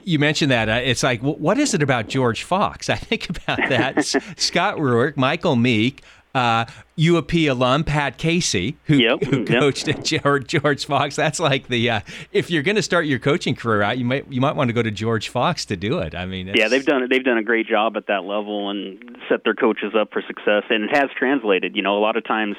You 0.05 0.19
mentioned 0.19 0.51
that. 0.51 0.69
Uh, 0.69 0.81
it's 0.83 1.03
like, 1.03 1.21
what 1.21 1.59
is 1.59 1.75
it 1.75 1.83
about 1.83 2.09
George 2.09 2.43
Fox? 2.43 2.89
I 2.91 2.97
think 2.97 3.29
about 3.31 3.59
that. 3.69 4.05
Scott 4.37 4.77
Rueck, 4.77 5.17
Michael 5.17 5.57
Meek, 5.57 6.03
uh, 6.35 6.65
UAP 6.97 7.51
alum 7.51 7.83
Pat 7.83 8.17
Casey, 8.17 8.77
who, 8.85 8.97
yep, 8.97 9.23
who 9.25 9.45
coached 9.45 9.89
yep. 9.89 9.99
at 9.99 10.05
George, 10.05 10.47
George, 10.47 10.85
Fox. 10.85 11.17
That's 11.17 11.41
like 11.41 11.67
the 11.69 11.91
uh, 11.91 12.01
if 12.33 12.51
you're 12.51 12.63
going 12.63 12.77
to 12.77 12.83
start 12.83 13.07
your 13.07 13.19
coaching 13.19 13.57
career 13.57 13.83
out, 13.83 13.99
you 13.99 14.05
might 14.05 14.31
you 14.33 14.41
might 14.41 14.55
want 14.55 14.69
to 14.69 14.73
go 14.73 14.83
to 14.83 14.91
George 14.91 15.29
Fox 15.29 15.65
to 15.67 15.77
do 15.77 15.99
it. 15.99 16.15
I 16.15 16.27
mean, 16.27 16.53
yeah, 16.55 16.69
they've 16.69 16.85
done 16.85 17.09
they've 17.11 17.25
done 17.25 17.39
a 17.39 17.43
great 17.43 17.67
job 17.67 17.97
at 17.97 18.07
that 18.07 18.25
level 18.25 18.71
and 18.71 19.17
set 19.29 19.43
their 19.45 19.55
coaches 19.55 19.93
up 19.99 20.13
for 20.13 20.23
success, 20.27 20.63
and 20.71 20.85
it 20.85 20.97
has 20.97 21.09
translated. 21.19 21.75
You 21.75 21.83
know, 21.83 21.99
a 21.99 22.03
lot 22.03 22.17
of 22.17 22.25
times 22.25 22.57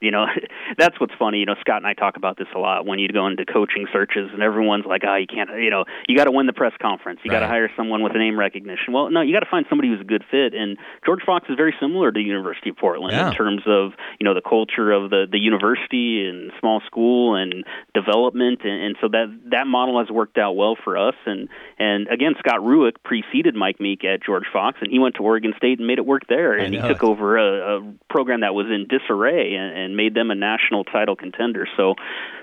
you 0.00 0.10
know 0.10 0.26
that's 0.78 0.98
what's 1.00 1.14
funny. 1.18 1.38
You 1.38 1.46
know 1.46 1.56
scott 1.60 1.78
and 1.78 1.86
i 1.86 1.94
talk 1.94 2.16
about 2.16 2.36
this 2.38 2.48
a 2.54 2.58
lot. 2.58 2.86
When 2.86 2.98
you 2.98 3.08
go 3.08 3.26
into 3.26 3.44
coaching 3.44 3.86
searches 3.92 4.30
and 4.32 4.42
everyone's 4.42 4.84
like 4.86 5.02
oh 5.06 5.16
you 5.16 5.26
can't 5.26 5.50
you 5.60 5.70
know 5.70 5.84
you 6.08 6.16
got 6.16 6.24
to 6.24 6.30
win 6.30 6.46
the 6.46 6.52
press 6.52 6.72
conference. 6.80 7.20
You 7.24 7.30
right. 7.30 7.40
got 7.40 7.46
to 7.46 7.48
hire 7.48 7.70
someone 7.76 8.02
with 8.02 8.14
a 8.14 8.18
name 8.18 8.38
recognition. 8.38 8.92
Well 8.92 9.10
no 9.10 9.20
you 9.20 9.32
got 9.32 9.40
to 9.40 9.50
find 9.50 9.66
somebody 9.68 9.88
who's 9.88 10.00
a 10.00 10.04
good 10.04 10.24
fit 10.30 10.54
and 10.54 10.76
george 11.04 11.20
fox 11.24 11.48
is 11.48 11.56
very 11.56 11.74
similar 11.80 12.12
to 12.12 12.18
the 12.18 12.24
university 12.24 12.70
of 12.70 12.76
portland 12.76 13.12
yeah. 13.12 13.28
in 13.28 13.34
terms 13.34 13.62
of 13.66 13.92
you 14.18 14.24
know 14.24 14.34
the 14.34 14.42
culture 14.42 14.92
of 14.92 15.10
the 15.10 15.26
the 15.30 15.38
university 15.38 16.28
and 16.28 16.52
small 16.60 16.80
school 16.86 17.34
and 17.34 17.64
development 17.94 18.60
and, 18.64 18.82
and 18.82 18.96
so 19.00 19.08
that 19.08 19.26
that 19.50 19.66
model 19.66 19.98
has 19.98 20.10
worked 20.10 20.38
out 20.38 20.52
well 20.52 20.76
for 20.82 20.96
us. 20.96 21.14
And 21.24 21.48
and 21.78 22.08
again 22.08 22.34
scott 22.38 22.60
rueck 22.60 22.94
preceded 23.04 23.54
mike 23.54 23.80
meek 23.80 24.04
at 24.04 24.22
george 24.22 24.46
fox 24.52 24.78
and 24.80 24.90
he 24.90 24.98
went 24.98 25.16
to 25.16 25.22
oregon 25.22 25.54
state 25.56 25.78
and 25.78 25.86
made 25.86 25.98
it 25.98 26.06
work 26.06 26.22
there. 26.28 26.54
And 26.54 26.74
he 26.74 26.80
took 26.80 27.02
over 27.02 27.36
a, 27.36 27.78
a 27.78 27.94
program 28.08 28.40
that 28.40 28.54
was 28.54 28.66
in 28.66 28.86
disarray 28.88 29.54
and, 29.54 29.76
and 29.76 29.85
made 29.94 30.14
them 30.14 30.30
a 30.30 30.34
national 30.34 30.84
title 30.84 31.14
contender. 31.14 31.68
So 31.76 31.94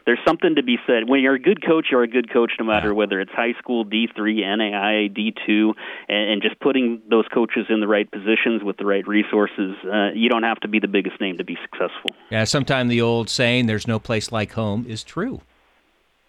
there's 0.06 0.19
something 0.25 0.56
to 0.56 0.63
be 0.63 0.77
said. 0.86 1.10
When 1.10 1.21
you're 1.21 1.34
a 1.34 1.39
good 1.39 1.65
coach, 1.65 1.88
you're 1.91 2.03
a 2.03 2.08
good 2.08 2.32
coach 2.32 2.51
no 2.60 2.65
matter 2.65 2.93
whether 2.93 3.19
it's 3.19 3.32
high 3.32 3.53
school, 3.60 3.86
D3, 3.86 4.17
NAIA, 4.17 5.10
D2, 5.12 5.73
and, 6.10 6.32
and, 6.32 6.41
just 6.41 6.60
putting 6.60 7.01
those 7.10 7.25
coaches 7.34 7.65
in 7.69 7.79
the 7.79 7.88
right 7.88 8.10
positions 8.10 8.63
with 8.63 8.77
the 8.77 8.86
right 8.86 9.08
resources. 9.08 9.75
Uh, 9.84 10.12
you 10.13 10.29
don't 10.29 10.43
have 10.43 10.60
to 10.60 10.67
be 10.67 10.79
the 10.79 10.88
biggest 10.88 11.19
name 11.19 11.38
to 11.38 11.43
be 11.43 11.58
successful. 11.63 12.12
Yeah, 12.29 12.43
sometimes 12.43 12.89
the 12.89 13.01
old 13.01 13.29
saying, 13.29 13.65
there's 13.65 13.88
no 13.88 13.99
place 13.99 14.32
like 14.32 14.51
home, 14.51 14.86
is 14.88 15.03
true. 15.03 15.41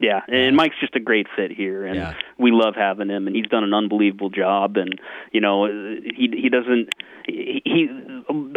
Yeah, 0.04 0.20
and 0.28 0.54
Mike's 0.54 0.76
just 0.80 0.94
a 0.96 1.00
great 1.00 1.26
fit 1.34 1.50
here, 1.50 1.86
and 1.86 1.96
yeah. 1.96 2.14
we 2.38 2.50
love 2.50 2.74
having 2.76 3.08
him, 3.08 3.26
and 3.26 3.34
he's 3.34 3.46
done 3.46 3.64
an 3.64 3.72
unbelievable 3.72 4.28
job. 4.28 4.76
And 4.76 5.00
you 5.32 5.40
know, 5.40 5.64
he 5.66 6.28
he 6.30 6.50
doesn't 6.50 6.90
he 7.26 7.88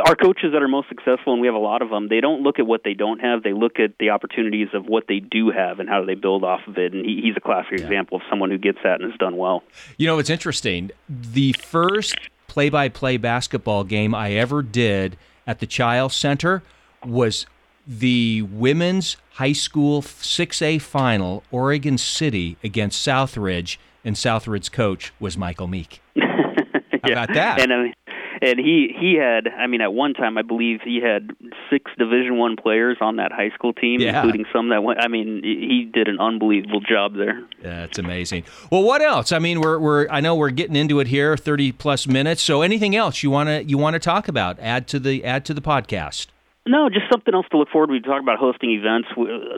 our 0.06 0.16
coaches 0.16 0.52
that 0.52 0.62
are 0.62 0.68
most 0.68 0.90
successful, 0.90 1.32
and 1.32 1.42
we 1.42 1.48
have 1.48 1.56
a 1.56 1.60
lot 1.60 1.82
of 1.82 1.90
them. 1.90 2.10
They 2.10 2.20
don't 2.20 2.42
look 2.42 2.60
at 2.60 2.68
what 2.68 2.82
they 2.84 2.94
don't 2.94 3.20
have; 3.20 3.44
they 3.44 3.54
look 3.54 3.80
at 3.80 3.98
the 3.98 4.10
opportunities 4.10 4.68
of 4.74 4.88
what 4.88 5.06
they 5.08 5.20
do 5.22 5.50
have 5.50 5.80
and 5.80 5.88
how 5.88 6.02
do 6.02 6.06
they 6.06 6.16
build 6.16 6.44
off 6.44 6.68
of 6.68 6.78
it. 6.78 6.94
And 6.94 7.06
he, 7.06 7.22
he's 7.24 7.38
a 7.38 7.40
classic 7.40 7.80
yeah. 7.80 7.86
example 7.86 8.18
of 8.18 8.24
someone 8.30 8.52
who 8.52 8.58
gets 8.58 8.80
that 8.84 9.00
and 9.00 9.10
has 9.10 9.18
done 9.18 9.38
well. 9.38 9.64
You 9.96 10.08
know, 10.08 10.20
it's 10.20 10.30
interesting. 10.30 10.92
The 11.08 11.54
first 11.54 12.18
play-by-play 12.48 13.18
basketball 13.18 13.86
game 13.86 14.14
I 14.14 14.34
ever 14.34 14.62
did 14.62 15.18
at 15.46 15.60
the 15.60 15.66
Chiles 15.66 16.14
Center 16.14 16.62
was 17.06 17.46
the 17.88 18.41
women's 18.43 19.17
high 19.34 19.54
school 19.54 20.02
6A 20.02 20.82
final, 20.82 21.43
Oregon 21.52 21.97
City 21.97 22.58
against 22.63 23.06
Southridge, 23.06 23.78
and 24.04 24.15
Southridge's 24.15 24.69
coach 24.69 25.13
was 25.19 25.38
Michael 25.38 25.67
Meek. 25.67 26.02
How 26.17 26.23
yeah. 27.08 27.23
about 27.23 27.34
that? 27.34 27.60
And 27.62 27.71
mean, 27.71 27.93
and 28.41 28.60
he 28.60 28.93
he 28.97 29.15
had 29.15 29.47
I 29.47 29.67
mean 29.67 29.82
at 29.82 29.93
one 29.93 30.13
time 30.13 30.38
I 30.38 30.41
believe 30.41 30.82
he 30.84 31.02
had 31.02 31.32
six 31.69 31.91
Division 31.97 32.38
One 32.38 32.56
players 32.56 32.97
on 33.02 33.17
that 33.17 33.32
high 33.32 33.50
school 33.56 33.73
team, 33.73 34.00
yeah. 34.00 34.17
including 34.17 34.45
some 34.54 34.69
that 34.69 34.84
went. 34.84 35.00
I 35.02 35.08
mean 35.08 35.41
he 35.43 35.89
did 35.91 36.08
an 36.08 36.19
unbelievable 36.19 36.82
job 36.82 37.15
there. 37.15 37.41
Yeah, 37.63 37.84
it's 37.84 38.00
amazing. 38.00 38.43
Well, 38.71 38.84
what 38.84 39.02
else? 39.02 39.32
I 39.32 39.39
mean, 39.39 39.62
we're 39.62 39.80
we're 39.80 40.08
I 40.10 40.19
know 40.19 40.36
we're 40.36 40.52
getting 40.52 40.76
into 40.76 41.00
it 41.00 41.08
here, 41.08 41.38
thirty 41.38 41.71
plus 41.71 42.08
minutes. 42.08 42.41
So 42.41 42.62
anything 42.62 42.95
else 42.95 43.23
you 43.23 43.32
wanna 43.32 43.62
you 43.62 43.78
wanna 43.78 44.00
talk 44.00 44.28
about? 44.28 44.60
Add 44.60 44.88
to 44.89 45.00
the 45.00 45.23
add 45.23 45.45
to 45.45 45.54
the 45.54 45.62
podcast. 45.62 46.28
No, 46.67 46.89
just 46.89 47.06
something 47.12 47.34
else 47.34 47.45
to 47.51 47.58
look 47.58 47.69
forward. 47.69 47.88
To. 47.88 47.93
We 47.93 48.01
talk 48.01 48.21
about 48.21 48.38
hosting 48.38 48.71
events. 48.71 49.10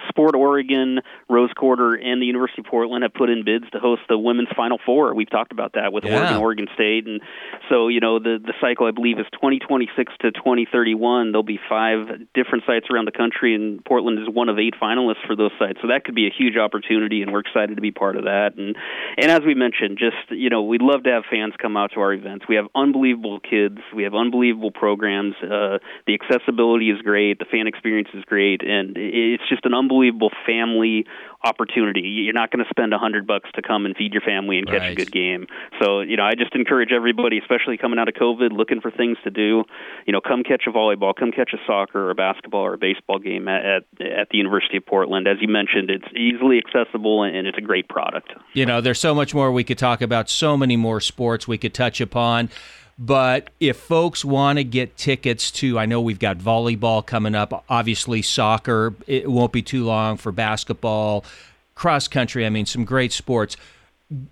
Sport 0.10 0.36
Oregon, 0.36 1.00
Rose 1.30 1.52
Quarter, 1.56 1.96
and 1.96 2.22
the 2.22 2.26
University 2.26 2.62
of 2.62 2.66
Portland 2.66 3.04
have 3.04 3.14
put 3.14 3.30
in 3.30 3.44
bids 3.44 3.66
to 3.72 3.80
host 3.80 4.02
the 4.08 4.18
women's 4.18 4.50
Final 4.56 4.78
Four. 4.86 5.14
We've 5.16 5.30
talked 5.30 5.52
about 5.52 5.74
that 5.74 5.92
with 5.92 6.06
yeah. 6.06 6.18
Oregon, 6.18 6.38
Oregon 6.38 6.68
State, 6.74 7.08
and 7.08 7.22
so 7.70 7.88
you 7.88 8.00
know 8.00 8.20
the 8.20 8.38
the 8.42 8.54
cycle 8.62 8.88
I 8.88 8.92
believe 8.92 9.20
is 9.20 9.26
2026 9.34 10.14
to 10.22 10.32
2031. 10.32 11.32
There'll 11.32 11.44
be 11.44 11.60
five 11.70 12.08
different 12.34 12.64
sites 12.66 12.88
around 12.92 13.06
the 13.06 13.12
country, 13.12 13.56
and 13.56 13.84
Portland 13.84 14.20
is 14.20 14.30
one 14.30 14.50
of 14.50 14.60
eight 14.60 14.76
finalists 14.82 15.26
for 15.26 15.36
those 15.36 15.52
sites. 15.58 15.80
So 15.82 15.88
that 15.88 16.04
could 16.06 16.16
be 16.16 16.28
a 16.28 16.34
huge 16.36 16.58
opportunity, 16.58 17.22
and 17.22 17.32
we're 17.32 17.42
excited 17.42 17.76
to 17.76 17.82
be 17.82 17.92
part 17.92 18.16
of 18.16 18.26
that. 18.26 18.56
And 18.58 18.76
and 19.18 19.32
as 19.32 19.42
we 19.46 19.56
mentioned, 19.56 19.98
just 19.98 20.30
you 20.30 20.50
know 20.50 20.64
we'd 20.64 20.82
love 20.82 21.04
to 21.04 21.12
have 21.12 21.24
fans 21.30 21.54
come 21.60 21.76
out 21.76 21.92
to 21.94 22.00
our 22.02 22.14
events. 22.14 22.46
We 22.48 22.56
have 22.56 22.68
unbelievable 22.76 23.40
kids. 23.40 23.80
We 23.96 24.04
have 24.04 24.14
unbelievable 24.14 24.72
programs. 24.72 25.36
Uh, 25.42 25.80
the 26.06 26.14
accessibility 26.14 26.90
is 26.90 26.99
is 27.00 27.04
great, 27.04 27.40
the 27.40 27.46
fan 27.46 27.68
experience 27.68 28.10
is 28.14 28.24
great, 28.26 28.62
and 28.62 28.96
it's 28.98 29.48
just 29.48 29.66
an 29.66 29.74
unbelievable 29.74 30.32
family 30.46 31.06
opportunity. 31.44 32.02
You're 32.02 32.34
not 32.34 32.52
going 32.52 32.64
to 32.64 32.70
spend 32.70 32.94
a 32.94 32.98
hundred 32.98 33.26
bucks 33.26 33.50
to 33.56 33.62
come 33.62 33.86
and 33.86 33.96
feed 33.96 34.14
your 34.14 34.22
family 34.22 34.58
and 34.58 34.68
catch 34.68 34.80
right. 34.80 34.92
a 34.92 34.96
good 34.96 35.12
game. 35.12 35.48
So 35.82 36.02
you 36.02 36.18
know, 36.18 36.24
I 36.24 36.36
just 36.36 36.54
encourage 36.56 36.92
everybody, 36.92 37.40
especially 37.40 37.78
coming 37.78 38.00
out 38.00 38.08
of 38.08 38.16
COVID, 38.16 38.52
looking 38.52 38.82
for 38.82 38.92
things 38.92 39.18
to 39.24 39.32
do. 39.32 39.64
You 40.06 40.14
know, 40.14 40.22
come 40.22 40.44
catch 40.44 40.64
a 40.68 40.72
volleyball, 40.72 41.16
come 41.16 41.32
catch 41.32 41.52
a 41.54 41.58
soccer 41.66 42.08
or 42.08 42.12
a 42.12 42.16
basketball 42.16 42.62
or 42.62 42.74
a 42.74 42.78
baseball 42.78 43.20
game 43.20 43.48
at 43.48 43.66
at, 43.66 43.84
at 44.02 44.30
the 44.30 44.38
University 44.38 44.78
of 44.78 44.86
Portland. 44.86 45.28
As 45.28 45.38
you 45.42 45.48
mentioned, 45.48 45.90
it's 45.90 46.08
easily 46.16 46.58
accessible 46.58 47.24
and 47.24 47.48
it's 47.48 47.58
a 47.58 47.62
great 47.62 47.88
product. 47.88 48.34
You 48.54 48.66
know, 48.66 48.82
there's 48.82 49.00
so 49.00 49.16
much 49.16 49.34
more 49.34 49.52
we 49.52 49.64
could 49.64 49.78
talk 49.78 50.02
about, 50.02 50.30
so 50.30 50.58
many 50.58 50.76
more 50.76 51.00
sports 51.00 51.48
we 51.48 51.58
could 51.58 51.74
touch 51.74 52.02
upon. 52.02 52.50
But 53.02 53.52
if 53.62 53.78
folks 53.78 54.26
want 54.26 54.58
to 54.58 54.66
get 54.66 54.98
tickets 54.98 55.52
to, 55.52 55.80
I 55.80 55.86
know 55.86 56.02
we've 56.02 56.20
got 56.20 56.38
volleyball 56.38 57.06
coming 57.06 57.34
up, 57.34 57.64
obviously 57.70 58.22
soccer, 58.22 58.94
it 59.08 59.32
won't 59.32 59.54
be 59.54 59.62
too 59.62 59.86
long 59.86 60.18
for 60.18 60.34
basketball, 60.34 61.24
cross 61.76 62.10
country, 62.10 62.46
I 62.46 62.50
mean, 62.50 62.66
some 62.66 62.84
great 62.84 63.14
sports. 63.14 63.56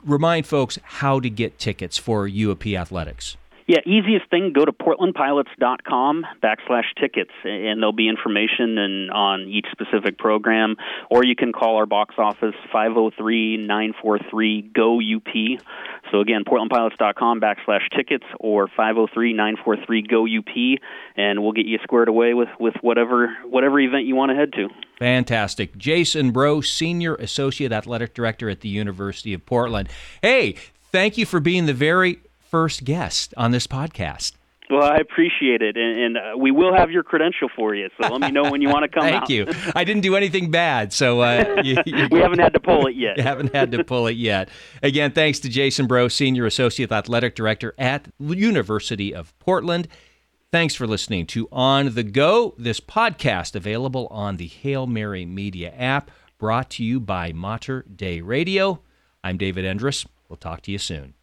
Remind 0.03 0.45
folks 0.45 0.77
how 0.84 1.21
to 1.21 1.30
get 1.30 1.58
tickets 1.58 1.97
for 1.97 2.27
UAP 2.27 2.77
Athletics. 2.77 3.38
Yeah, 3.67 3.80
easiest 3.86 4.30
thing, 4.30 4.53
go 4.53 4.63
to 4.63 4.71
portlandpilots.com 4.71 6.25
backslash 6.41 6.86
tickets, 6.97 7.32
and 7.43 7.82
there'll 7.82 7.91
be 7.91 8.08
information 8.08 8.77
and 8.77 9.12
on 9.12 9.41
each 9.41 9.65
specific 9.73 10.17
program. 10.17 10.77
Or 11.12 11.25
you 11.25 11.36
can 11.36 11.51
call 11.51 11.75
our 11.75 11.86
box 11.86 12.15
office, 12.17 12.56
503-943-GO-UP. 12.73 15.60
So 16.10 16.21
again, 16.21 16.45
portlandpilots.com 16.45 17.41
backslash 17.41 17.89
tickets 17.93 18.23
or 18.39 18.69
503-943-GO-UP, 18.69 20.80
and 21.17 21.43
we'll 21.43 21.51
get 21.51 21.65
you 21.65 21.77
squared 21.84 22.08
away 22.08 22.34
with, 22.34 22.47
with 22.62 22.75
whatever, 22.80 23.36
whatever 23.43 23.82
event 23.82 24.06
you 24.06 24.15
want 24.15 24.30
to 24.30 24.36
head 24.36 24.53
to. 24.53 24.69
Fantastic. 24.97 25.77
Jason 25.77 26.32
Brough, 26.32 26.62
Senior 26.62 27.15
Associate 27.15 27.73
Athletic 27.73 28.13
Director 28.13 28.49
at 28.49 28.62
the 28.62 28.69
University 28.69 29.34
of 29.34 29.45
Portland. 29.45 29.89
Hey, 30.21 30.56
thank 30.93 31.17
you 31.17 31.25
for 31.25 31.41
being 31.41 31.65
the 31.65 31.73
very 31.73 32.21
first 32.49 32.83
guest 32.83 33.33
on 33.38 33.51
this 33.51 33.67
podcast. 33.67 34.33
Well, 34.69 34.83
I 34.83 34.97
appreciate 34.97 35.62
it, 35.62 35.77
and, 35.77 35.99
and 35.99 36.17
uh, 36.17 36.38
we 36.38 36.51
will 36.51 36.75
have 36.75 36.91
your 36.91 37.01
credential 37.03 37.47
for 37.55 37.73
you. 37.73 37.89
So 38.01 38.10
let 38.10 38.19
me 38.19 38.31
know 38.31 38.51
when 38.51 38.62
you 38.62 38.67
want 38.67 38.83
to 38.83 38.89
come 38.89 39.03
Thank 39.10 39.23
out. 39.23 39.29
you. 39.29 39.47
I 39.73 39.86
didn't 39.86 40.01
do 40.01 40.17
anything 40.17 40.51
bad, 40.51 40.91
so 40.91 41.21
uh, 41.21 41.62
you, 41.63 41.77
we 42.12 42.19
haven't 42.19 42.39
had 42.39 42.53
to 42.53 42.60
pull 42.60 42.86
it 42.88 42.95
yet. 42.95 43.07
You 43.17 43.23
haven't 43.23 43.55
had 43.55 43.71
to 43.71 43.83
pull 43.86 44.07
it 44.07 44.17
yet. 44.17 44.49
Again, 44.83 45.12
thanks 45.12 45.39
to 45.39 45.49
Jason 45.49 45.88
Brough, 45.88 46.10
Senior 46.10 46.45
Associate 46.45 46.91
Athletic 46.91 47.33
Director 47.36 47.73
at 47.77 48.10
University 48.19 49.15
of 49.15 49.38
Portland. 49.39 49.88
Thanks 50.51 50.75
for 50.75 50.86
listening 50.86 51.27
to 51.27 51.47
On 51.51 51.93
the 51.93 52.03
Go, 52.03 52.53
this 52.57 52.79
podcast 52.81 53.55
available 53.55 54.07
on 54.12 54.36
the 54.38 54.47
Hail 54.47 54.86
Mary 54.86 55.25
Media 55.25 55.73
app, 55.77 56.12
brought 56.38 56.69
to 56.71 56.83
you 56.83 56.99
by 56.99 57.31
Mater 57.31 57.86
Dei 57.93 58.21
Radio. 58.21 58.81
I'm 59.23 59.38
David 59.38 59.63
Endres. 59.65 60.05
We'll 60.28 60.38
talk 60.38 60.61
to 60.63 60.72
you 60.72 60.78
soon. 60.78 61.13